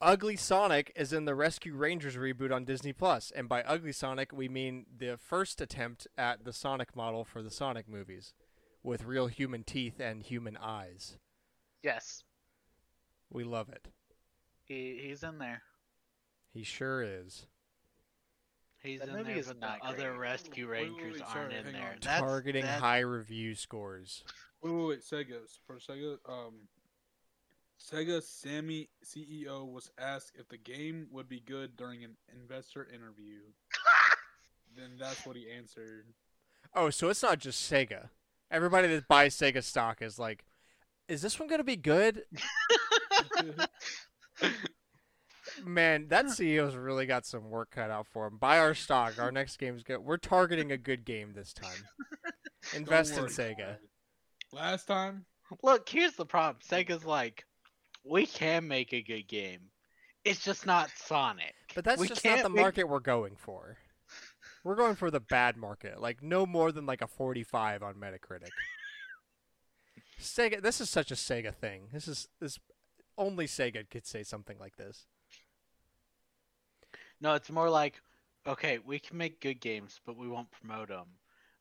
[0.00, 4.32] Ugly Sonic is in the Rescue Rangers reboot on Disney Plus, and by Ugly Sonic
[4.32, 8.32] we mean the first attempt at the Sonic model for the Sonic movies,
[8.82, 11.18] with real human teeth and human eyes.
[11.82, 12.24] Yes,
[13.30, 13.86] We love it.
[14.64, 15.62] he he's in there.
[16.52, 17.46] He sure is.
[18.82, 20.18] He's That in movie there, is but the other great.
[20.20, 21.82] rescue Wait, wait, wait, rangers aren't in there.
[21.82, 21.96] on.
[22.00, 24.22] That's, Targeting that's- high review scores.
[24.62, 25.00] Wait, wait, wait.
[25.02, 26.18] Sega for Sega.
[26.28, 26.54] Um,
[27.80, 33.40] Sega Sammy CEO was asked if the game would be good during an investor interview.
[34.76, 36.06] then that's what he answered.
[36.74, 38.08] Oh, so it's not just Sega.
[38.50, 40.44] Everybody that buys Sega stock is like,
[41.08, 42.22] is this one gonna be good?
[45.64, 48.38] Man, that CEO's really got some work cut out for him.
[48.38, 49.18] Buy our stock.
[49.18, 49.98] Our next game's good.
[49.98, 51.84] We're targeting a good game this time.
[52.76, 53.76] Invest in Sega.
[54.52, 55.24] Last time,
[55.62, 56.58] Look, here's the problem.
[56.66, 57.44] Sega's like,
[58.04, 59.60] we can make a good game.
[60.24, 61.54] It's just not Sonic.
[61.74, 63.78] But that's we just not can't the make- market we're going for.
[64.64, 68.48] We're going for the bad market, like no more than like a 45 on Metacritic.
[70.20, 71.88] Sega, this is such a Sega thing.
[71.92, 72.58] This is this
[73.18, 75.06] only Sega could say something like this.
[77.20, 78.00] No, it's more like,
[78.46, 81.06] okay, we can make good games, but we won't promote them.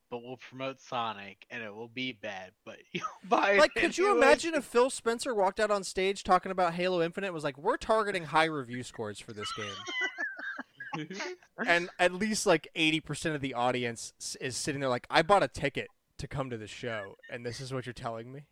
[0.09, 2.51] But we'll promote Sonic, and it will be bad.
[2.63, 3.59] But you'll buy it.
[3.59, 7.27] Like, could you imagine if Phil Spencer walked out on stage talking about Halo Infinite
[7.27, 11.09] and was like, "We're targeting high review scores for this game,"
[11.67, 15.49] and at least like 80% of the audience is sitting there like, "I bought a
[15.49, 15.89] ticket
[16.19, 18.45] to come to the show, and this is what you're telling me."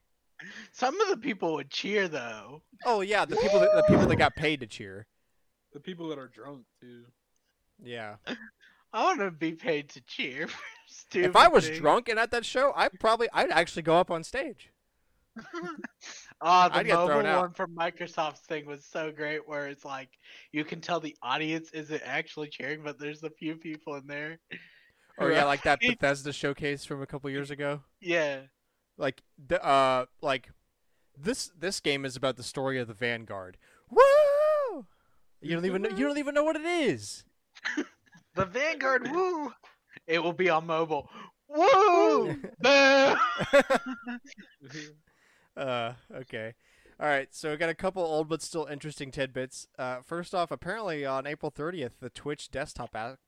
[0.72, 2.62] Some of the people would cheer though.
[2.86, 5.07] Oh yeah, the people that the people that got paid to cheer.
[5.74, 7.06] The people that are drunk too.
[7.84, 8.16] Yeah.
[8.94, 10.48] I want to be paid to cheer.
[11.10, 11.80] for if I was things.
[11.80, 14.72] drunk and at that show, I probably I'd actually go up on stage.
[15.38, 15.44] Oh,
[16.70, 17.41] the I'd get thrown mobile out.
[17.41, 20.10] one from Microsoft's thing was so great, where it's like
[20.53, 24.40] you can tell the audience isn't actually cheering, but there's a few people in there.
[25.20, 27.82] Oh, or yeah, like that Bethesda showcase from a couple years ago.
[27.99, 28.41] Yeah,
[28.98, 30.50] Like the uh like
[31.18, 33.58] this this game is about the story of the Vanguard.
[33.90, 34.86] Woo!
[35.42, 37.26] You don't even know, you don't even know what it is.
[38.36, 39.54] The Vanguard, woo!
[40.08, 41.10] it will be on mobile.
[41.48, 42.36] Woo!
[42.60, 43.16] Boo!
[45.56, 46.54] Uh, okay.
[47.00, 49.68] All right, so we got a couple old but still interesting tidbits.
[49.80, 53.20] Uh, first off, apparently on April 30th, the Twitch desktop app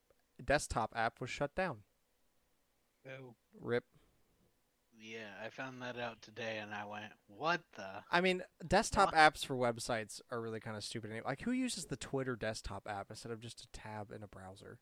[0.44, 1.78] desktop app was shut down.
[3.08, 3.36] Oh.
[3.60, 3.86] Rip.
[5.00, 9.46] Yeah, I found that out today, and I went, "What the?" I mean, desktop apps
[9.46, 11.12] for websites are really kind of stupid.
[11.26, 14.80] Like, who uses the Twitter desktop app instead of just a tab in a browser?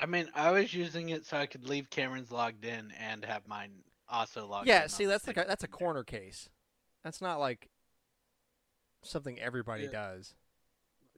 [0.00, 3.46] I mean, I was using it so I could leave Cameron's logged in and have
[3.46, 3.70] mine
[4.08, 4.74] also logged in.
[4.74, 6.48] yeah, on see, that's like a, that's a corner case.
[7.04, 7.68] That's not like
[9.02, 9.90] something everybody Yeah.
[9.92, 10.34] does.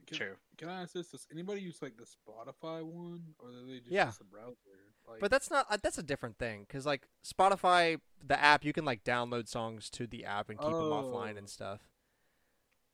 [0.05, 0.35] Can, True.
[0.57, 1.09] Can I ask this?
[1.09, 4.05] Does anybody use like the Spotify one, or do they just Yeah.
[4.07, 4.55] use the browser?
[5.07, 8.73] Like, But that's not uh, that's a different thing because like Spotify, the app, you
[8.73, 11.37] can like download songs to the app and keep them offline Oh.
[11.37, 11.81] and stuff.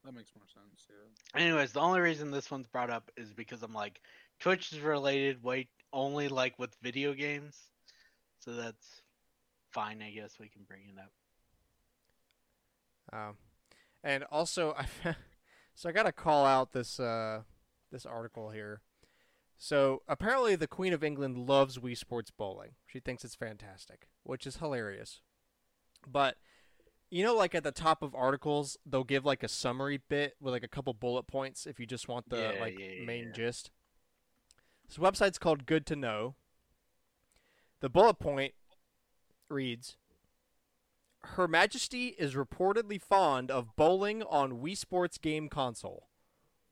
[0.05, 0.87] that makes more sense.
[0.89, 1.41] Yeah.
[1.41, 3.99] Anyways, the only reason this one's brought up is because I'm like,
[4.39, 7.57] Twitch is related, wait, only like with video games,
[8.39, 9.01] so that's
[9.71, 10.01] fine.
[10.03, 11.11] I guess we can bring it up.
[13.11, 13.37] Um,
[14.03, 14.75] and also,
[15.05, 15.15] I
[15.75, 17.41] so I got to call out this uh,
[17.91, 18.81] this article here.
[19.65, 22.71] So apparently, the Queen of England loves Wii Sports bowling.
[22.85, 25.21] She thinks it's fantastic, which is hilarious.
[26.05, 26.35] But
[27.09, 30.51] you know, like at the top of articles, they'll give like a summary bit with
[30.53, 33.31] like a couple bullet points if you just want the Yeah, like yeah, main yeah.
[33.31, 33.71] gist.
[34.85, 36.35] This website's called Good to Know.
[37.79, 38.55] The bullet point
[39.47, 39.95] reads
[41.21, 46.09] Her Majesty is reportedly fond of bowling on Wii Sports game console.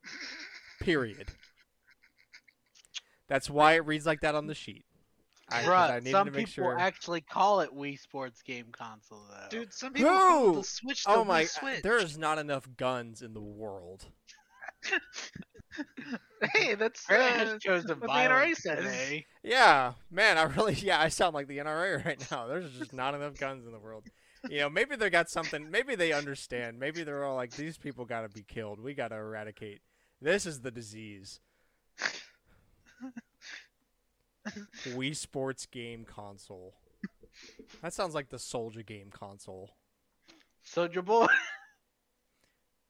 [0.81, 1.30] Period.
[3.32, 4.84] That's why it reads like that on the sheet.
[5.48, 6.78] I Bruh, needed some to make people sure.
[6.78, 9.48] actually call it Wii Sports game console though.
[9.49, 11.45] Dude, some people call the Switch the oh Wii my!
[11.45, 11.82] Switch.
[11.82, 14.03] There is not enough guns in the world.
[16.53, 18.80] hey, that's Grant uh, has chosen what the NRA says.
[18.80, 19.26] today.
[19.44, 22.48] Yeah, man, I really yeah, I sound like the NRA right now.
[22.48, 24.03] There's just not enough guns in the world.
[24.49, 25.72] You know, maybe they got something.
[25.72, 26.80] Maybe they understand.
[26.80, 28.82] Maybe they're all like, these people got to be killed.
[28.82, 29.80] We got to eradicate.
[30.22, 31.40] This is the disease.
[34.89, 36.76] Wii Sports game console.
[37.81, 39.72] That sounds like the Soldier game console.
[40.63, 41.27] Soldier Boy.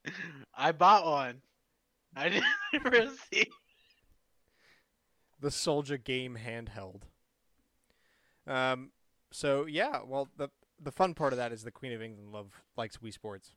[0.58, 1.42] I bought one.
[2.16, 3.48] I didn't receive.
[5.40, 7.04] the Soldier game handheld.
[8.48, 8.92] Um,
[9.32, 10.50] so yeah, well the
[10.84, 13.54] the fun part of that is the Queen of England love likes Wii Sports.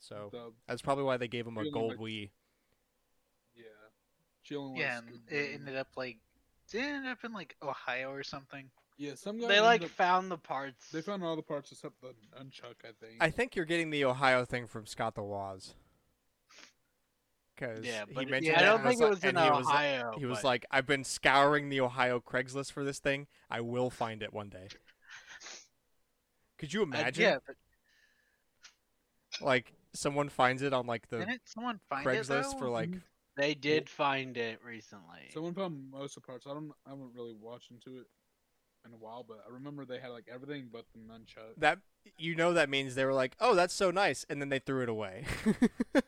[0.00, 2.30] So The, that's probably why they gave him a gold likes- Wii.
[3.54, 3.62] yeah.
[4.42, 6.18] She only Yeah, and it ended up like
[6.70, 8.70] did it end up in like Ohio or something?
[8.98, 10.90] Yeah, some guys They like up- found the parts.
[10.90, 13.16] They found all the parts except the nunchuck, I think.
[13.20, 15.74] I think you're getting the Ohio thing from Scott the Woz.
[17.54, 19.66] Because yeah, he mentioned yeah, I don't think it was like- in and he was
[19.66, 20.12] like- Ohio.
[20.18, 23.26] He was but- like, I've been scouring the Ohio Craigslist for this thing.
[23.50, 24.68] I will find it one day.
[26.58, 27.22] Could you Uh, imagine?
[27.22, 27.56] yeah, but
[29.40, 32.90] Like someone finds it on like the didn't someone find it Craigslist for like
[33.36, 35.30] they did find it recently.
[35.32, 36.46] Someone found most of the parts.
[36.46, 36.72] I don't.
[36.86, 38.06] I haven't really watched into it
[38.86, 41.58] in a while, but I remember they had like everything but the nunchuck.
[41.58, 41.78] that.
[42.18, 44.84] You know that means they were like, oh, that's so nice, and then they threw
[44.84, 45.24] it away.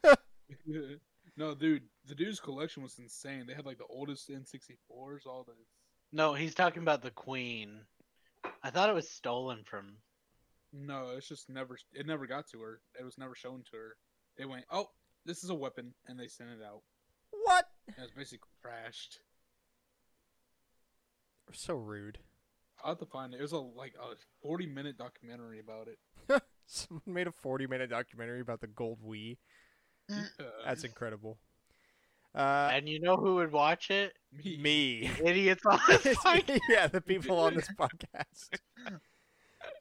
[1.37, 3.47] no, dude, the dude's collection was insane.
[3.49, 5.57] They had like the oldest N64s, all this.
[6.13, 7.81] No, he's talking about the Queen.
[8.63, 9.97] I thought it was stolen from.
[10.73, 11.77] No, it's just never.
[11.93, 12.81] It never got to her.
[12.99, 13.97] It was never shown to her.
[14.37, 14.91] They went, "Oh,
[15.27, 16.83] this is a weapon," and they sent it out.
[17.89, 17.99] What?
[17.99, 19.19] It was basically crashed.
[21.53, 22.19] So rude.
[22.85, 23.39] I'll have to find it.
[23.39, 26.43] It was a like a forty minute documentary about it.
[26.67, 29.39] Someone made a 40 minute documentary about the gold Wii.
[30.13, 30.17] Uh,
[30.67, 31.39] That's incredible.
[32.35, 34.13] Uh, and you know who would watch it?
[34.33, 34.59] me.
[34.59, 35.11] me.
[35.25, 36.61] Idiots on this podcast.
[36.69, 38.59] yeah, the people on this podcast.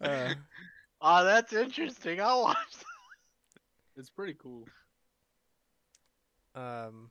[0.01, 0.33] Uh,
[1.01, 2.19] Oh, that's interesting.
[2.21, 2.57] I'll watch.
[2.71, 3.59] That.
[3.97, 4.65] It's pretty cool.
[6.55, 7.09] um,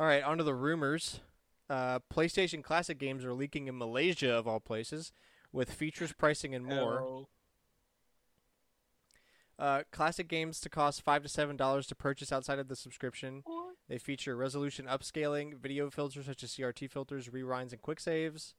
[0.00, 1.20] all right, on to the rumors.
[1.68, 5.12] Uh, PlayStation Classic games are leaking in Malaysia, of all places,
[5.52, 7.26] with features, pricing, and more.
[9.58, 13.44] Uh, classic games to cost five to seven dollars to purchase outside of the subscription.
[13.90, 18.54] They feature resolution upscaling, video filters such as CRT filters, rewinds, and quick saves.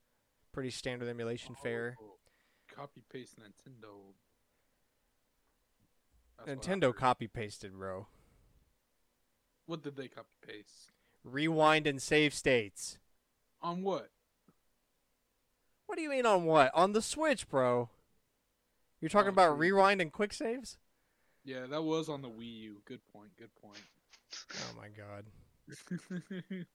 [0.53, 1.97] Pretty standard emulation fare.
[1.99, 2.17] Oh,
[2.71, 4.13] Copy paste Nintendo.
[6.45, 8.05] That's Nintendo copy pasted, bro.
[9.65, 10.91] What did they copy paste?
[11.23, 12.97] Rewind and save states.
[13.61, 14.09] On what?
[15.85, 16.71] What do you mean on what?
[16.73, 17.89] On the Switch, bro.
[18.99, 20.77] You're talking Oh, about rewind and quick saves?
[21.43, 22.81] Yeah, that was on the Wii U.
[22.85, 23.29] Good point.
[23.37, 23.79] Good point.
[24.53, 25.25] Oh my god.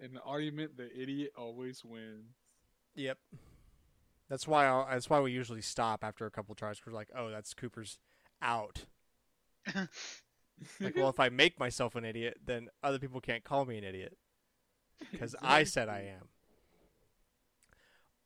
[0.00, 2.34] In the argument, the idiot always wins.
[2.96, 3.18] Yep.
[4.28, 6.80] That's why I'll, that's why we usually stop after a couple tries.
[6.84, 7.98] We're like, oh, that's Cooper's
[8.42, 8.86] out.
[10.80, 13.84] Like, well, if I make myself an idiot, then other people can't call me an
[13.84, 14.16] idiot
[15.10, 16.28] because I said I am.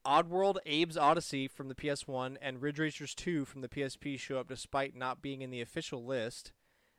[0.06, 4.48] Oddworld, Abe's Odyssey from the PS1, and Ridge Racers 2 from the PSP show up
[4.48, 6.52] despite not being in the official list.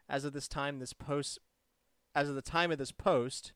[0.07, 1.39] As of this time, this post,
[2.13, 3.53] as of the time of this post,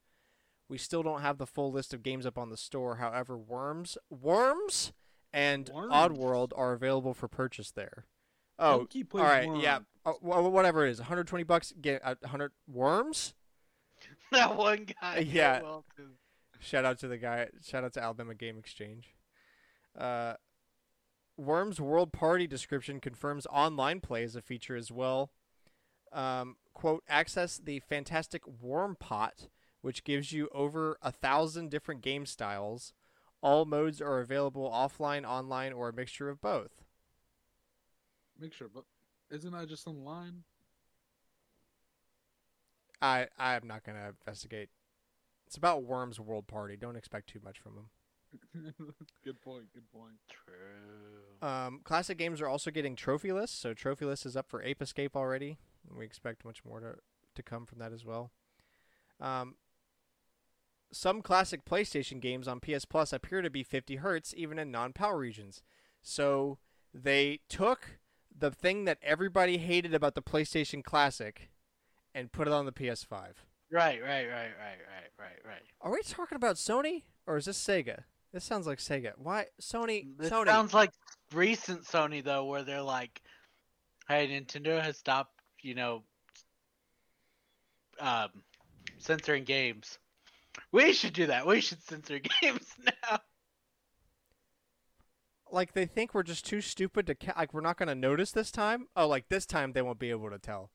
[0.70, 2.96] we still don't have the full list of games up on the store.
[2.96, 4.92] However, Worms, Worms,
[5.32, 5.94] and Worms?
[5.94, 8.06] Oddworld are available for purchase there.
[8.64, 9.86] Oh, Monkey all plays right, yeah, Worm.
[10.06, 11.74] oh, wha- whatever it is, 120 bucks.
[11.82, 13.34] Get a 100 worms.
[14.32, 15.20] that one guy.
[15.32, 15.62] Yeah.
[15.62, 15.86] well.
[16.60, 17.50] Shout out to the guy.
[17.62, 19.14] Shout out to Alabama Game Exchange.
[19.98, 20.36] Uh,
[21.36, 25.32] Worms World Party description confirms online play as a feature as well.
[26.14, 29.50] Um, quote: Access the fantastic Worm Pot,
[29.82, 32.94] which gives you over a thousand different game styles.
[33.42, 36.83] All modes are available offline, online, or a mixture of both.
[38.40, 38.84] Make sure, but
[39.32, 40.44] isn't that just online?
[43.02, 44.70] I I am not gonna investigate.
[45.46, 46.76] It's about Worms World Party.
[46.76, 47.90] Don't expect too much from them.
[49.24, 49.66] good point.
[49.74, 50.16] Good point.
[50.30, 51.48] True.
[51.48, 54.82] Um, classic games are also getting trophy lists, so trophy list is up for Ape
[54.82, 55.58] Escape already.
[55.88, 56.96] And we expect much more to
[57.36, 58.32] to come from that as well.
[59.20, 59.56] Um,
[60.92, 65.14] some classic PlayStation games on PS Plus appear to be 50 hertz even in non-PAL
[65.14, 65.64] regions.
[66.02, 66.60] So
[66.94, 67.98] they took
[68.38, 71.50] the thing that everybody hated about the PlayStation Classic
[72.14, 73.10] and put it on the PS5.
[73.72, 75.62] Right, right, right, right, right, right, right.
[75.82, 78.04] Are we talking about Sony or is this Sega?
[78.32, 79.14] This sounds like Sega.
[79.18, 80.06] Why Sony?
[80.18, 80.46] This Sony.
[80.46, 80.92] sounds like
[81.34, 83.22] recent Sony though, where they're like,
[84.08, 86.04] "Hey, Nintendo has stopped, you know,
[88.00, 88.30] um,
[88.98, 90.00] censoring games.
[90.72, 91.46] We should do that.
[91.46, 93.20] We should censor games now."
[95.54, 98.32] Like they think we're just too stupid to ca- like we're not going to notice
[98.32, 98.88] this time.
[98.96, 100.72] Oh, like this time they won't be able to tell.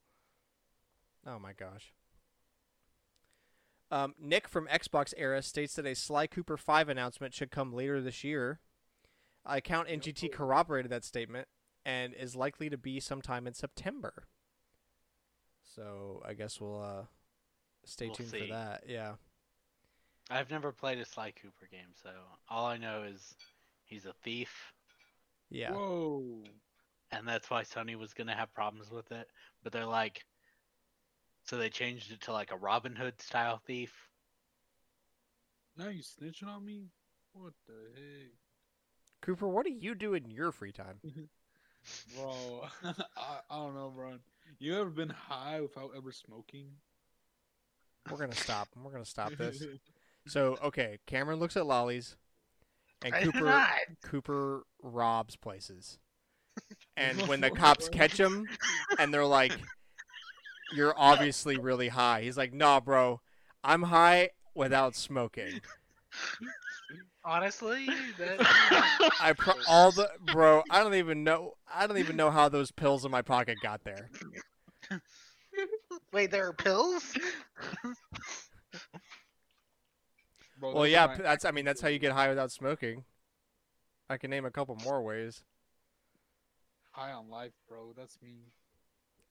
[1.27, 1.93] Oh my gosh.
[3.91, 7.99] Um, Nick from Xbox Era states that a Sly Cooper 5 announcement should come later
[8.01, 8.59] this year.
[9.45, 11.47] Account NGT corroborated that statement
[11.85, 14.27] and is likely to be sometime in September.
[15.75, 17.03] So I guess we'll uh,
[17.83, 18.39] stay We'll tuned see.
[18.47, 18.83] for that.
[18.87, 19.13] Yeah.
[20.29, 22.11] I've never played a Sly Cooper game, so
[22.49, 23.35] all I know is
[23.89, 24.73] he's a thief,
[25.49, 25.73] Yeah.
[25.73, 26.43] Whoa.
[27.11, 29.27] and that's why Sony was gonna have problems with it.
[29.63, 30.23] But they're like,
[31.43, 33.93] so they changed it to like a Robin Hood style thief.
[35.77, 36.85] Now you snitching on me?
[37.33, 38.31] What the heck?
[39.21, 40.99] Cooper, what do you do in your free time?
[42.15, 42.67] Bro,
[43.17, 44.13] I, I don't know, bro.
[44.59, 46.67] You ever been high without ever smoking?
[48.11, 48.67] We're going to stop.
[48.75, 49.63] We're going to stop this.
[50.27, 52.15] So okay, Cameron looks at lollies,
[53.03, 53.65] and I Cooper.
[54.03, 55.99] Cooper robs places.
[56.97, 58.47] And when the cops catch him,
[58.97, 59.53] and they're like,
[60.73, 63.21] "You're obviously really high," he's like, "Nah, bro,
[63.63, 65.61] I'm high without smoking.
[67.23, 68.37] Honestly, that,
[69.21, 70.63] I pro- all the bro.
[70.69, 71.53] I don't even know.
[71.71, 74.09] I don't even know how those pills in my pocket got there.
[76.13, 77.13] wait, there are pills?
[80.59, 81.45] Bro, Well, yeah, my- p- that's.
[81.45, 83.03] I mean, that's how you get high without smoking.
[84.09, 85.43] I can name a couple more ways.
[86.91, 87.93] high on life, bro.
[87.95, 88.51] That's me.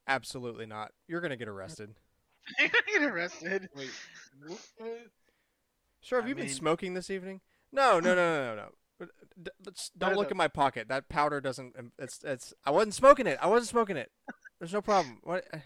[0.06, 0.92] Absolutely not.
[1.06, 1.94] You're gonna get arrested.
[2.58, 3.68] You're gonna get arrested.
[3.76, 3.90] Wait,
[4.46, 4.58] what?
[6.00, 7.40] Sure, have I you been smoking this evening?
[7.72, 8.68] No, no, no, no, no, no.
[8.98, 9.08] But,
[9.42, 10.30] d- let's- don't look no.
[10.30, 10.88] at my pocket.
[10.88, 11.76] That powder doesn't.
[11.78, 12.22] um, It's.
[12.24, 12.54] It's.
[12.64, 13.38] I wasn't smoking it.
[13.42, 14.10] I wasn't smoking it.
[14.58, 15.18] There's no problem.
[15.22, 15.44] What?
[15.52, 15.58] uh,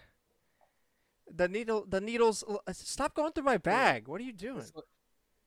[1.33, 1.85] The needle.
[1.87, 2.43] The needles.
[2.73, 4.07] Stop going through my bag.
[4.07, 4.65] What are you doing?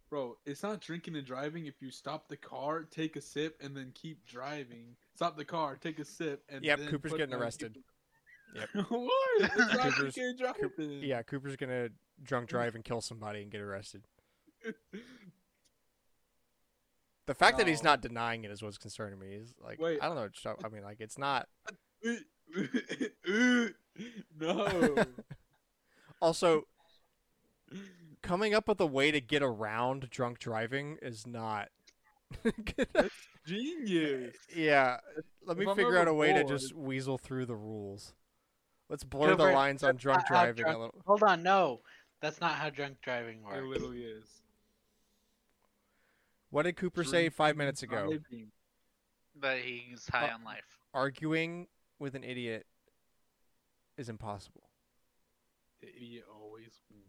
[0.08, 3.76] Bro, it's not drinking and driving if you stop the car, take a sip, and
[3.76, 4.94] then keep driving.
[5.16, 7.78] Stop the car, take a sip, and Yep, Cooper's getting arrested.
[8.54, 8.68] Yep.
[8.88, 9.50] what?
[9.50, 11.02] Cooper's-.
[11.02, 11.88] Yeah, Cooper's gonna
[12.22, 14.02] drunk drive and kill somebody and get arrested.
[17.26, 19.34] The fact that he's not denying it is what's concerning me.
[19.34, 19.98] Is like Wait.
[20.00, 20.28] I don't know.
[20.64, 21.48] I mean, like it's not.
[24.40, 24.94] no.
[26.22, 26.62] Also,
[28.26, 31.68] coming up with a way to get around drunk driving is not.
[33.46, 34.34] Genius.
[34.54, 34.98] yeah,
[35.44, 38.14] let me If figure out a way to just weasel through the rules.
[38.88, 40.94] Let's blur the lines on drunk not how driving a little.
[41.06, 41.80] Hold on, no,
[42.20, 43.66] that's not how drunk driving It works.
[43.68, 44.24] literally is.
[46.50, 48.06] What did Cooper say five minutes ago?
[48.06, 48.50] Driving.
[49.38, 50.64] But he's high Uh, on life.
[50.94, 51.66] Arguing
[51.98, 52.66] with an idiot
[53.98, 54.68] is impossible.
[55.80, 57.05] The idiot always wins.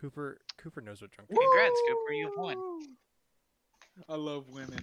[0.00, 1.46] Cooper Cooper knows what drunk driving.
[1.52, 2.56] Congrats, Cooper, you've won.
[4.08, 4.80] I love women.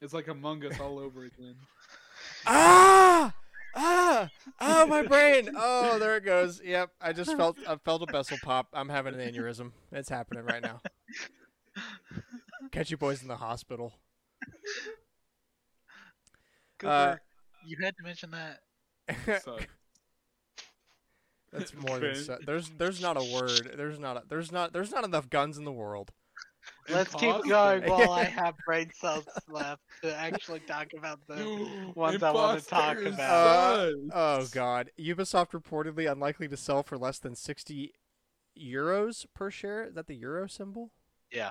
[0.00, 1.54] It's like Among Us all over again.
[2.46, 3.32] Ah!
[3.76, 4.28] Ah!
[4.60, 5.50] Oh, my brain!
[5.56, 6.60] Oh, there it goes.
[6.64, 8.68] Yep, I just felt I felt a vessel pop.
[8.72, 9.72] I'm having an aneurysm.
[9.92, 10.80] It's happening right now.
[12.72, 13.92] Catch you boys in the hospital.
[16.78, 17.16] Cooper, Uh,
[17.66, 18.60] you had to mention that.
[21.54, 22.22] So, That's more than Ben.
[22.22, 23.74] so, there's there's not a word.
[23.76, 26.12] There's not a, there's not there's not enough guns in the world.
[26.88, 32.22] Let's keep going while I have brain cells left to actually talk about the ones
[32.22, 33.16] I want to talk about.
[33.16, 33.20] sucks.
[33.20, 37.92] Uh, oh god, Ubisoft reportedly unlikely to sell for less than 60
[38.58, 39.84] euros per share.
[39.84, 40.90] Is that the euro symbol?
[41.30, 41.50] Yeah.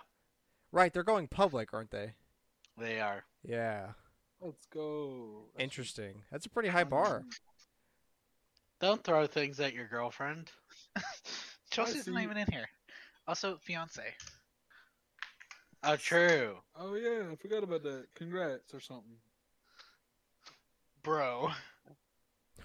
[0.72, 2.14] Right, they're going public, aren't they?
[2.78, 3.26] They are.
[3.44, 3.90] Yeah.
[4.42, 5.46] Let's go.
[5.58, 6.24] Interesting.
[6.32, 7.24] That's a pretty high bar.
[8.84, 10.52] Don't throw things at your girlfriend.
[11.72, 12.68] Chelsea's see not even in here.
[13.26, 14.04] Also, fiance.
[15.86, 16.58] Oh, true.
[16.76, 18.08] Oh yeah, I forgot about that.
[18.14, 19.16] Congrats or something.
[21.02, 21.52] Bro.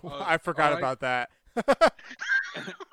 [0.05, 0.79] Uh, I forgot alright.
[0.79, 1.31] about that.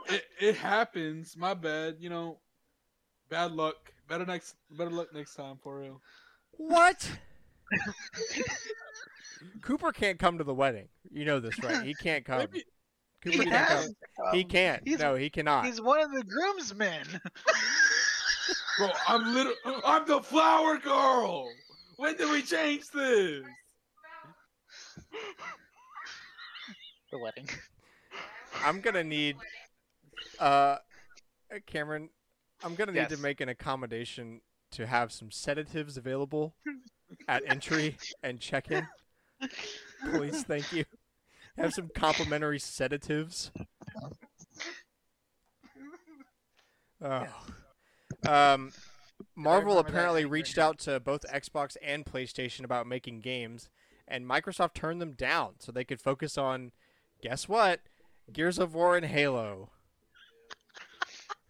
[0.10, 1.38] it, it happens.
[1.38, 1.98] My bad.
[2.00, 2.40] You know,
[3.30, 3.76] bad luck.
[4.08, 4.56] Better next.
[4.72, 6.02] Better luck next time for real.
[6.52, 7.12] what?
[9.62, 10.88] Cooper can't come to the wedding.
[11.12, 11.86] You know this, right?
[11.86, 12.40] He can't come.
[12.40, 12.64] Maybe
[13.26, 13.86] Cooper He can't has
[14.18, 14.36] come.
[14.36, 14.82] He Um, can't.
[14.88, 15.66] he's- no, he cannot.
[15.66, 17.06] He's one of the groomsmen.
[18.78, 19.54] Bro, I'm little.
[19.84, 21.50] I'm the flower girl.
[21.98, 23.44] When did we change this?
[27.12, 27.48] the wedding.
[28.64, 29.38] I'm gonna need,
[30.40, 30.78] uh,
[31.66, 32.10] Cameron.
[32.64, 34.42] I'm gonna need to make an accommodation
[34.72, 36.56] to have some sedatives available
[37.28, 38.88] at entry and check-in.
[40.12, 40.86] Please, thank you.
[41.58, 43.52] Have some complimentary sedatives.
[47.02, 47.28] Oh.
[48.28, 48.72] Um,
[49.36, 53.70] Marvel apparently reached out to both Xbox and PlayStation about making games,
[54.08, 56.72] and Microsoft turned them down so they could focus on,
[57.22, 57.82] guess what,
[58.32, 59.70] Gears of War and Halo.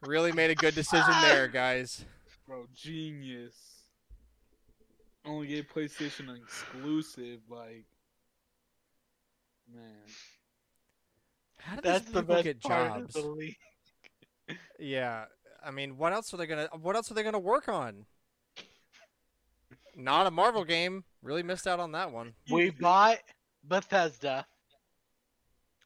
[0.01, 2.05] Really made a good decision there, guys.
[2.47, 3.55] Bro, genius.
[5.25, 7.39] Only gave PlayStation an exclusive.
[7.49, 7.85] Like,
[9.73, 9.91] man.
[11.59, 13.13] How did That's these the people best get part of jobs?
[13.13, 13.55] the league.
[14.77, 15.25] Yeah,
[15.65, 16.67] I mean, what else are they gonna?
[16.79, 18.05] What else are they gonna work on?
[19.95, 21.03] Not a Marvel game.
[21.23, 22.33] Really missed out on that one.
[22.51, 23.17] We bought
[23.63, 24.45] Bethesda.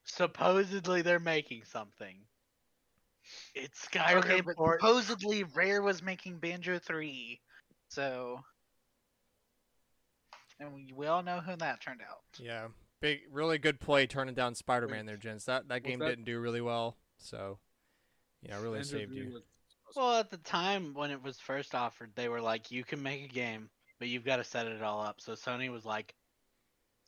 [0.03, 2.15] Supposedly they're making something.
[3.53, 4.17] It's Skyrim.
[4.17, 7.39] Okay, but or- supposedly Rare was making Banjo 3.
[7.89, 8.39] So.
[10.59, 12.19] And we, we all know who that turned out.
[12.37, 12.67] Yeah,
[13.01, 15.45] big, really good play turning down Spider-Man there, gents.
[15.45, 17.59] That that game that- didn't do really well, so
[18.41, 19.31] yeah, really Banjo saved you.
[19.33, 19.43] was-
[19.95, 23.23] Well, at the time when it was first offered, they were like, "You can make
[23.23, 26.13] a game, but you've got to set it all up." So Sony was like,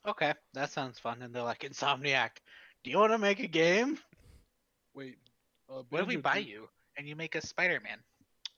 [0.05, 2.37] "Okay, that sounds fun." And they're like, "Insomniac,
[2.83, 3.99] do you want to make a game?"
[4.93, 5.19] Wait.
[5.69, 8.03] Uh, What if we buy you and you make a Spider-Man?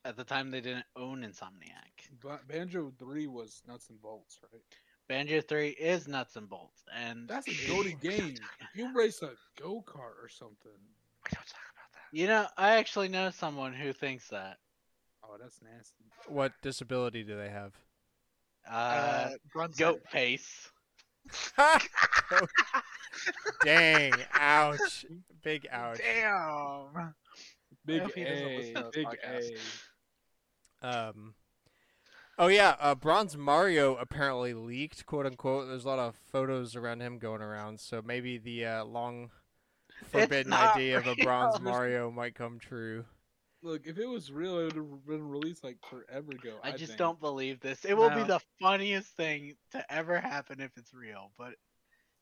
[0.05, 2.09] At the time, they didn't own Insomniac.
[2.47, 4.61] Banjo Three was nuts and bolts, right?
[5.09, 8.35] Banjo Three is nuts and bolts, and That's a goated game.
[8.75, 9.31] You race a
[9.61, 10.55] go kart or something.
[10.65, 12.17] We don't talk about that.
[12.17, 14.57] You know, I actually know someone who thinks that.
[15.23, 16.03] Oh, that's nasty.
[16.27, 17.73] What disability do they have?
[18.69, 20.69] Uh, Uh, goat face.
[23.63, 24.13] Dang!
[24.33, 25.05] Ouch!
[25.43, 25.97] Big ouch.
[25.99, 27.13] Damn.
[27.85, 28.89] Big hope he doesn't listen A.
[28.91, 29.51] Big podcast.
[30.81, 30.87] A.
[31.09, 31.35] Um.
[32.37, 35.67] Oh yeah, uh, Bronze Mario apparently leaked, quote unquote.
[35.67, 39.29] There's a lot of photos around him going around, so maybe the uh, long
[40.05, 41.15] forbidden not idea of a.
[41.15, 43.05] Bronze Mario might come true.
[43.61, 46.57] Look, if it was real, it would have been released like forever ago.
[46.63, 46.97] I I, just think.
[46.97, 47.85] don't believe this.
[47.85, 51.53] It will be the funniest thing to ever happen if it's real, but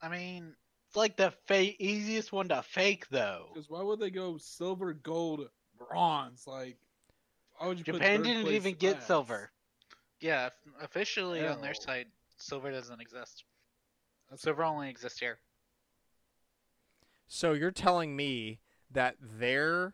[0.01, 0.53] I mean,
[0.87, 3.47] it's like the fa- easiest one to fake, though.
[3.53, 5.47] Because why would they go silver, gold,
[5.77, 6.43] bronze?
[6.45, 6.77] Like,
[7.57, 7.85] why would you?
[7.85, 9.07] put Japan third didn't even get last?
[9.07, 9.51] silver.
[10.21, 11.81] Yeah, f- officially on their Hell.
[11.81, 12.07] side,
[12.37, 13.43] silver doesn't exist.
[14.29, 15.39] That's Silver only exists here.
[17.27, 19.93] So you're telling me that their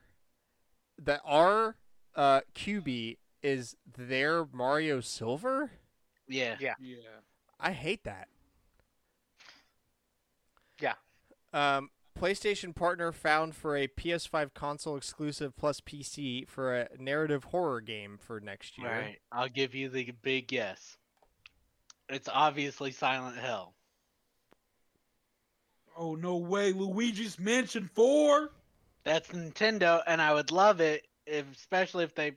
[0.99, 1.75] that our
[2.15, 5.71] uh, QB is their Mario Silver?
[6.27, 6.55] Yeah.
[6.59, 6.73] Yeah.
[6.79, 6.97] Yeah.
[7.59, 8.27] I hate that.
[10.79, 10.93] Yeah.
[11.53, 17.81] Um, PlayStation partner found for a PS5 console exclusive plus PC for a narrative horror
[17.81, 18.89] game for next year.
[18.89, 19.17] Right.
[19.31, 20.97] I'll give you the big yes.
[22.09, 23.73] It's obviously Silent Hill.
[25.97, 28.51] Oh no way, Luigi's Mansion Four.
[29.03, 32.33] That's Nintendo, and I would love it, if, especially if they.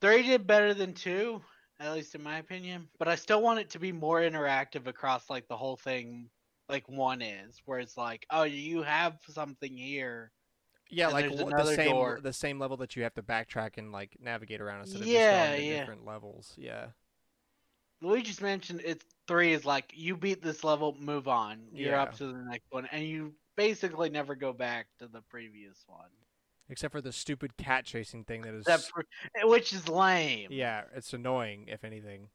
[0.00, 1.40] Three did better than two,
[1.80, 2.88] at least in my opinion.
[2.98, 6.28] But I still want it to be more interactive across like the whole thing,
[6.68, 10.30] like one is, where it's like, oh, you have something here.
[10.90, 12.18] Yeah, like the same door.
[12.22, 15.40] the same level that you have to backtrack and like navigate around instead of Yeah,
[15.40, 15.78] just going to yeah.
[15.80, 16.54] different levels.
[16.56, 16.86] Yeah.
[18.00, 21.60] Luigi's Mansion, it's three is like you beat this level, move on.
[21.72, 22.02] You're Yeah.
[22.02, 26.08] up to the next one, and you basically never go back to the previous one,
[26.70, 29.04] Except for the stupid cat chasing thing that is for,
[29.34, 30.48] eh, which is lame.
[30.52, 32.28] Yeah, it's annoying if anything.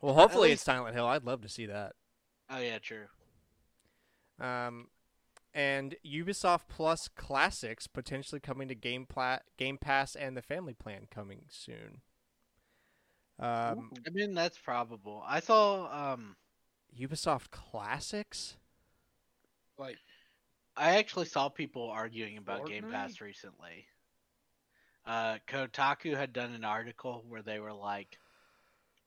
[0.00, 1.06] Well, hopefully it's least- Silent Hill.
[1.06, 1.94] I'd love to see that.
[2.50, 3.06] Oh yeah, true.
[4.38, 4.88] Um,
[5.54, 11.06] and Ubisoft Plus Classics potentially coming to Game Pla- Game Pass and the Family Plan
[11.10, 12.02] coming soon.
[13.38, 15.22] Um, I mean, that's probable.
[15.26, 16.12] I saw.
[16.12, 16.36] Um,
[16.98, 18.56] Ubisoft Classics.
[19.78, 19.98] Like,
[20.76, 23.86] I actually saw people arguing about Game Pass recently.
[25.06, 28.18] Uh, Kotaku had done an article where they were like,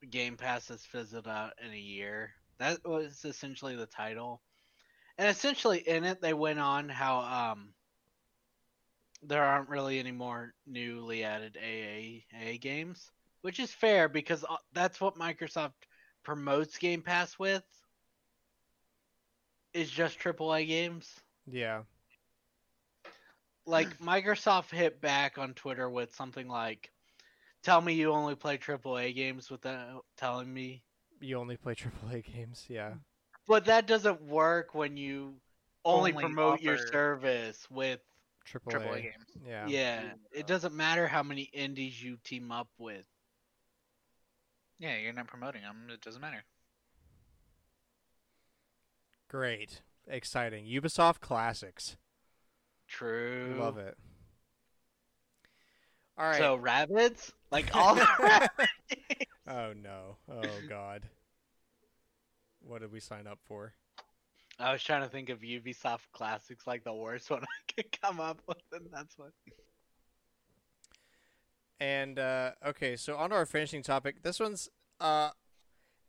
[0.10, 4.42] "Game Pass has fizzled out in a year." That was essentially the title,
[5.18, 7.74] and essentially in it they went on how um
[9.24, 13.12] there aren't really any more newly added AAA games,
[13.42, 15.74] which is fair because uh, that's what Microsoft
[16.24, 17.64] promotes Game Pass with.
[19.74, 21.84] Is just AAA games Yeah.
[23.66, 26.92] like Microsoft hit back on Twitter with something like,
[27.64, 30.84] "Tell me you only play AAA games without telling me."
[31.20, 32.66] You only play AAA games.
[32.70, 32.94] Yeah.
[33.48, 35.36] But that doesn't work when you
[35.86, 38.00] only, Only promote your service with.
[38.48, 38.74] AAA.
[38.74, 39.26] AAA games.
[39.48, 39.68] Yeah.
[39.68, 40.02] Yeah,
[40.32, 43.06] it doesn't matter how many indies you team up with.
[44.80, 45.88] Yeah, you're not promoting them.
[45.92, 46.44] It doesn't matter.
[49.30, 49.82] Great.
[50.08, 50.66] Exciting.
[50.66, 51.98] Ubisoft Classics.
[52.88, 53.56] True.
[53.60, 53.96] Love it.
[56.18, 56.38] All right.
[56.38, 58.72] So rabbits, like all the rabbits.
[59.50, 60.18] Oh no.
[60.32, 61.10] Oh god.
[62.62, 63.74] What did we sign up for?
[64.60, 68.20] I was trying to think of Ubisoft classics like the worst one I could come
[68.20, 69.32] up with, and that's what.
[71.80, 74.22] And uh, okay, so on to our finishing topic.
[74.22, 74.70] This one's
[75.00, 75.30] uh,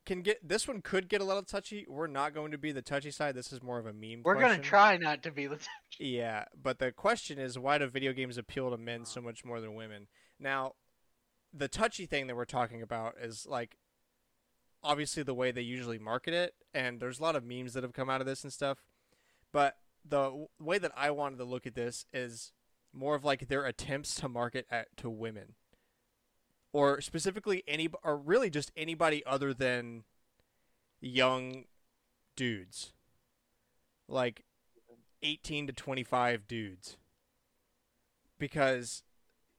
[0.04, 1.86] can get this one could get a little touchy.
[1.88, 3.36] We're not going to be the touchy side.
[3.36, 4.22] This is more of a meme.
[4.24, 5.56] We're gonna try not to be the.
[5.56, 5.68] Touchy.
[5.98, 9.60] Yeah, but the question is, why do video games appeal to men so much more
[9.60, 10.08] than women?
[10.40, 10.72] Now,
[11.52, 13.78] the touchy thing that we're talking about is like,
[14.82, 17.92] obviously the way they usually market it, and there's a lot of memes that have
[17.92, 18.78] come out of this and stuff.
[19.52, 22.52] But the w- way that I wanted to look at this is
[22.92, 25.54] more of like their attempts to market at to women,
[26.72, 30.04] or specifically any, or really just anybody other than
[31.00, 31.64] young
[32.36, 32.92] dudes,
[34.08, 34.44] like
[35.22, 36.96] 18 to 25 dudes
[38.40, 39.04] because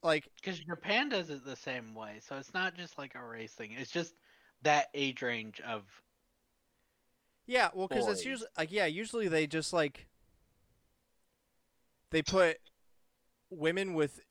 [0.04, 3.54] like Because Japan does it the same way, so it's not just like a race
[3.54, 3.76] thing.
[3.78, 4.14] It's just
[4.64, 5.84] that age range of
[7.48, 10.08] yeah well because it's usually like yeah usually they just like
[12.12, 12.58] they put
[13.50, 14.22] women with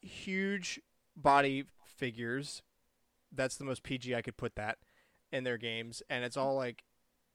[0.00, 0.80] huge
[1.16, 2.62] body figures
[3.32, 4.78] that's the most pg i could put that
[5.32, 6.84] in their games and it's all like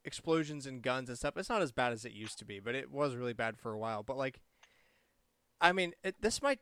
[0.06, 2.76] explosions and guns and stuff it's not as bad as it used to be but
[2.76, 4.40] it was really bad for a while but like
[5.60, 6.60] i mean it, this might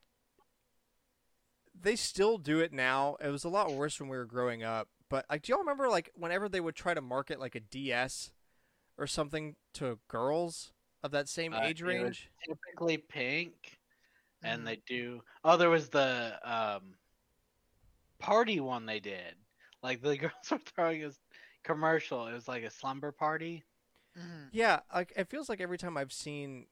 [1.82, 4.88] they still do it now it was a lot worse when we were growing up
[5.10, 8.32] but like do y'all remember like whenever they would try to market like a ds
[8.98, 10.72] or something to girls
[11.03, 13.80] of that same Uh, age range typically pink,
[14.44, 14.52] Mm-hmm.
[14.53, 15.22] and they do.
[15.44, 16.95] Oh, there was the um,
[18.20, 19.36] party one they did.
[19.84, 21.12] Like the girls were throwing a
[21.64, 22.28] commercial.
[22.28, 23.64] It was like a slumber party.
[24.18, 24.52] Mhm.
[24.52, 26.68] Yeah, like it feels like every time I've seen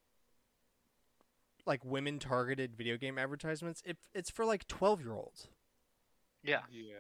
[1.70, 5.48] like women targeted video game advertisements, it, it's for like 12 year olds.
[6.44, 6.62] Yeah.
[6.72, 6.96] Yeah.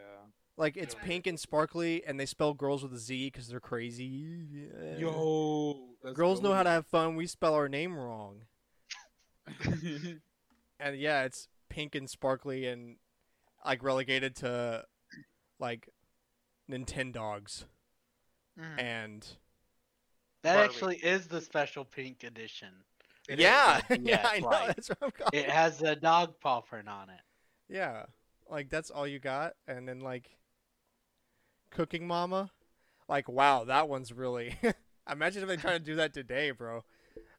[0.58, 1.04] Like it's Yeah.
[1.06, 4.06] pink and sparkly and they spell girls with a Z because they're crazy.
[4.06, 4.98] Yeah.
[4.98, 5.88] Yo.
[6.04, 7.16] That's Girls know how to have fun.
[7.18, 8.44] We spell our name wrong.
[10.82, 12.96] And yeah, it's pink and sparkly and
[13.66, 14.86] like relegated to
[15.60, 15.90] like
[16.72, 17.66] Nintendogs
[18.58, 18.80] Mhm.
[18.80, 19.28] and
[20.44, 20.70] That Barbie.
[20.74, 22.86] actually is the special pink edition.
[23.38, 24.48] Yeah, yeah, I know.
[24.48, 25.32] like, That's what I'm calling.
[25.34, 27.20] It has a dog paw print on it.
[27.68, 28.06] Yeah,
[28.50, 30.30] like that's all you got, and then like
[31.72, 32.52] Cooking Mama,
[33.08, 34.58] like wow, that one's really.
[35.12, 36.84] Imagine if they try to do that today, bro.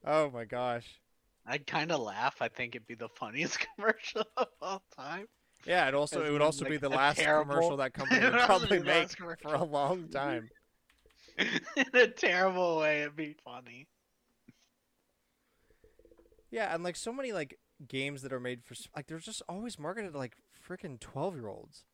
[0.05, 1.01] Oh my gosh.
[1.47, 2.37] I'd kind of laugh.
[2.41, 5.27] I think it'd be the funniest commercial of all time.
[5.67, 8.81] Yeah, it also it would also be the last terrible- commercial that company would probably
[8.81, 10.49] make for a long time.
[11.39, 13.87] In a terrible way, it'd be funny.
[16.51, 19.79] Yeah, and like so many like games that are made for like they're just always
[19.79, 20.37] marketed to like
[20.69, 21.85] freaking twelve year olds.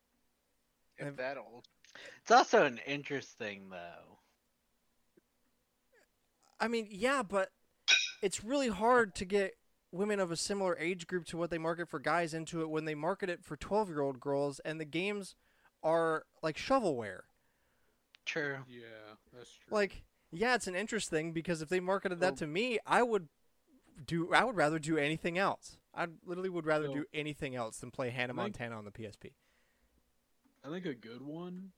[0.98, 1.66] If that old.
[2.22, 4.18] It's also an interesting though.
[6.58, 7.50] I mean, yeah, but
[8.22, 9.54] it's really hard to get
[9.92, 12.84] women of a similar age group to what they market for guys into it when
[12.86, 15.34] they market it for 12 year old girls and the games
[15.82, 17.20] are like shovelware.
[18.24, 18.58] True.
[18.68, 19.74] Yeah, that's true.
[19.76, 20.02] Like,
[20.32, 23.28] yeah, it's an interest thing because if they marketed that Well- to me, I would
[24.04, 25.78] do I would rather do anything else.
[25.94, 29.32] I literally would rather So- do anything else than play Hannah Montana on the PSP.
[30.64, 31.72] I think a good one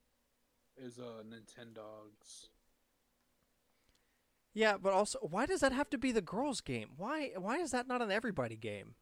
[0.77, 2.49] is uh Nintendogs.
[4.55, 6.90] Yeah, but also why does that have to be the girls game?
[6.97, 8.95] Why why is that not an everybody game?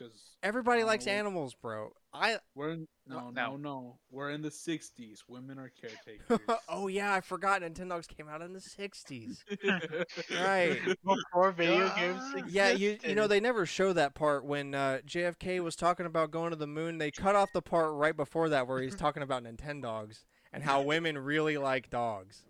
[0.00, 1.92] Because Everybody Uh, likes well- animals, bro.
[2.14, 3.56] I we're in no, no, No.
[3.56, 5.18] no, We're in the '60s.
[5.28, 6.40] Women are caretakers.
[6.68, 9.44] oh yeah, I forgot Nintendogs came out in the 60s.
[10.42, 10.80] Right.
[11.04, 11.94] Before video Duh.
[11.96, 12.22] games
[12.52, 16.30] Yeah, you you know they never show that part when uh, JFK was talking about
[16.30, 16.98] going to the moon.
[16.98, 20.82] They cut off the part right before that where he's talking about Nintendogs and how
[20.82, 22.42] women really like dogs.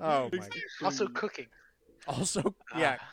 [0.00, 0.48] Oh my!
[0.82, 1.46] Also cooking.
[2.06, 3.08] Also, yeah, Ah.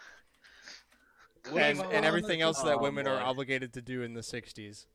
[1.54, 4.86] And and everything else that Oh, women are obligated to do in the '60s.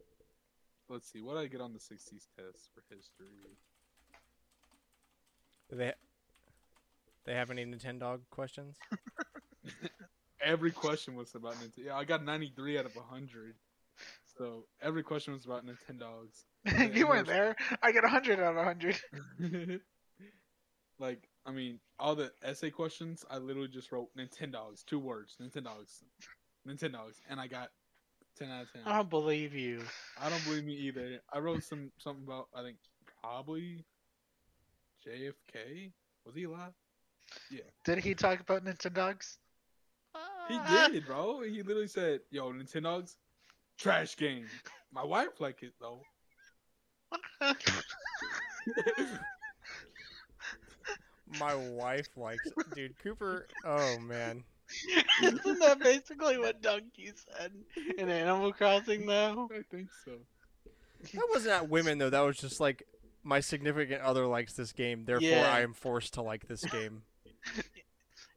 [0.88, 1.20] Let's see.
[1.22, 3.26] What did I get on the '60s test for history?
[5.70, 5.92] They
[7.24, 8.76] they have any Nintendog questions?
[10.42, 11.84] Every question was about Nintendo.
[11.86, 13.54] Yeah, I got 93 out of 100.
[14.38, 16.44] So every question was about Nintendogs.
[16.96, 17.56] you weren't there.
[17.82, 19.80] I got 100 out of 100.
[20.98, 26.02] like, I mean, all the essay questions, I literally just wrote Nintendogs, two words, Nintendogs,
[26.66, 27.70] Nintendogs, and I got
[28.38, 28.82] 10 out of 10.
[28.86, 29.82] I don't believe you.
[30.20, 31.20] I don't believe me either.
[31.32, 32.76] I wrote some something about I think
[33.22, 33.84] probably
[35.06, 35.92] JFK.
[36.24, 36.72] Was he alive?
[37.50, 37.60] Yeah.
[37.84, 39.38] Did he talk about Nintendogs?
[40.48, 41.42] He did, bro.
[41.42, 43.14] He literally said, "Yo, Nintendogs,
[43.78, 44.46] trash game."
[44.92, 46.02] My wife like it though.
[51.38, 52.74] My wife likes it.
[52.74, 53.46] dude Cooper.
[53.64, 54.42] Oh man,
[55.22, 57.52] Isn't that basically what Donkey said
[57.98, 59.48] in Animal Crossing though?
[59.52, 60.12] I think so.
[61.12, 62.10] that wasn't at women though.
[62.10, 62.86] That was just like
[63.22, 65.52] my significant other likes this game, therefore Yeah.
[65.52, 67.02] I am forced to like this game.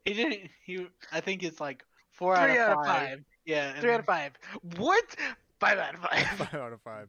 [0.06, 0.50] He didn't.
[0.66, 0.86] He.
[1.14, 3.08] I think it's like four Three out out of of five.
[3.08, 3.24] five.
[3.46, 3.80] Yeah.
[3.80, 4.32] 3 out of 5.
[4.76, 5.16] What?
[5.62, 6.10] 5 out of 5.
[6.38, 7.08] five out of five.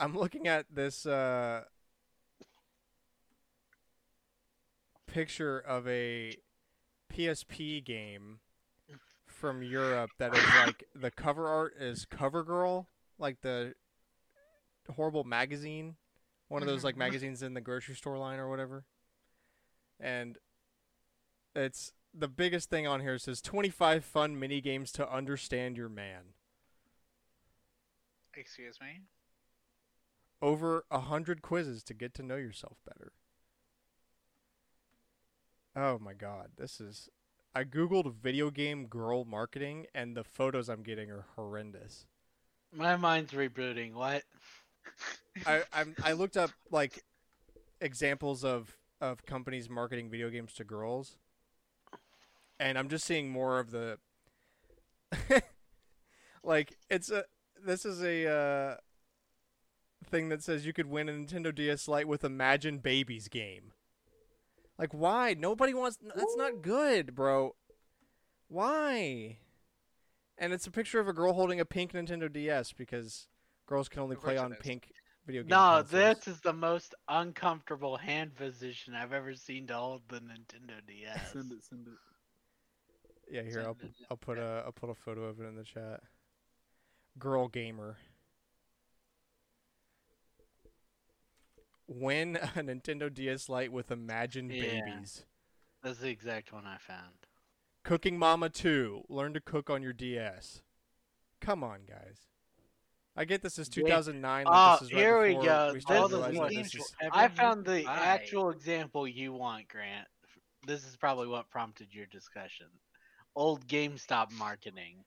[0.00, 1.64] I'm looking at this uh,
[5.06, 6.34] picture of a
[7.12, 8.40] PSP game
[9.26, 12.86] from Europe that is like the cover art is CoverGirl,
[13.18, 13.74] like the
[14.94, 15.96] horrible magazine,
[16.48, 17.00] one of those like mm-hmm.
[17.00, 18.84] magazines in the grocery store line or whatever.
[20.00, 20.38] And
[21.54, 26.34] it's the biggest thing on here says 25 fun mini games to understand your man.
[28.34, 29.02] Excuse me.
[30.40, 33.12] over a hundred quizzes to get to know yourself better.
[35.80, 37.08] Oh my god, this is.
[37.54, 42.06] I googled video game girl marketing, and the photos I'm getting are horrendous.
[42.74, 43.94] My mind's rebooting.
[43.94, 44.24] What?
[45.46, 47.04] I I'm, I looked up like
[47.80, 51.16] examples of of companies marketing video games to girls,
[52.58, 53.98] and I'm just seeing more of the.
[56.42, 57.24] like it's a
[57.64, 58.76] this is a uh,
[60.10, 63.74] thing that says you could win a Nintendo DS Lite with Imagine Babies game.
[64.78, 65.34] Like why?
[65.38, 65.98] Nobody wants.
[66.14, 67.54] That's not good, bro.
[68.48, 69.38] Why?
[70.38, 73.26] And it's a picture of a girl holding a pink Nintendo DS because
[73.66, 74.92] girls can only play on pink
[75.26, 75.50] video games.
[75.50, 75.90] No, consoles.
[75.90, 81.32] this is the most uncomfortable hand position I've ever seen to hold the Nintendo DS.
[81.32, 81.94] Send it, send it.
[83.30, 83.90] Yeah, here I'll it.
[84.10, 86.00] I'll put a I'll put a photo of it in the chat.
[87.18, 87.96] Girl gamer.
[91.88, 94.62] Win a Nintendo DS Lite with Imagine Yeah.
[94.62, 95.24] Babies.
[95.82, 97.14] That's the exact one I found.
[97.82, 99.04] Cooking Mama 2.
[99.08, 100.62] Learn to cook on your DS.
[101.40, 102.26] Come on, guys.
[103.16, 104.44] I get this is Game- 2009.
[104.44, 105.68] but Oh, ah, this is right here we go.
[105.72, 107.96] We This is realizing what- that this is, I found the buy.
[107.96, 110.06] actual example you want, Grant.
[110.66, 112.66] This is probably what prompted your discussion.
[113.34, 115.04] Old GameStop marketing.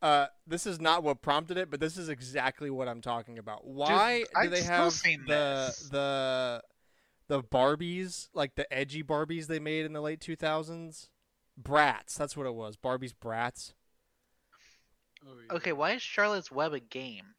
[0.00, 3.66] Uh, this is not what prompted it, but this is exactly what I'm talking about.
[3.66, 5.88] Why do they still have the this.
[5.90, 6.62] the
[7.26, 11.08] the Barbies, like the edgy Barbies they made in the late 2000s?
[11.60, 12.76] Bratz, that's what it was.
[12.76, 13.72] Barbie's Bratz.
[15.26, 15.56] Oh.
[15.56, 17.34] Okay, why is Charlotte's Web a game?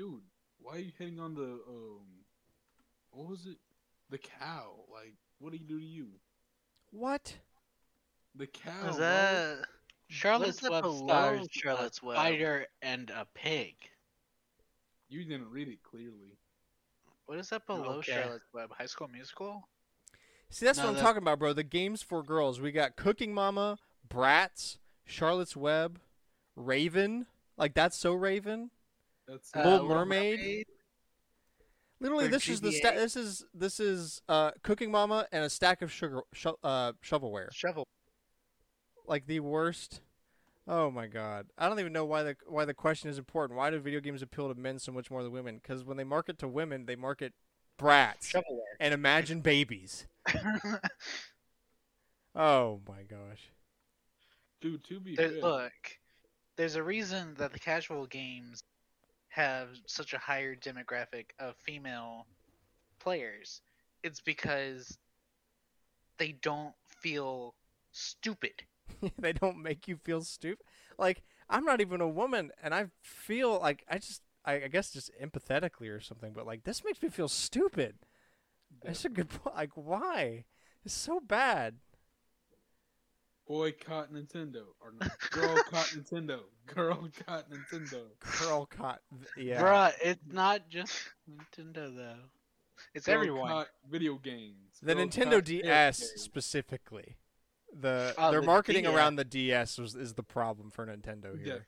[0.00, 0.22] dude,
[0.60, 2.00] why are you hitting on the um,
[3.10, 3.58] what was it?
[4.08, 4.72] The cow.
[4.92, 6.08] Like, what do you do to you?
[6.90, 7.36] What?
[8.34, 8.88] The cow.
[8.88, 9.04] Is bro.
[9.04, 9.58] that
[10.10, 12.16] Charlotte's Web stars Charlotte's a Web?
[12.16, 13.74] spider and a pig.
[15.08, 16.36] You didn't read it clearly.
[17.26, 18.12] what is that below Okay.
[18.12, 18.72] Charlotte's Web?
[18.76, 19.68] High School Musical?
[20.48, 21.52] See, that's No, what I'm that- talking about, bro.
[21.52, 22.60] The games for girls.
[22.60, 23.78] We got Cooking Mama,
[24.08, 26.00] Bratz, Charlotte's Web,
[26.56, 27.26] Raven.
[27.56, 28.70] Like that's so Raven.
[29.28, 30.66] That's Uh, Little Little Mermaid.
[32.00, 35.50] Literally, For this is the sta- this is this is uh, Cooking Mama and a
[35.50, 37.52] stack of sugar sho- uh, shovelware.
[37.52, 37.86] Shovel.
[39.10, 40.00] Like the worst.
[40.68, 41.48] Oh my god!
[41.58, 43.58] I don't even know why the why the question is important.
[43.58, 45.56] Why do video games appeal to men so much more than women?
[45.60, 47.32] Because when they market to women, they market
[47.76, 48.76] Bratz Shovelware.
[48.78, 50.06] and imagine babies.
[52.34, 53.50] Oh my gosh!
[54.60, 54.84] dude.
[54.84, 55.72] To be There- fair, look,
[56.54, 58.62] there's a reason that the casual games
[59.30, 62.26] have such a higher demographic of female
[63.00, 63.62] players.
[64.04, 64.96] It's because
[66.18, 67.56] they don't feel
[67.90, 68.62] stupid.
[69.18, 70.64] they don't make you feel stupid.
[70.98, 74.92] Like I'm not even a woman, and I feel like I just, I, I guess,
[74.92, 76.32] just empathetically or something.
[76.32, 77.96] But like this makes me feel stupid.
[78.82, 79.56] That's a good point.
[79.56, 80.44] Like why?
[80.84, 81.76] It's so bad.
[83.46, 86.38] Boycott Nintendo or no, girl caught Nintendo.
[86.66, 88.02] Girl caught Nintendo.
[88.38, 89.00] Girl caught.
[89.36, 89.60] Yeah.
[89.60, 90.92] Bruh, it's not just
[91.28, 92.14] Nintendo though.
[92.94, 93.48] It's Girl everyone.
[93.48, 94.54] caught video games.
[94.80, 96.12] The Girl Nintendo DS games.
[96.22, 97.16] specifically.
[97.78, 98.94] The Oh, their the marketing DS.
[98.94, 101.44] around the DS was is the problem for Nintendo Yeah.
[101.44, 101.66] here.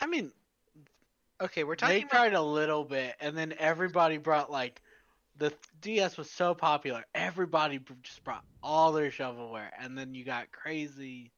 [0.00, 0.32] I mean,
[1.38, 4.80] Okay, we're they talking about tried a little bit, and then everybody brought like
[5.36, 5.52] the
[5.82, 7.04] DS was so popular.
[7.14, 11.30] Everybody just brought all their shovelware, and then you got crazy.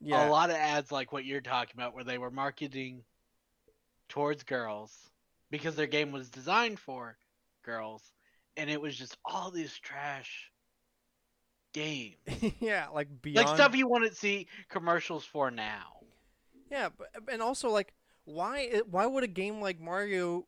[0.00, 0.28] Yeah.
[0.28, 3.04] A lot of ads like what you're talking about, where they were marketing
[4.08, 4.92] towards girls
[5.50, 7.16] because their game was designed for
[7.62, 8.12] girls,
[8.56, 10.50] and it was just all this trash
[11.76, 12.16] games,
[12.60, 16.00] yeah, like beyond like stuff you want to see commercials for now.
[16.70, 17.92] Yeah, but and also like
[18.24, 20.46] why i- why would a game like Mario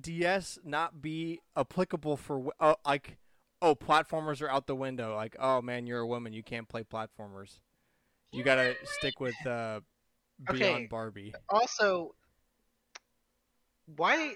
[0.00, 3.18] DS not be applicable for uh, like
[3.62, 6.82] oh platformers are out the window like oh man you're a woman you can't play
[6.82, 7.58] platformers.
[8.32, 9.80] You got to stick with uh
[10.48, 10.88] Beyond Okay.
[10.88, 11.34] Barbie.
[11.50, 12.14] also
[13.96, 14.34] why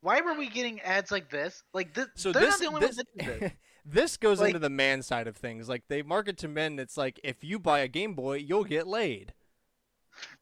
[0.00, 1.62] why were we getting ads like this?
[1.74, 3.44] Like this So they're this not the only this, ones that do this.
[3.88, 5.68] this goes Like- into the man side of things.
[5.68, 8.86] Like they market to men it's like if you buy a Game Boy you'll get
[8.86, 9.32] laid.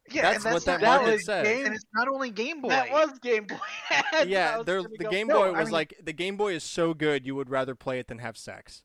[0.08, 1.44] Yeah, That's and what that's that not, market says.
[1.46, 2.68] game- and it's not only Game Boy.
[2.68, 3.56] That was Game Boy.
[4.26, 6.62] yeah, there- the go- Game No, Boy I was mean- like the Game Boy is
[6.62, 8.84] so good you would rather play it than have sex.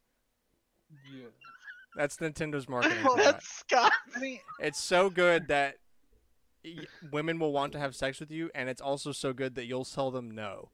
[1.14, 1.28] Yeah.
[1.96, 2.98] That's Nintendo's marketing.
[3.04, 3.24] for that.
[3.24, 3.92] That's Scott.
[4.16, 5.78] I It's so good that
[6.66, 9.66] y- women will want to have sex with you, and it's also so good that
[9.66, 10.70] you'll tell them no.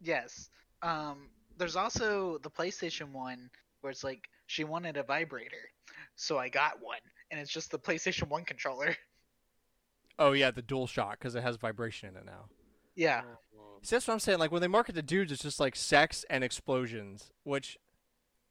[0.00, 0.50] yes.
[0.82, 3.50] Um, there's also the PlayStation one
[3.80, 5.68] where it's like she wanted a vibrator,
[6.16, 6.98] so I got one,
[7.30, 8.94] and it's just the PlayStation One controller.
[10.18, 12.44] Oh yeah, the DualShock because it has vibration in it now.
[12.94, 13.22] Yeah,
[13.58, 14.38] Oh, See, that's what I'm saying.
[14.38, 17.78] Like when they market to dudes, it's just like sex and explosions, which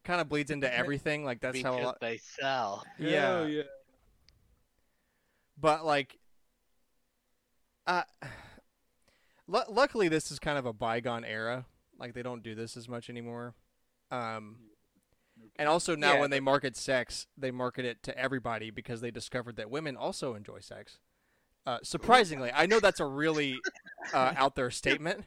[0.04, 1.24] kind of bleeds into everything.
[1.24, 2.00] Like that's because how a lot.
[2.02, 2.84] they sell.
[2.98, 3.62] Yeah, Hell yeah.
[5.58, 6.18] but like,
[7.86, 8.04] uh,
[9.48, 11.66] lu- luckily this is kind of a bygone era.
[12.02, 13.54] Like they don't do this as much anymore.
[14.10, 14.58] Um,
[15.58, 19.12] and also now Yeah, when they market sex, they market it to everybody because they
[19.12, 20.98] discovered that women also enjoy sex.
[21.66, 23.60] Uh, surprisingly, I know that's a really
[24.14, 25.26] uh, out there statement,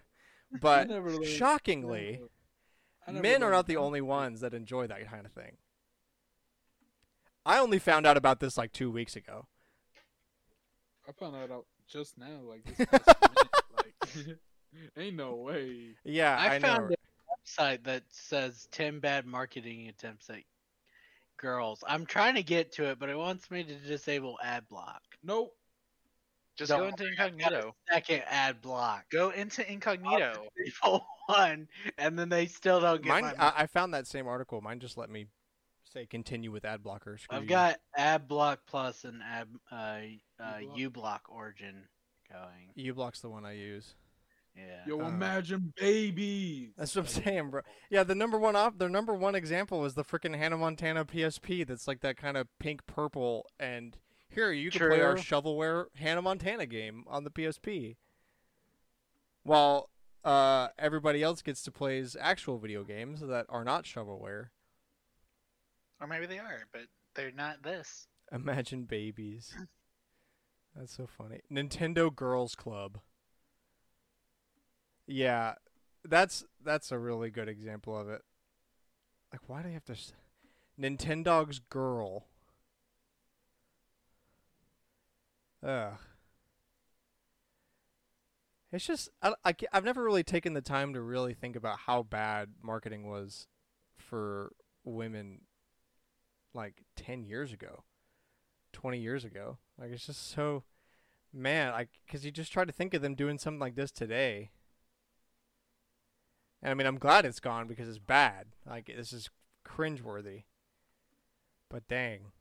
[0.61, 2.21] but never learned- shockingly,
[3.07, 5.57] I never men are not the only ones that enjoy that kind of thing.
[7.47, 9.47] I only found out about this like two weeks ago.
[11.09, 12.41] I found out just now.
[12.43, 13.07] Like this past
[13.37, 13.51] minute.
[13.77, 14.39] Like,
[14.97, 15.97] ain't no way.
[16.05, 16.95] Yeah, I, I, found know.
[16.95, 20.41] a website that says 10 bad marketing attempts at
[21.37, 21.83] girls.
[21.87, 25.03] I'm trying to get to it, but it wants me to disable ad block.
[25.23, 25.55] Nope.
[26.57, 27.75] just Don't go into I got a incognito.
[27.93, 29.05] second ad block.
[29.11, 30.47] Go into incognito.
[30.57, 31.69] Disable one,
[31.99, 34.61] and then they still don't get Mine, my I, I found that same article.
[34.61, 35.27] Mine just let me
[35.95, 37.21] Say continue with ad blockers.
[37.31, 37.49] I've you.
[37.49, 40.77] got Ad Block Plus and Ad uh, uh, uBlock.
[40.77, 41.85] U Block Origin
[42.33, 42.93] going.
[42.93, 43.95] uBlock's the one I use.
[44.57, 44.83] Yeah.
[44.87, 46.71] Yo, Uh, imagine babies.
[46.77, 47.63] That's what I'm saying, bro.
[47.91, 51.67] Yeah, the number one op, their number one example is the freaking Hannah Montana PSP.
[51.67, 53.47] That's like that kind of pink purple.
[53.59, 53.97] And
[54.29, 57.97] here you can play our shovelware Hannah Montana game on the PSP,
[59.43, 59.91] while
[60.25, 64.49] uh, everybody else gets to play actual video games that are not shovelware.
[66.01, 66.83] Or maybe they are, but
[67.15, 68.07] they're not this.
[68.33, 69.55] Imagine babies.
[70.75, 71.41] That's so funny.
[71.53, 72.99] Nintendo Girls Club.
[75.07, 75.55] Yeah,
[76.05, 78.23] that's that's a really good example of it.
[79.33, 79.93] Like, why do you have to?
[79.93, 80.13] s-
[80.81, 82.27] Nintendo's girl.
[85.63, 85.99] Ugh.
[88.73, 92.03] It's just I, I I've never really taken the time to really think about how
[92.03, 93.47] bad marketing was
[93.97, 94.53] for
[94.85, 95.43] women
[96.53, 97.85] like 10 years ago
[98.73, 100.65] 20 years ago like it's just so
[101.33, 104.51] man like because you just try to think of them doing something like this today
[106.65, 109.31] and i mean i'm glad it's gone because it's bad like this is
[109.65, 110.43] cringeworthy
[111.71, 112.33] but dang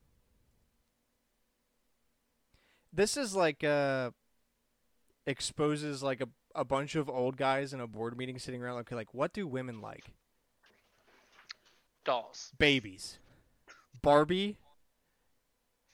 [2.91, 4.09] this is like uh
[5.27, 8.91] exposes like a, a bunch of old guys in a board meeting sitting around like
[8.91, 10.13] like what do women like
[12.03, 12.51] Dolls.
[12.57, 13.19] babies.
[14.01, 14.57] Barbie.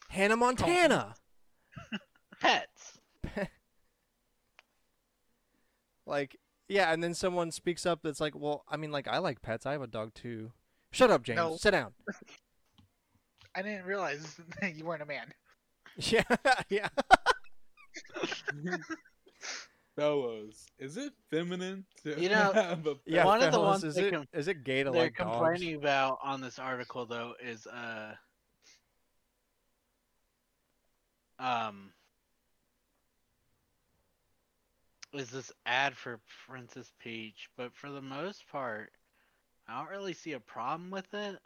[0.09, 1.15] Hannah Montana.
[2.41, 2.99] Pets.
[6.05, 6.37] Like,
[6.69, 9.65] yeah, and then someone speaks up that's like, well, I mean, like, I like pets.
[9.65, 10.51] I have a dog too.
[10.91, 11.37] Shut up, James.
[11.37, 11.57] No.
[11.57, 11.91] Sit down.
[13.55, 14.39] I didn't realize
[14.75, 15.33] you weren't a man.
[15.97, 16.23] Yeah,
[16.69, 16.87] yeah.
[19.95, 23.95] Fellas, is it feminine to You know, have a Yeah, One of the ones is
[23.95, 25.29] they it com- is it gay to They're like dogs?
[25.31, 28.13] complaining about on this article though is uh
[31.39, 31.91] um
[35.13, 38.91] is this ad for Princess Peach, but for the most part,
[39.67, 41.39] I don't really see a problem with it.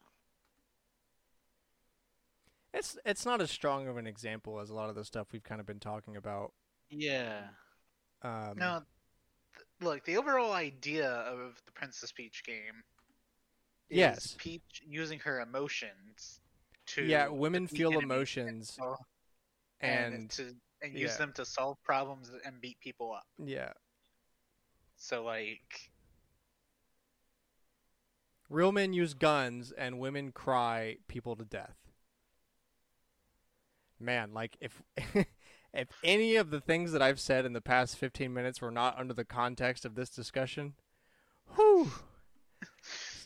[2.73, 5.44] It's it's not as strong of an example as a lot of the stuff we've
[5.44, 6.53] kind of been talking about.
[6.90, 7.44] Yeah.
[8.23, 8.81] Um, No,
[9.56, 12.84] th- look, the overall idea of the Princess Peach game
[13.90, 14.35] is Yes.
[14.40, 16.40] Peach using her emotions
[16.88, 18.77] to Yeah, women feel emotions,
[19.81, 21.18] and, and to and use yeah.
[21.18, 23.23] them to solve problems and beat people up.
[23.43, 23.72] yeah,
[24.97, 25.89] So like,
[28.49, 31.77] real men use guns, and women cry people to death.
[33.99, 34.81] Man, like if
[35.73, 38.99] if any of the things that I've said in the past 15 minutes were not
[38.99, 40.73] under the context of this discussion,
[41.55, 41.91] whew.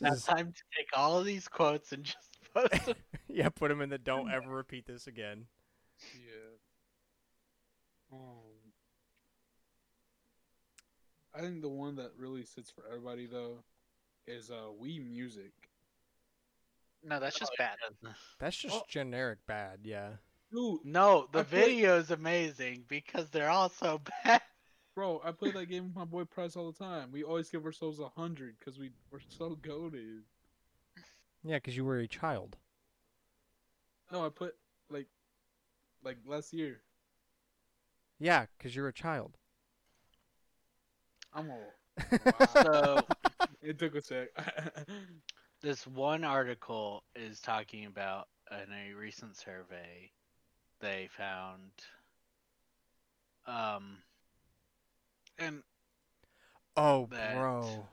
[0.00, 2.94] Now is- time to take all of these quotes and just post them.
[3.28, 5.46] yeah, put them in the don't ever repeat this again.
[6.14, 6.57] Yeah.
[8.12, 8.72] Um,
[11.34, 13.58] I think the one that really sits for everybody though
[14.26, 15.52] is uh Wii Music.
[17.04, 17.76] no, that's just bad.
[18.38, 18.82] That's just Oh.
[18.88, 20.16] generic bad, yeah.
[20.50, 24.40] Dude, No, the I play- video is amazing because they're all so bad.
[24.94, 27.12] bro, I play that game with my boy Price all the time.
[27.12, 30.22] We always give ourselves a hundred because we we're so goaded.
[31.44, 32.56] Yeah, because you were a child.
[34.10, 34.56] No, I put
[34.90, 35.06] like
[36.02, 36.80] like last year.
[38.18, 39.36] Yeah, because you're a child.
[41.34, 41.74] I'm all.
[42.62, 43.04] So
[43.62, 44.28] It took a sec.
[45.62, 50.10] this one article is talking about in a recent survey
[50.80, 51.70] they found
[53.46, 53.98] um
[55.38, 55.62] and
[56.76, 57.84] Oh, That- bro.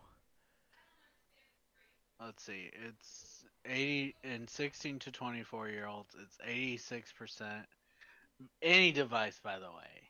[2.24, 7.66] let's see it's 80 in 16 to 24 year olds it's 86%
[8.62, 10.10] any device by the way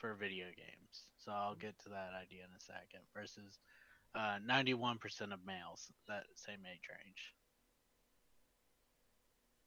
[0.00, 3.60] for video games so i'll get to that idea in a second versus
[4.16, 7.34] uh, 91% of males that same age range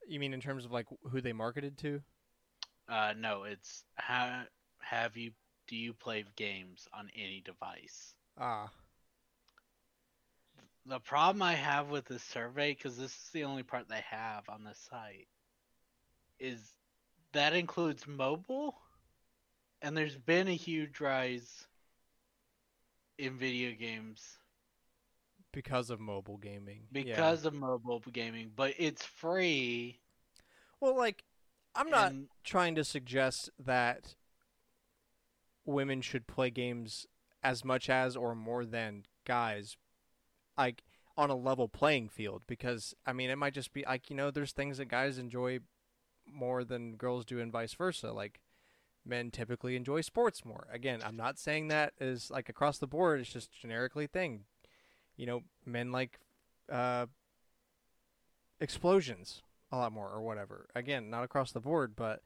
[0.07, 2.01] You mean in terms of like who they marketed to?
[2.89, 4.43] Uh, no, it's how
[4.79, 5.31] have you
[5.67, 8.15] do you play games on any device?
[8.37, 8.71] Ah,
[10.85, 14.49] The problem I have with this survey, because this is the only part they have
[14.49, 15.27] on the site,
[16.39, 16.73] is
[17.33, 18.75] that includes mobile,
[19.83, 21.67] and there's been a huge rise
[23.19, 24.37] in video games
[25.51, 26.83] because of mobile gaming.
[26.91, 27.03] Yeah.
[27.03, 29.99] because of mobile gaming, but it's free.
[30.79, 31.23] well, like
[31.75, 34.15] I'm not and- trying to suggest that
[35.65, 37.05] women should play games
[37.43, 39.77] as much as or more than guys.
[40.57, 40.83] Like
[41.17, 44.31] on a level playing field because I mean it might just be like you know
[44.31, 45.59] there's things that guys enjoy
[46.25, 48.39] more than girls do and vice versa like
[49.05, 53.19] men typically enjoy sports more again I'm not saying that is like across the board
[53.19, 54.45] it's just generically thing
[55.17, 56.19] you know men like
[56.71, 57.07] uh
[58.59, 62.21] explosions a lot more or whatever again not across the board but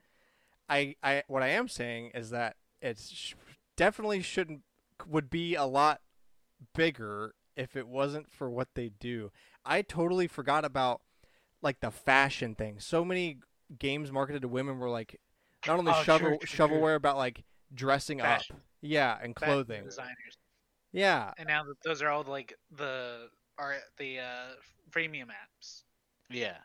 [0.70, 3.34] I I what I am saying is that it's sh-
[3.76, 4.62] definitely shouldn't
[5.08, 6.02] would be a lot
[6.76, 9.32] bigger if it wasn't for what they do.
[9.66, 11.02] I totally forgot about
[11.62, 12.80] like the fashion thing.
[12.80, 13.40] So many
[13.78, 15.20] games marketed to women were like
[15.68, 16.68] not only Oh, shovel true, true, true.
[16.68, 18.56] shovelware about like dressing Fashion.
[18.58, 18.62] up.
[18.82, 19.84] Yeah, and clothing.
[19.84, 20.38] designers.
[20.92, 21.32] Yeah.
[21.38, 23.28] And now that those are all like the
[23.58, 24.48] are the uh,
[24.92, 25.84] freemium apps.
[26.30, 26.58] Yeah.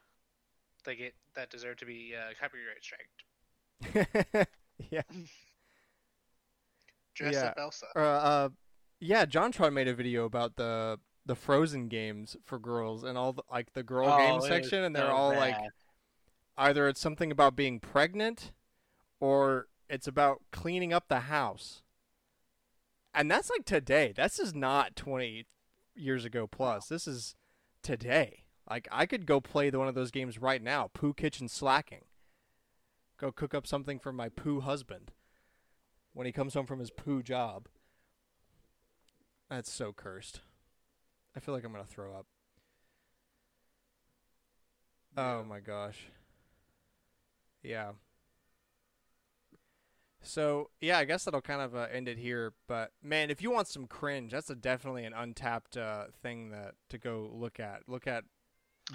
[0.85, 4.49] They get that deserve to be uh, copyright striked.
[4.91, 5.03] yeah.
[7.15, 7.45] Dress Yeah.
[7.47, 7.87] up Elsa.
[7.97, 8.49] Uh, uh
[9.01, 13.43] yeah, JonTron made a video about the the Frozen games for girls and all the,
[13.51, 15.57] like the girl Oh, game section and they're so all like
[16.57, 18.53] either it's something about being pregnant
[19.23, 21.83] or it's about cleaning up the house.
[23.15, 24.13] And that's like today.
[24.17, 25.47] This is not 20
[25.95, 26.89] years ago plus.
[26.89, 27.37] This is
[27.85, 28.43] today.
[28.69, 32.03] Like I could go play the, one of those games right now, Poo Kitchen Slacking.
[33.17, 35.13] Go cook up something for my poo husband
[36.15, 37.69] when he comes home from his poo job.
[39.49, 40.41] That's so cursed.
[41.37, 42.27] I feel like I'm going to throw up.
[45.17, 46.07] Oh my gosh.
[47.63, 47.93] Yeah.
[50.23, 52.53] So yeah, I guess that'll kind of uh, end it here.
[52.69, 56.75] But man, if you want some cringe, that's a definitely an untapped uh, thing that
[56.91, 57.83] to go look at.
[57.89, 58.25] Look at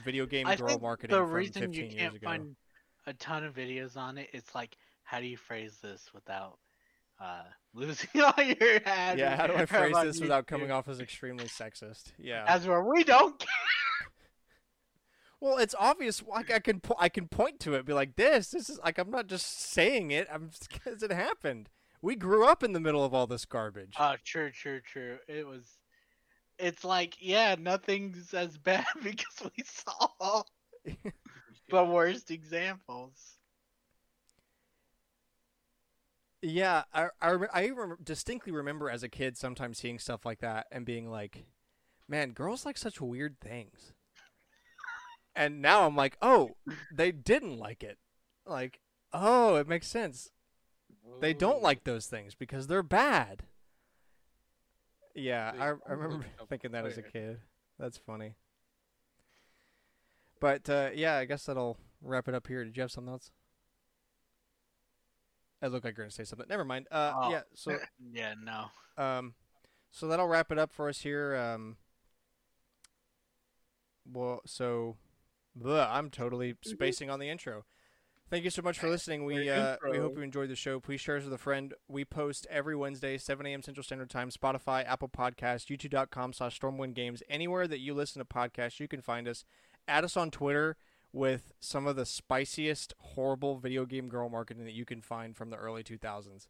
[0.04, 2.26] video game I girl think marketing the from reason 15 you years can't ago.
[2.26, 2.56] find
[3.06, 6.60] a ton of videos on it, it's like, how do you phrase this without
[7.22, 7.44] uh,
[7.74, 9.20] losing all your ads?
[9.20, 12.12] yeah, how do I phrase this without coming off as extremely sexist?
[12.18, 12.44] Yeah.
[12.48, 13.48] As where we don't care.
[15.40, 16.24] Well, it's obvious.
[16.24, 18.98] Like I can, po- I can point to it, be like, "This, this is like
[18.98, 20.28] I'm not just saying it.
[20.32, 21.70] I'm because it happened.
[22.02, 23.96] We grew up in the middle of all this garbage.
[24.00, 25.20] Oh, true, true, true.
[25.28, 25.78] It was.
[26.60, 30.44] It's like, yeah, nothing's as bad because we saw
[31.70, 33.38] the worst examples.
[36.42, 37.72] yeah, I, I, I
[38.04, 41.46] distinctly remember as a kid sometimes seeing stuff like that and being like,
[42.08, 43.94] "Man, girls like such weird things."
[45.38, 46.58] And now I'm like, "Oh,
[46.92, 47.98] they didn't like it.
[48.46, 48.80] Like,
[49.14, 50.32] oh, it makes sense.
[51.22, 53.44] They don't like those things because they're bad."
[55.16, 57.40] Yeah, I, I remember thinking that as a kid.
[57.80, 58.36] That's funny.
[60.40, 62.64] But uh, yeah, I guess that'll wrap it up here.
[62.64, 63.32] Did you have something else?
[65.62, 66.46] It looked like you're gonna say something.
[66.50, 66.88] Never mind.
[66.92, 67.32] Uh, Oh.
[67.32, 67.42] yeah.
[67.56, 67.78] So,
[68.14, 68.66] Yeah, no.
[69.04, 69.34] um,
[69.90, 71.36] so that'll wrap it up for us here.
[71.36, 71.78] Um,
[74.06, 74.98] well, so,
[75.58, 77.66] bleh, I'm totally spacing on the intro.
[78.30, 79.24] Thank you so much for listening.
[79.24, 80.82] We uh, we hope you enjoyed the show.
[80.82, 81.74] Please share us with a friend.
[81.88, 83.62] We post every Wednesday, 7 a.m.
[83.62, 84.30] Central Standard Time.
[84.30, 87.24] Spotify, Apple Podcast, YouTube.com slash Stormwind Games.
[87.30, 89.46] Anywhere that you listen to podcasts, you can find us.
[89.88, 90.76] Add us on Twitter
[91.14, 95.50] with some of the spiciest, horrible video game girl marketing that you can find from
[95.50, 96.48] the early 2000s.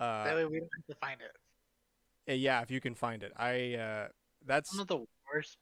[0.00, 2.36] Uh, that way we don't have to find it.
[2.36, 3.32] yeah, if you can find it.
[3.36, 4.08] I uh,
[4.44, 5.58] that's Some of the worst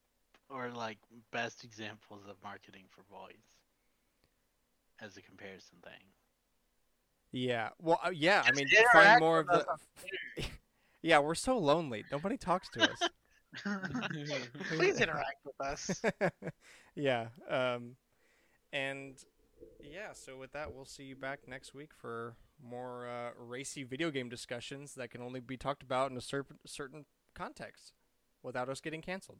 [0.50, 0.98] or like
[1.32, 3.42] best examples of marketing for boys
[5.00, 6.02] as a comparison thing.
[7.32, 7.70] yeah.
[7.80, 8.42] Well, uh, yeah.
[8.46, 9.66] I mean, find more of the.
[11.02, 12.04] yeah, we're so lonely.
[12.10, 13.08] Nobody talks to us.
[14.76, 16.02] Please interact with us.
[16.94, 17.28] yeah.
[17.48, 17.96] Um,
[18.72, 19.14] and
[19.82, 20.12] yeah.
[20.12, 24.28] So with that, we'll see you back next week for more uh, racy video game
[24.28, 27.04] discussions that can only be talked about in a certain certain
[27.34, 27.92] context
[28.42, 29.38] without us getting canceled.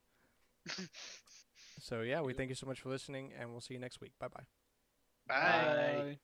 [1.80, 4.12] So yeah, we thank you so much for listening, and we'll see you next week.
[4.18, 4.44] Bye bye.
[5.26, 6.02] Bye.
[6.02, 6.18] Bye.